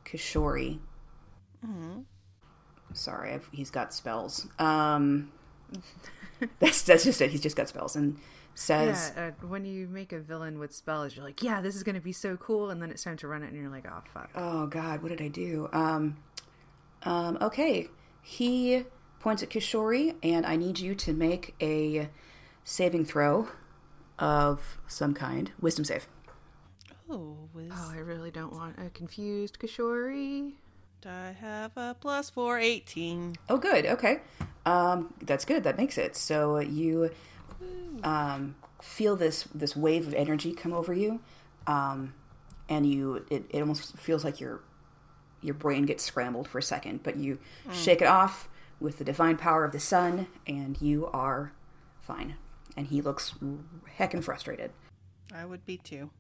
Kishori. 0.05 0.79
Sorry 2.93 3.33
I've, 3.33 3.49
he's 3.53 3.71
got 3.71 3.93
spells. 3.93 4.47
Um 4.59 5.33
that's 6.61 6.83
that's 6.83 7.05
just 7.05 7.21
it. 7.21 7.31
He's 7.31 7.41
just 7.41 7.57
got 7.57 7.69
spells 7.69 7.97
and 7.97 8.19
says 8.55 9.13
Yeah, 9.17 9.31
uh, 9.43 9.47
when 9.47 9.65
you 9.65 9.89
make 9.89 10.13
a 10.13 10.21
villain 10.21 10.59
with 10.59 10.75
spells, 10.75 11.17
you're 11.17 11.25
like, 11.25 11.43
yeah, 11.43 11.61
this 11.61 11.75
is 11.75 11.83
going 11.83 11.97
to 11.97 12.01
be 12.01 12.13
so 12.13 12.37
cool. 12.37 12.71
And 12.71 12.81
then 12.81 12.91
it's 12.91 13.03
time 13.03 13.17
to 13.19 13.29
run 13.29 13.43
it, 13.43 13.53
and 13.53 13.61
you're 13.61 13.71
like, 13.71 13.87
oh, 13.91 14.03
fuck. 14.15 14.31
oh 14.35 14.67
god 14.67 15.03
what 15.03 15.09
did 15.09 15.21
i 15.21 15.29
do? 15.29 15.69
Um 15.73 16.17
um 17.07 17.39
okay 17.41 17.89
he 18.23 18.85
points 19.21 19.43
at 19.43 19.49
kishori 19.49 20.15
and 20.23 20.45
i 20.45 20.57
need 20.57 20.79
you 20.79 20.95
to 20.95 21.13
make 21.13 21.55
a 21.63 22.09
saving 22.65 23.05
throw 23.05 23.49
of 24.19 24.79
some 24.87 25.15
kind 25.15 25.53
wisdom 25.61 25.85
save 25.85 26.07
Oh, 27.09 27.37
whiz. 27.53 27.71
Oh, 27.73 27.93
I 27.95 27.99
really 27.99 28.31
don't 28.31 28.53
want 28.53 28.77
a 28.79 28.91
confused 28.91 29.59
Kishori. 29.59 30.55
I 31.05 31.37
have 31.41 31.71
a 31.77 31.95
plus 32.01 32.31
four, 32.31 32.59
18. 32.59 33.37
Oh, 33.49 33.59
good. 33.59 33.87
Okay, 33.87 34.21
um, 34.65 35.15
that's 35.23 35.45
good. 35.45 35.63
That 35.63 35.79
makes 35.79 35.99
it 35.99 36.17
so 36.17 36.59
you 36.59 37.11
um, 38.03 38.57
feel 38.83 39.15
this 39.15 39.45
this 39.55 39.77
wave 39.77 40.09
of 40.09 40.15
energy 40.15 40.53
come 40.53 40.73
over 40.73 40.93
you, 40.93 41.21
um, 41.69 42.13
and 42.69 42.91
you 42.91 43.25
it, 43.31 43.45
it 43.51 43.61
almost 43.61 43.97
feels 43.97 44.25
like 44.25 44.41
your 44.41 44.63
your 45.47 45.55
brain 45.55 45.87
gets 45.87 46.03
scrambled 46.05 46.49
for 46.49 46.59
a 46.59 46.63
second, 46.63 47.03
but 47.03 47.17
you 47.17 47.39
shake 47.73 48.03
it 48.03 48.09
off 48.09 48.49
with 48.81 48.99
the 48.99 49.05
divine 49.05 49.37
power 49.37 49.65
of 49.65 49.73
the 49.73 49.81
sun, 49.81 50.27
and 50.47 50.81
you 50.83 51.07
are 51.07 51.53
fine. 52.01 52.35
And 52.77 52.89
he 52.89 53.01
looks 53.01 53.35
heckin' 53.99 54.23
frustrated. 54.23 54.73
I 55.35 55.45
would 55.47 55.65
be 55.65 55.79
too. 55.79 56.11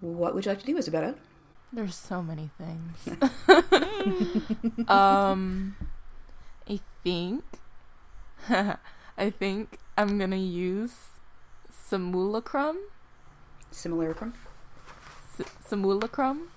What 0.00 0.34
would 0.34 0.44
you 0.44 0.50
like 0.50 0.60
to 0.60 0.66
do, 0.66 0.76
Isabella? 0.76 1.14
There's 1.72 1.94
so 1.94 2.22
many 2.22 2.50
things. 2.58 3.08
um, 4.88 5.76
I 6.68 6.80
think, 7.02 7.44
I 8.48 9.30
think 9.30 9.78
I'm 9.96 10.18
gonna 10.18 10.36
use 10.36 10.94
simulacrum. 11.70 12.78
Simulacrum. 13.70 14.34
S- 15.38 15.46
simulacrum. 15.64 16.48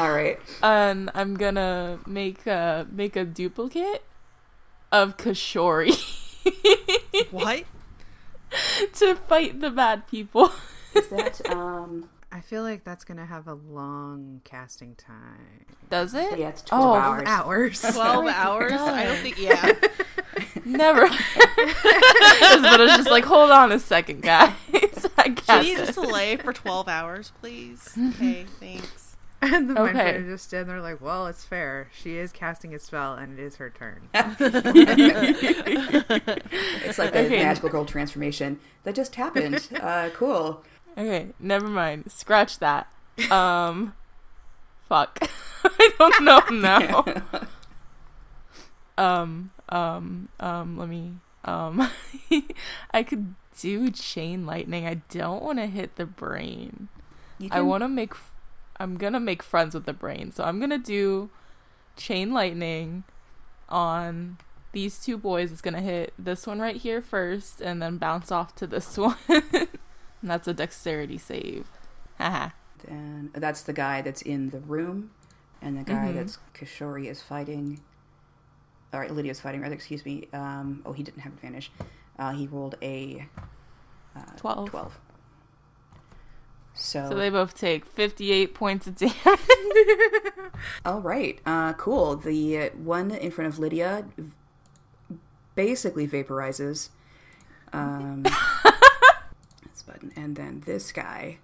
All 0.00 0.12
right. 0.12 0.38
and 0.62 1.10
I'm 1.14 1.34
gonna 1.36 1.98
make 2.06 2.46
a 2.46 2.86
make 2.90 3.16
a 3.16 3.24
duplicate 3.24 4.02
of 4.92 5.16
Kishori 5.16 5.94
What? 7.30 7.64
to 8.94 9.14
fight 9.14 9.60
the 9.60 9.70
bad 9.70 10.06
people. 10.08 10.50
Is 10.94 11.08
that 11.08 11.40
um? 11.50 12.08
I 12.32 12.40
feel 12.40 12.62
like 12.62 12.84
that's 12.84 13.02
going 13.04 13.18
to 13.18 13.24
have 13.26 13.48
a 13.48 13.54
long 13.54 14.40
casting 14.44 14.94
time. 14.94 15.66
Does 15.90 16.14
it? 16.14 16.38
Yeah, 16.38 16.50
it's 16.50 16.62
twelve 16.66 16.84
Oh, 16.84 16.94
hours. 16.94 17.22
Hours. 17.26 17.80
12 17.80 18.26
hours? 18.28 18.72
I 18.72 19.04
don't 19.04 19.16
think, 19.16 19.36
yeah. 19.40 19.72
Never. 20.64 21.06
Isabella's 21.06 22.96
just 22.96 23.10
like, 23.10 23.24
hold 23.24 23.50
on 23.50 23.72
a 23.72 23.80
second, 23.80 24.22
guys. 24.22 24.52
I 25.18 25.30
Can 25.30 25.64
you 25.64 25.76
just 25.78 25.94
delay 25.94 26.36
for 26.36 26.52
12 26.52 26.86
hours, 26.88 27.32
please? 27.40 27.96
Okay, 28.14 28.46
thanks. 28.60 28.99
And 29.42 29.70
the 29.70 29.74
mind 29.74 29.96
Okay. 29.98 30.18
flayer 30.18 30.26
just 30.26 30.44
stand 30.48 30.68
there 30.68 30.80
like, 30.82 31.00
well, 31.00 31.26
it's 31.26 31.44
fair. 31.44 31.88
She 31.98 32.16
is 32.18 32.30
casting 32.30 32.74
a 32.74 32.78
spell, 32.78 33.14
and 33.14 33.38
it 33.38 33.42
is 33.42 33.56
her 33.56 33.70
turn. 33.70 34.08
It's 36.84 36.98
like 36.98 37.14
a 37.14 37.20
Okay. 37.26 37.38
magical 37.42 37.68
girl 37.68 37.84
transformation 37.84 38.58
that 38.84 38.94
just 38.94 39.14
happened. 39.14 39.68
Uh, 39.80 40.10
cool. 40.14 40.62
Okay, 40.98 41.28
never 41.38 41.68
mind. 41.68 42.10
Scratch 42.12 42.58
that. 42.58 42.92
Um, 43.30 43.94
fuck. 44.88 45.18
I 45.64 45.90
don't 45.98 46.22
know 46.24 46.42
now. 46.50 47.04
um, 48.98 49.50
um, 49.68 50.28
um. 50.38 50.76
Let 50.78 50.88
me. 50.88 51.12
Um, 51.44 51.88
I 52.92 53.02
could 53.02 53.34
do 53.58 53.90
chain 53.90 54.44
lightning. 54.46 54.86
I 54.86 54.94
don't 55.10 55.42
want 55.42 55.58
to 55.58 55.66
hit 55.66 55.96
the 55.96 56.06
brain. 56.06 56.88
You 57.38 57.48
I 57.52 57.62
want 57.62 57.82
to 57.82 57.88
make. 57.88 58.12
I'm 58.80 58.96
gonna 58.96 59.20
make 59.20 59.42
friends 59.42 59.74
with 59.74 59.84
the 59.84 59.92
brain, 59.92 60.32
so 60.32 60.42
I'm 60.42 60.58
gonna 60.58 60.78
do 60.78 61.30
chain 61.96 62.32
lightning 62.32 63.04
on 63.68 64.38
these 64.72 64.98
two 65.04 65.16
boys. 65.18 65.52
It's 65.52 65.60
gonna 65.60 65.80
hit 65.82 66.14
this 66.18 66.46
one 66.46 66.58
right 66.60 66.76
here 66.76 67.00
first, 67.02 67.60
and 67.60 67.80
then 67.82 67.98
bounce 67.98 68.32
off 68.32 68.54
to 68.56 68.66
this 68.66 68.96
one. 68.98 69.16
and 69.28 69.68
that's 70.22 70.48
a 70.48 70.54
dexterity 70.54 71.18
save. 71.18 71.66
Haha. 72.18 72.50
Then 72.84 73.30
that's 73.34 73.62
the 73.62 73.74
guy 73.74 74.00
that's 74.00 74.22
in 74.22 74.48
the 74.50 74.60
room, 74.60 75.10
and 75.60 75.78
the 75.78 75.82
guy 75.84 76.08
Mhm. 76.08 76.14
that's 76.14 76.38
Kishori 76.54 77.06
is 77.10 77.22
fighting. 77.22 77.80
All 78.92 78.98
right, 79.00 79.10
Lydia's 79.10 79.40
fighting. 79.40 79.60
Rather, 79.60 79.74
excuse 79.74 80.04
me. 80.06 80.26
Um, 80.32 80.82
oh, 80.86 80.92
he 80.92 81.02
didn't 81.02 81.20
have 81.20 81.32
advantage. 81.34 81.70
Uh, 82.18 82.32
he 82.32 82.46
rolled 82.46 82.76
a 82.82 83.28
uh, 84.16 84.20
Twelve. 84.36 84.70
Twelve. 84.70 84.98
So, 86.74 87.08
So 87.10 87.14
they 87.14 87.28
both 87.30 87.58
take 87.58 87.84
58 87.84 88.54
points 88.54 88.86
of 88.86 88.96
damage. 88.96 89.14
all 90.84 91.00
right, 91.00 91.38
uh, 91.44 91.74
cool. 91.74 92.16
The 92.16 92.70
one 92.70 93.10
in 93.10 93.30
front 93.30 93.52
of 93.52 93.58
Lydia 93.58 94.06
basically 95.54 96.06
vaporizes. 96.08 96.88
Um, 97.72 98.22
this 99.72 99.82
button, 99.86 100.12
and 100.16 100.36
then 100.36 100.62
this 100.64 100.90
guy 100.92 101.38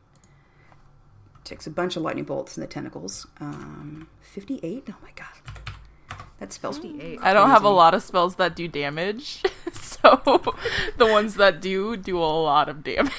takes 1.44 1.66
a 1.66 1.70
bunch 1.70 1.96
of 1.96 2.02
lightning 2.02 2.24
bolts 2.24 2.56
in 2.56 2.60
the 2.62 2.66
tentacles. 2.66 3.26
Um, 3.40 4.08
Fifty-eight. 4.22 4.88
Oh 4.90 4.96
my 5.02 5.10
god, 5.14 6.18
that 6.40 6.52
spell's 6.52 6.78
58. 6.78 7.20
I 7.22 7.32
don't 7.32 7.50
have 7.50 7.64
a 7.64 7.68
lot 7.70 7.94
of 7.94 8.02
spells 8.02 8.36
that 8.36 8.56
do 8.56 8.68
damage. 8.68 9.42
So 9.72 10.54
the 10.98 11.06
ones 11.06 11.34
that 11.34 11.60
do, 11.60 11.96
do 11.96 12.18
a 12.18 12.20
lot 12.20 12.68
of 12.68 12.84
damage. 12.84 13.12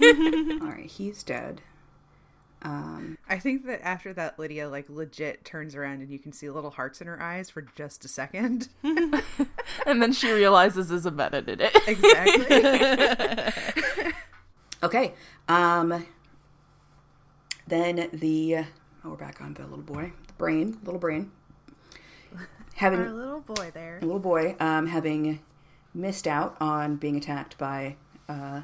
All 0.62 0.68
right, 0.68 0.86
he's 0.86 1.22
dead. 1.22 1.60
Um, 2.60 3.18
I 3.28 3.38
think 3.38 3.66
that 3.66 3.82
after 3.84 4.12
that, 4.14 4.36
Lydia 4.38 4.68
like 4.68 4.86
legit 4.88 5.44
turns 5.44 5.76
around 5.76 6.00
and 6.00 6.10
you 6.10 6.18
can 6.18 6.32
see 6.32 6.50
little 6.50 6.72
hearts 6.72 7.00
in 7.00 7.06
her 7.06 7.22
eyes 7.22 7.50
for 7.50 7.62
just 7.62 8.04
a 8.04 8.08
second. 8.08 8.68
and 8.82 10.02
then 10.02 10.12
she 10.12 10.32
realizes 10.32 10.90
Isabella 10.90 11.40
did 11.40 11.60
it. 11.62 11.72
exactly. 11.86 14.12
okay. 14.82 15.14
Um, 15.46 16.04
then 17.68 18.08
the 18.12 18.56
oh, 19.04 19.10
we're 19.10 19.16
back 19.16 19.40
on 19.40 19.54
the 19.54 19.62
little 19.62 19.78
boy, 19.78 20.12
the 20.26 20.32
brain, 20.34 20.78
little 20.82 21.00
brain, 21.00 21.30
having 22.74 23.00
Our 23.00 23.12
little 23.12 23.40
boy 23.40 23.70
there. 23.72 23.98
a 23.98 24.04
little 24.04 24.18
boy 24.18 24.56
um, 24.58 24.86
having 24.86 25.38
missed 25.94 26.26
out 26.26 26.56
on 26.60 26.96
being 26.96 27.16
attacked 27.16 27.56
by 27.56 27.94
uh, 28.28 28.62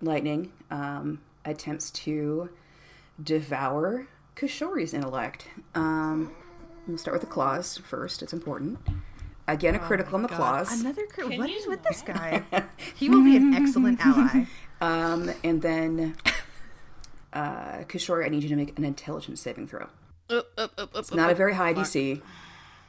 lightning 0.00 0.52
um, 0.70 1.20
attempts 1.44 1.90
to 1.90 2.50
devour 3.22 4.06
Kishori's 4.36 4.94
intellect. 4.94 5.48
Um, 5.74 6.32
we'll 6.86 6.98
start 6.98 7.14
with 7.14 7.22
the 7.22 7.26
claws 7.32 7.78
first. 7.78 8.22
It's 8.22 8.32
important. 8.32 8.78
Again, 9.48 9.74
a 9.74 9.78
critical 9.78 10.14
on 10.14 10.22
the 10.22 10.28
claws. 10.28 10.80
Another 10.80 11.06
crit. 11.06 11.28
Can 11.28 11.38
What 11.38 11.50
you 11.50 11.56
is 11.56 11.66
with 11.66 11.82
this 11.82 12.02
guy? 12.02 12.44
He 12.94 13.08
will 13.08 13.24
be 13.24 13.36
an 13.36 13.54
excellent 13.54 14.04
ally. 14.04 14.44
Um, 14.82 15.30
and 15.44 15.60
then, 15.60 16.16
uh, 17.34 17.80
Kishori, 17.80 18.24
I 18.24 18.28
need 18.30 18.42
you 18.42 18.48
to 18.48 18.56
make 18.56 18.78
an 18.78 18.84
intelligence 18.86 19.38
saving 19.42 19.66
throw. 19.68 19.88
Up, 20.30 20.46
up, 20.56 20.72
up, 20.78 20.78
up, 20.78 20.88
It's 20.94 21.12
not 21.12 21.28
a 21.30 21.34
very 21.34 21.52
high 21.52 21.74
DC. 21.74 22.22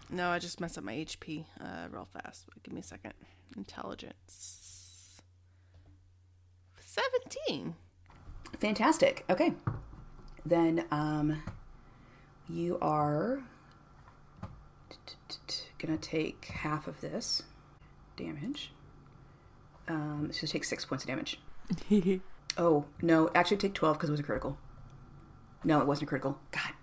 No, 0.09 0.29
I 0.29 0.39
just 0.39 0.61
messed 0.61 0.77
up 0.77 0.85
my 0.85 0.93
HP 0.93 1.43
uh, 1.59 1.87
real 1.91 2.07
fast. 2.13 2.45
Give 2.63 2.73
me 2.73 2.79
a 2.79 2.83
second. 2.83 3.11
Intelligence. 3.57 4.60
17. 6.91 7.75
Fantastic. 8.59 9.23
Okay. 9.29 9.53
Then 10.45 10.85
um 10.91 11.41
you 12.49 12.77
are 12.81 13.41
gonna 15.79 15.97
take 15.97 16.45
half 16.45 16.87
of 16.87 16.99
this 16.99 17.43
damage. 18.17 18.73
Um 19.87 20.31
so 20.33 20.45
take 20.45 20.65
six 20.65 20.83
points 20.85 21.03
of 21.03 21.07
damage. 21.09 21.39
Oh, 22.57 22.83
no, 23.01 23.29
actually 23.33 23.55
take 23.55 23.73
twelve 23.73 23.95
because 23.97 24.09
it 24.09 24.11
was 24.11 24.19
a 24.19 24.23
critical. 24.23 24.57
No, 25.63 25.79
it 25.79 25.87
wasn't 25.87 26.03
a 26.03 26.09
critical. 26.09 26.37
God. 26.51 26.73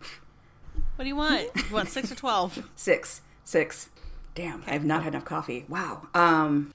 What 0.96 1.02
do 1.04 1.08
you 1.08 1.14
want? 1.14 1.50
You 1.54 1.74
want 1.74 1.90
6 1.90 2.10
or 2.10 2.14
12? 2.14 2.70
Six. 2.74 3.20
Six. 3.44 3.90
Damn, 4.38 4.62
I 4.68 4.70
have 4.70 4.84
not 4.84 5.02
had 5.02 5.14
enough 5.14 5.24
coffee. 5.24 5.64
Wow. 5.68 6.06
Um 6.14 6.72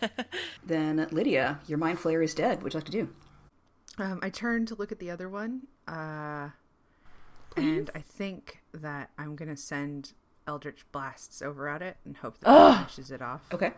then 0.66 1.08
Lydia, 1.10 1.60
your 1.66 1.78
mind 1.78 1.98
flayer 1.98 2.22
is 2.22 2.34
dead. 2.34 2.62
What'd 2.62 2.74
you 2.74 2.78
like 2.80 2.84
to 2.84 2.92
do? 2.92 3.08
Um, 3.96 4.18
I 4.22 4.28
turn 4.28 4.66
to 4.66 4.74
look 4.74 4.92
at 4.92 4.98
the 4.98 5.10
other 5.10 5.26
one, 5.26 5.62
uh, 5.88 6.50
and 7.56 7.88
I 7.94 8.00
think 8.00 8.60
that 8.74 9.08
I'm 9.16 9.34
gonna 9.34 9.56
send 9.56 10.12
Eldritch 10.46 10.84
blasts 10.92 11.40
over 11.40 11.70
at 11.70 11.80
it 11.80 11.96
and 12.04 12.18
hope 12.18 12.38
that 12.40 12.50
it 12.50 12.76
finishes 12.76 13.10
it 13.10 13.22
off. 13.22 13.46
Okay. 13.50 13.72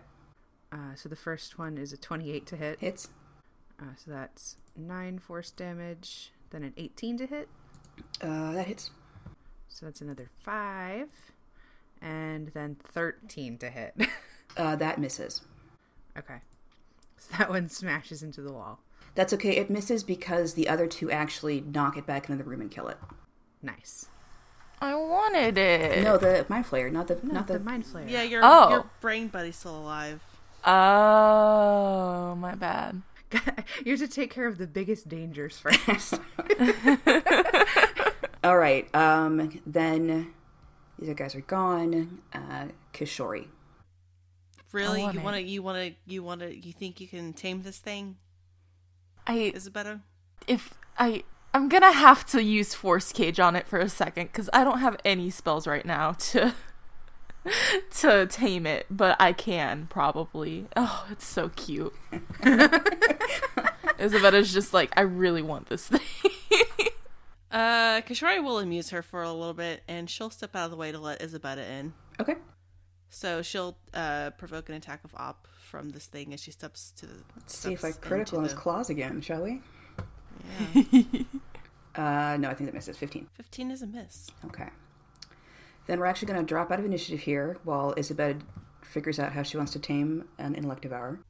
Uh, 0.73 0.97
so 0.97 1.09
the 1.09 1.15
first 1.15 1.61
one 1.61 1.79
is 1.79 1.93
a 1.93 1.97
28 1.97 2.45
to 2.47 2.57
hit. 2.57 2.81
Hits. 2.81 3.09
Uh, 3.81 3.95
so 3.95 4.11
that's 4.11 4.57
nine 4.77 5.21
force 5.21 5.53
damage, 5.53 6.33
then 6.51 6.65
an 6.65 6.73
18 6.77 7.19
to 7.19 7.27
hit. 7.27 7.49
Uh 8.21 8.51
that 8.51 8.67
hits. 8.67 8.91
So 9.69 9.87
that's 9.87 10.01
another 10.01 10.29
five, 10.41 11.09
and 12.03 12.49
then 12.49 12.77
13 12.85 13.59
to 13.59 13.71
hit. 13.71 13.95
Uh 14.55 14.77
that 14.77 14.99
misses. 15.01 15.41
okay, 16.19 16.41
so 17.17 17.35
that 17.39 17.49
one 17.49 17.71
smashes 17.71 18.23
into 18.23 18.43
the 18.43 18.53
wall. 18.53 18.81
That's 19.15 19.33
okay. 19.33 19.57
It 19.57 19.71
misses 19.71 20.03
because 20.05 20.53
the 20.53 20.69
other 20.69 20.87
two 20.87 21.11
actually 21.11 21.63
knock 21.63 21.97
it 21.97 22.05
back 22.05 22.29
into 22.29 22.43
the 22.45 22.49
room 22.51 22.61
and 22.61 22.71
kill 22.71 22.89
it. 22.89 22.99
Nice. 23.63 24.09
I 24.81 24.95
wanted 24.95 25.57
it. 25.57 26.03
No, 26.05 26.19
the 26.19 26.45
mind 26.51 26.67
flayer, 26.67 26.93
not 26.93 27.07
the 27.09 27.15
Not 27.23 27.33
not 27.33 27.47
the 27.47 27.55
the. 27.55 27.61
mind 27.61 27.85
flayer. 27.87 28.11
Yeah, 28.11 28.25
your, 28.25 28.43
Oh. 28.45 28.69
your 28.71 28.91
brain 29.01 29.29
buddy's 29.29 29.57
still 29.57 29.79
alive. 29.79 30.21
Oh, 30.67 32.35
my 32.35 32.55
bad. 32.55 33.01
you 33.87 33.93
have 33.93 34.01
to 34.01 34.09
take 34.09 34.31
care 34.31 34.47
of 34.47 34.59
the 34.59 34.67
biggest 34.67 35.09
dangers 35.09 35.59
first. 35.59 36.19
All 38.45 38.59
right. 38.59 38.93
Um. 38.95 39.61
Then 39.65 40.35
these 41.03 41.11
other 41.11 41.15
guys 41.15 41.35
are 41.35 41.41
gone. 41.41 42.21
Uh, 42.33 42.67
Kishori. 42.95 43.47
Really? 44.73 45.03
want 45.03 45.15
You 45.15 45.21
want 45.21 45.37
to, 45.37 45.43
you 45.43 45.63
want 45.63 45.79
to, 45.79 45.95
you 46.07 46.23
want 46.23 46.41
to, 46.41 46.55
you 46.55 46.73
think 46.73 47.01
you 47.01 47.09
can 47.09 47.33
tame 47.33 47.63
this 47.63 47.79
thing, 47.79 48.17
I 49.27 49.53
Isabella? 49.55 50.01
if 50.47 50.75
I 50.99 51.25
I'm 51.53 51.69
gonna 51.69 51.93
have 51.93 52.25
to 52.27 52.43
use 52.43 52.73
force 52.73 53.13
cage 53.13 53.39
on 53.39 53.55
it 53.55 53.67
for 53.67 53.79
a 53.79 53.89
second 53.89 54.27
because 54.27 54.49
I 54.53 54.65
don't 54.65 54.79
have 54.79 54.97
any 55.05 55.29
spells 55.29 55.67
right 55.67 55.85
now 55.85 56.13
to 56.13 56.55
to 57.99 58.27
tame 58.27 58.65
it, 58.65 58.87
but 58.89 59.21
I 59.21 59.33
can 59.33 59.89
probably. 59.91 60.67
Oh, 60.77 61.07
it's 61.11 61.27
so 61.27 61.51
cute. 61.51 61.93
Isabella's 63.99 64.53
just 64.53 64.73
like, 64.73 64.93
I 64.97 65.03
really 65.03 65.43
want 65.43 65.69
this 65.69 65.89
thing. 65.89 66.01
Uh, 67.53 68.01
Kishori 68.01 68.43
will 68.43 68.59
amuse 68.59 68.91
her 68.91 69.03
for 69.03 69.23
a 69.23 69.33
little 69.33 69.53
bit, 69.55 69.83
and 69.87 70.09
she'll 70.09 70.31
step 70.31 70.57
out 70.57 70.65
of 70.65 70.71
the 70.71 70.77
way 70.77 70.91
to 70.91 70.99
let 70.99 71.21
Isabella 71.21 71.63
in. 71.63 71.93
Okay. 72.19 72.37
So 73.11 73.43
she'll 73.43 73.77
uh, 73.93 74.31
provoke 74.31 74.71
an 74.71 74.75
attack 74.75 75.05
of 75.05 75.15
op 75.15 75.47
from 75.61 75.91
this 75.91 76.07
thing 76.07 76.33
as 76.33 76.43
she 76.43 76.51
steps 76.51 76.93
to 76.97 77.07
the. 77.07 77.15
Let's 77.37 77.57
see 77.57 77.75
if 77.75 77.85
I 77.85 77.93
critical 77.93 78.39
on 78.39 78.45
his 78.45 78.55
the- 78.55 78.59
claws 78.59 78.89
again, 78.89 79.21
shall 79.21 79.43
we? 79.43 79.61
Yeah. 80.75 81.03
Uh, 81.95 82.39
no, 82.41 82.49
I 82.49 82.55
think 82.55 82.71
that 82.71 82.75
misses. 82.75 82.97
Fifteen. 82.97 83.27
Fifteen 83.35 83.71
is 83.71 83.83
a 83.83 83.87
miss. 83.87 84.31
Okay. 84.47 84.71
Then 85.87 86.01
we're 86.01 86.07
actually 86.07 86.29
going 86.33 86.41
to 86.41 86.47
drop 86.47 86.71
out 86.71 86.79
of 86.79 86.87
initiative 86.87 87.21
here 87.21 87.59
while 87.65 87.93
Isabella 87.99 88.37
figures 88.83 89.19
out 89.19 89.33
how 89.33 89.43
she 89.43 89.59
wants 89.59 89.73
to 89.73 89.79
tame 89.79 90.27
an 90.39 90.55
intellect 90.55 90.81
devourer. 90.81 91.21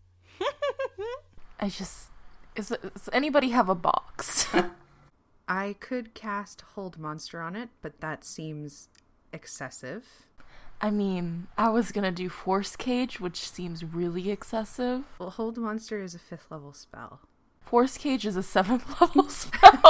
I 1.60 1.68
just 1.68 2.10
is, 2.54 2.68
does 2.68 3.08
anybody 3.12 3.48
have 3.48 3.68
a 3.68 3.74
box? 3.74 4.46
I 5.48 5.76
could 5.80 6.14
cast 6.14 6.60
Hold 6.74 6.98
Monster 6.98 7.40
on 7.40 7.56
it, 7.56 7.68
but 7.82 8.00
that 8.00 8.24
seems 8.24 8.88
excessive. 9.32 10.06
I 10.80 10.90
mean, 10.90 11.46
I 11.56 11.68
was 11.68 11.92
gonna 11.92 12.10
do 12.12 12.28
force 12.28 12.74
cage, 12.76 13.20
which 13.20 13.48
seems 13.48 13.84
really 13.84 14.30
excessive. 14.30 15.04
Well, 15.18 15.30
Hold 15.30 15.56
Monster 15.58 16.00
is 16.02 16.14
a 16.14 16.18
fifth 16.18 16.50
level 16.50 16.72
spell. 16.72 17.20
Force 17.60 17.96
cage 17.96 18.26
is 18.26 18.36
a 18.36 18.42
seventh 18.42 19.00
level 19.00 19.28
spell. 19.28 19.80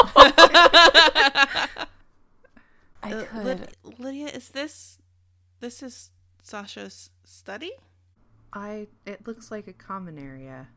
I 3.03 3.11
could. 3.11 3.26
Uh, 3.32 3.42
Lyd- 3.42 3.98
Lydia, 3.98 4.26
is 4.28 4.50
this 4.50 4.98
this 5.61 5.82
is 5.82 6.11
Sasha's 6.42 7.11
study? 7.24 7.72
I 8.53 8.88
it 9.07 9.26
looks 9.26 9.50
like 9.50 9.66
a 9.66 9.72
common 9.72 10.18
area. 10.18 10.68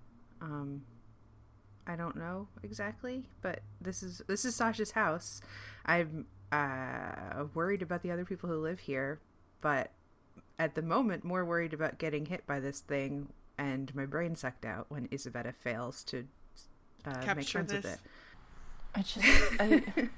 Um 0.41 0.83
I 1.87 1.95
don't 1.95 2.15
know 2.15 2.47
exactly, 2.63 3.29
but 3.41 3.61
this 3.79 4.01
is 4.01 4.21
this 4.27 4.45
is 4.45 4.55
Sasha's 4.55 4.91
house. 4.91 5.41
I'm 5.85 6.25
uh 6.51 7.45
worried 7.53 7.81
about 7.81 8.01
the 8.01 8.11
other 8.11 8.25
people 8.25 8.49
who 8.49 8.57
live 8.57 8.79
here, 8.79 9.19
but 9.61 9.91
at 10.57 10.75
the 10.75 10.81
moment 10.81 11.23
more 11.23 11.45
worried 11.45 11.73
about 11.73 11.97
getting 11.97 12.25
hit 12.27 12.47
by 12.47 12.59
this 12.59 12.79
thing 12.79 13.27
and 13.57 13.93
my 13.95 14.05
brain 14.05 14.35
sucked 14.35 14.65
out 14.65 14.85
when 14.89 15.07
Isabetta 15.11 15.53
fails 15.53 16.03
to 16.05 16.27
uh, 17.05 17.11
make 17.11 17.21
Capture 17.21 17.51
friends 17.51 17.73
with 17.73 17.83
this. 17.83 17.93
it. 17.93 17.99
I 18.95 19.01
just, 19.01 19.19
I, 19.59 20.09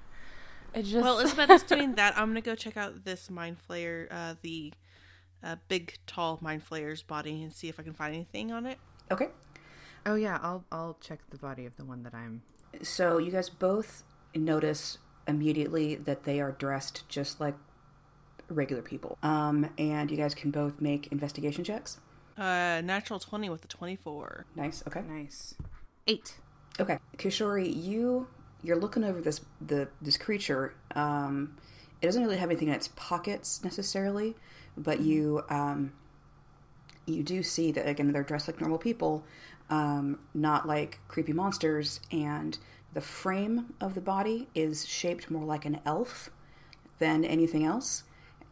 I 0.75 0.81
just. 0.81 1.03
Well, 1.03 1.19
Isabet's 1.19 1.63
doing 1.63 1.95
that. 1.95 2.17
I'm 2.17 2.29
gonna 2.29 2.41
go 2.41 2.55
check 2.55 2.77
out 2.77 3.05
this 3.05 3.29
mind 3.29 3.57
flayer, 3.69 4.07
uh, 4.11 4.35
the 4.41 4.73
uh, 5.43 5.57
big, 5.67 5.97
tall 6.07 6.39
mind 6.41 6.63
flayer's 6.63 7.01
body, 7.03 7.43
and 7.43 7.51
see 7.53 7.69
if 7.69 7.79
I 7.79 7.83
can 7.83 7.93
find 7.93 8.13
anything 8.13 8.51
on 8.51 8.65
it. 8.65 8.77
Okay. 9.11 9.29
Oh 10.07 10.15
yeah, 10.15 10.39
I'll 10.41 10.63
I'll 10.71 10.97
check 11.01 11.19
the 11.29 11.37
body 11.37 11.65
of 11.65 11.75
the 11.75 11.85
one 11.85 12.03
that 12.03 12.13
I'm 12.13 12.41
So 12.81 13.17
you 13.17 13.29
guys 13.29 13.49
both 13.49 14.03
notice 14.33 14.97
immediately 15.27 15.95
that 15.95 16.23
they 16.23 16.39
are 16.39 16.53
dressed 16.53 17.07
just 17.09 17.41
like 17.41 17.55
regular 18.47 18.81
people. 18.81 19.17
Um, 19.21 19.69
and 19.77 20.09
you 20.09 20.15
guys 20.15 20.33
can 20.33 20.49
both 20.49 20.79
make 20.79 21.07
investigation 21.11 21.65
checks. 21.65 21.99
Uh, 22.37 22.81
natural 22.83 23.19
twenty 23.19 23.49
with 23.49 23.65
a 23.65 23.67
twenty-four. 23.67 24.45
Nice. 24.55 24.81
Okay. 24.87 25.01
nice. 25.01 25.55
Eight. 26.07 26.35
Okay, 26.79 26.99
Kishori, 27.17 27.83
you 27.83 28.27
you're 28.63 28.77
looking 28.77 29.03
over 29.03 29.21
this 29.21 29.41
the 29.59 29.89
this 30.01 30.15
creature. 30.15 30.73
Um, 30.95 31.57
it 32.01 32.05
doesn't 32.05 32.23
really 32.23 32.37
have 32.37 32.49
anything 32.49 32.69
in 32.69 32.75
its 32.75 32.89
pockets 32.95 33.61
necessarily, 33.63 34.35
but 34.77 35.01
you 35.01 35.43
um, 35.49 35.91
you 37.07 37.23
do 37.23 37.41
see 37.43 37.71
that 37.71 37.87
again 37.87 38.11
they're 38.11 38.23
dressed 38.23 38.47
like 38.47 38.61
normal 38.61 38.77
people, 38.77 39.25
um, 39.69 40.19
not 40.33 40.67
like 40.67 40.99
creepy 41.07 41.33
monsters, 41.33 41.99
and 42.11 42.57
the 42.93 43.01
frame 43.01 43.73
of 43.79 43.95
the 43.95 44.01
body 44.01 44.47
is 44.55 44.85
shaped 44.85 45.29
more 45.29 45.45
like 45.45 45.65
an 45.65 45.79
elf 45.85 46.29
than 46.99 47.23
anything 47.25 47.65
else, 47.65 48.03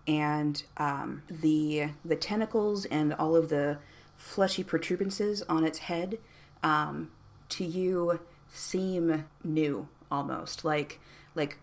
and 0.07 0.63
um, 0.77 1.23
the 1.29 1.89
the 2.03 2.15
tentacles 2.15 2.85
and 2.85 3.13
all 3.13 3.35
of 3.35 3.49
the 3.49 3.79
fleshy 4.17 4.63
protuberances 4.63 5.43
on 5.49 5.63
its 5.63 5.79
head 5.79 6.17
um, 6.63 7.11
to 7.49 7.65
you 7.65 8.19
seem 8.51 9.25
new 9.43 9.87
almost 10.09 10.63
like 10.63 10.99
like 11.33 11.57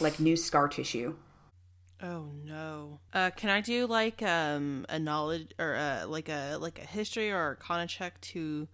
like 0.00 0.20
new 0.20 0.36
scar 0.36 0.68
tissue 0.68 1.14
Oh 2.02 2.26
no. 2.44 3.00
Uh, 3.14 3.30
can 3.30 3.48
I 3.48 3.62
do 3.62 3.86
like 3.86 4.20
um 4.22 4.84
a 4.88 4.98
knowledge 4.98 5.52
or 5.58 5.74
uh 5.74 6.06
like 6.06 6.28
a 6.28 6.56
like 6.60 6.78
a 6.78 6.84
history 6.84 7.30
or 7.30 7.36
arcana 7.36 7.86
check 7.86 8.20
to 8.20 8.68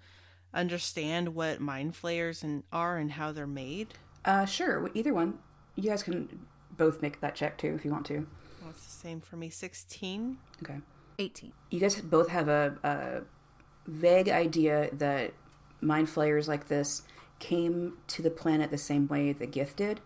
understand 0.55 1.34
what 1.34 1.61
mind 1.61 1.94
flayers 1.96 2.42
and 2.42 2.62
are 2.72 2.96
and 2.98 3.12
how 3.12 3.32
they're 3.32 3.46
made? 3.46 3.94
uh 4.24 4.44
sure 4.44 4.90
either 4.94 5.14
one 5.14 5.38
you 5.76 5.88
guys 5.88 6.03
can 6.03 6.40
both 6.76 7.01
make 7.01 7.20
that 7.20 7.34
check 7.34 7.57
too 7.57 7.74
if 7.74 7.84
you 7.84 7.90
want 7.90 8.05
to 8.07 8.26
Well, 8.61 8.70
it's 8.70 8.84
the 8.84 8.90
same 8.92 9.20
for 9.20 9.36
me. 9.36 9.48
Sixteen. 9.48 10.36
okay 10.62 10.78
Eighteen. 11.18 11.53
you 11.70 11.80
guys 11.80 12.01
both 12.01 12.28
have 12.28 12.48
a, 12.48 12.76
a 12.82 13.20
vague 13.86 14.28
idea 14.28 14.90
that 14.92 15.32
mind 15.80 16.09
flayers 16.11 16.48
like 16.48 16.68
this 16.68 17.03
came 17.38 17.94
to 18.09 18.20
the 18.22 18.30
planet 18.30 18.70
the 18.70 18.76
same 18.78 19.09
way 19.09 19.32
the 19.32 19.46
gift 19.46 19.76
did 19.78 20.01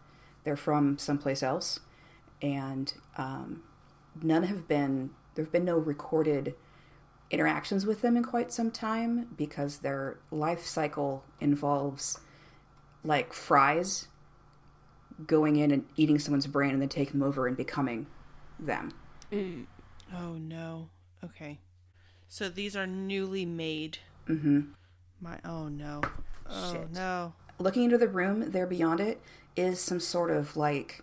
they're 0.45 0.57
from 0.57 0.97
someplace 0.99 1.43
else 1.43 1.81
and 2.41 2.95
um, 3.17 3.63
none 4.23 4.45
have 4.45 4.69
been 4.69 5.11
there 5.35 5.45
have 5.45 5.53
been 5.53 5.65
no 5.65 5.77
recorded 5.77 6.55
interactions 7.31 7.87
with 7.87 8.03
them 8.03 8.17
in 8.17 8.23
quite 8.23 8.53
some 8.53 8.71
time 8.71 9.29
because 9.37 9.79
their 9.79 10.19
life 10.31 10.65
cycle 10.65 11.25
involves 11.41 12.21
like 13.03 13.33
fries 13.33 14.09
going 15.27 15.57
in 15.57 15.71
and 15.71 15.85
eating 15.97 16.19
someone's 16.19 16.47
brain 16.47 16.71
and 16.73 16.83
then 16.83 16.89
taking 16.89 17.21
them 17.21 17.29
over 17.29 17.47
and 17.47 17.57
becoming 17.57 18.07
them 18.59 18.93
Oh 20.15 20.35
no. 20.35 20.89
Okay. 21.25 21.59
So 22.29 22.49
these 22.49 22.77
are 22.77 22.87
newly 22.87 23.45
made. 23.45 23.99
mm-hmm 24.29 24.61
My 25.21 25.39
oh 25.45 25.69
no. 25.69 26.03
Oh 26.49 26.73
Shit. 26.73 26.93
no. 26.93 27.33
looking 27.59 27.85
into 27.85 27.99
the 27.99 28.09
room 28.09 28.51
there 28.51 28.67
beyond 28.67 29.01
it 29.01 29.21
is 29.57 29.81
some 29.81 29.99
sort 30.01 30.31
of 30.31 30.57
like 30.57 31.03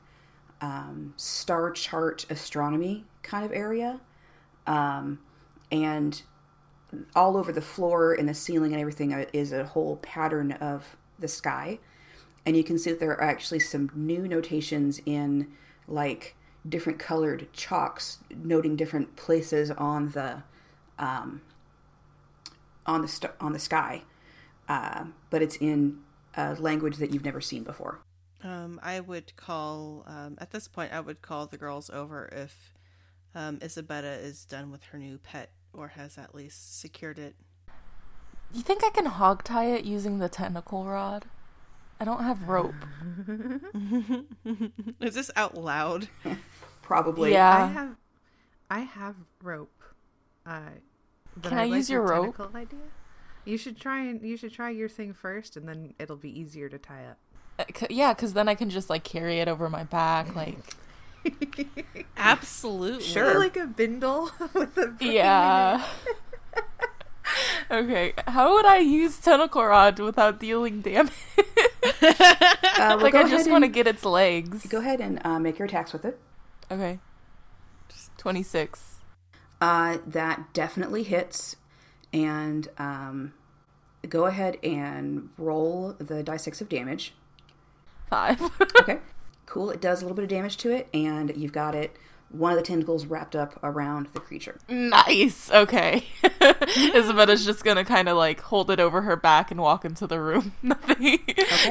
um, 0.62 1.14
star 1.18 1.72
chart 1.72 2.26
astronomy 2.30 3.06
kind 3.24 3.44
of 3.46 3.52
area 3.52 4.00
um, 4.68 5.20
and 5.72 6.24
all 7.16 7.38
over 7.38 7.52
the 7.52 7.62
floor 7.62 8.14
and 8.14 8.28
the 8.28 8.34
ceiling 8.34 8.74
and 8.74 8.82
everything 8.82 9.14
uh, 9.14 9.26
is 9.34 9.52
a 9.52 9.66
whole 9.66 9.98
pattern 9.98 10.52
of 10.54 10.98
the 11.20 11.28
sky 11.28 11.80
and 12.46 12.58
you 12.58 12.64
can 12.64 12.78
see 12.78 12.90
that 12.90 13.00
there 13.00 13.12
are 13.12 13.24
actually 13.24 13.60
some 13.60 13.90
new 13.96 14.28
notations 14.28 15.00
in 15.06 15.48
like 15.88 16.36
different 16.68 17.00
colored 17.00 17.48
chalks 17.54 18.20
noting 18.36 18.76
different 18.76 19.16
places 19.16 19.72
on 19.72 20.10
the 20.12 20.44
um, 21.00 21.42
on 22.86 23.02
the 23.02 23.08
st- 23.08 23.34
on 23.40 23.54
the 23.54 23.60
sky 23.60 24.02
uh, 24.68 25.06
but 25.30 25.42
it's 25.42 25.58
in 25.58 26.00
a 26.36 26.56
language 26.56 26.98
that 26.98 27.12
you've 27.12 27.26
never 27.26 27.42
seen 27.42 27.64
before. 27.64 28.00
Um, 28.44 28.80
I 28.82 29.00
would 29.00 29.36
call 29.36 30.04
um, 30.08 30.38
at 30.40 30.52
this 30.52 30.68
point. 30.68 30.94
I 30.94 31.00
would 31.00 31.22
call 31.22 31.46
the 31.46 31.58
girls 31.58 31.90
over 31.90 32.30
if 32.32 32.74
um, 33.36 33.60
Isabetta 33.62 34.14
is 34.14 34.46
done 34.46 34.72
with 34.72 34.84
her 34.86 34.98
new 34.98 35.18
pet 35.18 35.52
or 35.74 35.90
has 35.90 36.18
at 36.18 36.34
least 36.36 36.80
secured 36.80 37.20
it. 37.20 37.36
You 38.54 38.62
think 38.62 38.84
I 38.84 38.90
can 38.90 39.06
hog 39.06 39.44
tie 39.44 39.66
it 39.74 39.86
using 39.86 40.20
the 40.20 40.28
tentacle 40.30 40.86
rod? 40.86 41.26
I 42.00 42.04
don't 42.06 42.24
have 42.24 42.50
rope. 42.50 42.74
is 45.00 45.14
this 45.14 45.32
out 45.36 45.56
loud? 45.56 46.08
Probably. 46.82 47.32
Yeah. 47.32 47.50
I 47.56 47.66
have 47.68 47.96
I 48.70 48.80
have 48.80 49.16
rope. 49.44 49.82
Uh 50.46 50.62
Can 51.44 51.54
I 51.54 51.66
like 51.66 51.78
use 51.78 51.90
your 51.90 52.02
rope? 52.02 52.36
tentacle 52.36 52.52
Idea. 52.60 52.80
You 53.46 53.58
should 53.58 53.80
try 53.80 54.02
and 54.06 54.22
you 54.22 54.36
should 54.38 54.52
try 54.54 54.70
your 54.70 54.90
thing 54.90 55.14
first 55.14 55.56
and 55.58 55.68
then 55.68 55.94
it'll 56.00 56.16
be 56.18 56.38
easier 56.38 56.70
to 56.70 56.78
tie 56.78 57.06
up. 57.06 57.18
Uh, 57.60 57.64
c- 57.76 57.88
Yeah, 57.90 58.14
because 58.14 58.34
then 58.34 58.48
I 58.50 58.56
can 58.56 58.70
just 58.70 58.90
like 58.90 59.04
carry 59.04 59.40
it 59.40 59.48
over 59.48 59.70
my 59.70 59.84
back, 59.84 60.36
like 60.36 60.58
Absolutely. 62.18 63.04
Sure. 63.04 63.38
Like 63.40 63.58
a 63.58 63.68
bindle 63.68 64.32
with 64.54 64.78
a 64.78 64.96
yeah. 65.00 65.86
okay, 67.72 68.14
how 68.28 68.54
would 68.54 68.66
I 68.66 68.78
use 68.78 69.18
tentacle 69.20 69.64
rod 69.64 70.00
without 70.00 70.40
dealing 70.40 70.82
damage? 70.82 71.14
Uh, 72.82 72.96
well, 72.96 73.00
like 73.00 73.16
I 73.16 73.30
just 73.30 73.50
want 73.50 73.64
to 73.64 73.68
get 73.68 73.88
its 73.88 74.04
legs. 74.04 74.66
Go 74.66 74.80
ahead 74.80 75.02
and 75.02 75.22
uh, 75.26 75.40
make 75.40 75.60
your 75.60 75.68
attacks 75.68 75.94
with 75.94 76.04
it. 76.06 76.20
Okay, 76.72 77.00
twenty 78.18 78.44
six. 78.44 79.02
Uh, 79.60 80.00
that 80.08 80.54
definitely 80.54 81.04
hits. 81.04 81.56
And 82.14 82.68
um, 82.78 83.34
go 84.10 84.26
ahead 84.26 84.58
and 84.64 85.30
roll 85.38 85.96
the 86.00 86.24
die 86.24 86.38
six 86.38 86.60
of 86.60 86.70
damage. 86.70 87.14
Five. 88.10 88.42
Okay. 88.82 89.00
Cool. 89.52 89.70
It 89.70 89.82
does 89.82 90.02
a 90.02 90.06
little 90.06 90.16
bit 90.16 90.24
of 90.24 90.30
damage 90.30 90.56
to 90.58 90.72
it, 90.72 90.88
and 90.94 91.36
you've 91.36 91.52
got 91.52 91.76
it. 91.76 91.98
One 92.30 92.54
of 92.54 92.58
the 92.58 92.64
tentacles 92.64 93.06
wrapped 93.06 93.36
up 93.36 93.60
around 93.62 94.08
the 94.14 94.22
creature. 94.22 94.58
nice. 94.70 95.52
Okay. 95.52 96.06
Isabella's 96.96 97.46
just 97.46 97.66
gonna 97.66 97.84
kind 97.84 98.08
of 98.08 98.16
like 98.16 98.40
hold 98.40 98.72
it 98.72 98.80
over 98.80 99.02
her 99.02 99.18
back 99.18 99.52
and 99.52 99.60
walk 99.60 99.84
into 99.84 100.08
the 100.08 100.22
room. 100.22 100.54
Nothing 100.62 101.20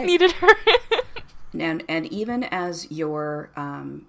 needed 0.04 0.32
her. 0.32 0.48
And 1.58 1.82
and 1.88 2.06
even 2.12 2.44
as 2.44 2.88
you're 2.92 3.50
um, 3.56 4.06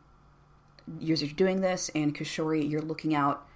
you're 0.99 1.17
doing 1.17 1.61
this, 1.61 1.89
and 1.95 2.13
Kishori, 2.15 2.69
you're 2.69 2.83
looking 2.83 3.15
out 3.15 3.47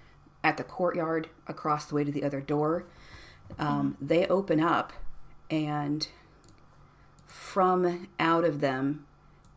at 0.42 0.56
the 0.56 0.64
courtyard 0.64 1.28
across 1.46 1.84
the 1.86 1.94
way 1.94 2.02
to 2.02 2.10
the 2.10 2.24
other 2.24 2.40
door. 2.40 2.84
Um, 3.60 3.96
They 4.00 4.26
open 4.26 4.58
up, 4.58 4.92
and 5.50 6.08
from 7.26 8.08
out 8.18 8.44
of 8.44 8.60
them 8.60 9.06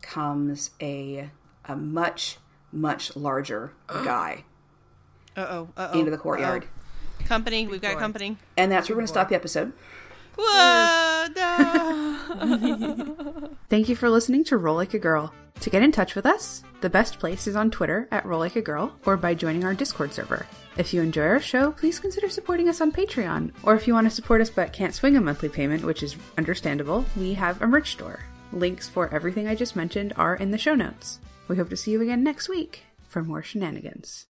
comes 0.02 0.72
a 0.82 1.30
a 1.66 1.76
much 1.76 2.38
much 2.72 3.16
larger 3.16 3.74
guy 3.88 4.44
Uh 5.36 5.46
oh. 5.50 5.70
Uh 5.78 5.90
oh. 5.94 6.00
into 6.00 6.12
the 6.12 6.18
courtyard. 6.18 6.66
Company. 7.26 7.68
We've 7.68 7.82
got 7.82 7.96
boy. 7.96 8.00
company. 8.00 8.38
And 8.58 8.72
that's 8.72 8.88
where 8.90 8.96
we're 8.96 9.02
going 9.02 9.08
to 9.08 9.14
stop 9.14 9.30
the 9.30 9.36
episode. 9.36 9.74
Whoa! 10.38 11.28
No. 11.36 13.50
Thank 13.70 13.90
you 13.90 13.96
for 13.96 14.10
listening 14.10 14.44
to 14.46 14.58
Roll 14.58 14.78
Like 14.78 14.94
a 14.94 15.00
Girl. 15.00 15.34
To 15.60 15.70
get 15.70 15.84
in 15.84 15.92
touch 15.92 16.16
with 16.16 16.26
us, 16.26 16.64
the 16.80 16.90
best 16.90 17.20
place 17.20 17.46
is 17.46 17.58
on 17.58 17.72
Twitter 17.72 18.08
at 18.12 18.26
Roll 18.26 18.40
Like 18.40 18.56
a 18.56 18.62
Girl 18.62 18.96
or 19.06 19.18
by 19.18 19.34
joining 19.34 19.66
our 19.66 19.74
Discord 19.74 20.14
server. 20.14 20.46
If 20.78 20.94
you 20.94 21.02
enjoy 21.02 21.24
our 21.24 21.42
show, 21.42 21.74
please 21.74 22.00
consider 22.00 22.30
supporting 22.30 22.70
us 22.70 22.80
on 22.80 22.94
Patreon. 22.94 23.52
Or 23.64 23.76
if 23.76 23.86
you 23.86 23.94
want 23.94 24.08
to 24.08 24.16
support 24.16 24.40
us 24.40 24.50
but 24.50 24.72
can't 24.72 24.96
swing 24.96 25.18
a 25.18 25.22
monthly 25.22 25.50
payment, 25.50 25.84
which 25.84 26.04
is 26.04 26.16
understandable, 26.38 27.04
we 27.18 27.34
have 27.34 27.62
a 27.62 27.68
merch 27.68 27.92
store. 27.92 28.22
Links 28.52 28.90
for 28.90 29.14
everything 29.14 29.48
I 29.48 29.56
just 29.56 29.76
mentioned 29.76 30.14
are 30.16 30.36
in 30.36 30.52
the 30.52 30.58
show 30.58 30.76
notes. 30.76 31.20
We 31.48 31.58
hope 31.58 31.70
to 31.70 31.78
see 31.78 31.92
you 31.92 32.02
again 32.02 32.24
next 32.24 32.50
week. 32.50 32.84
for 33.08 33.24
more 33.24 33.42
shenanigans. 33.42 34.28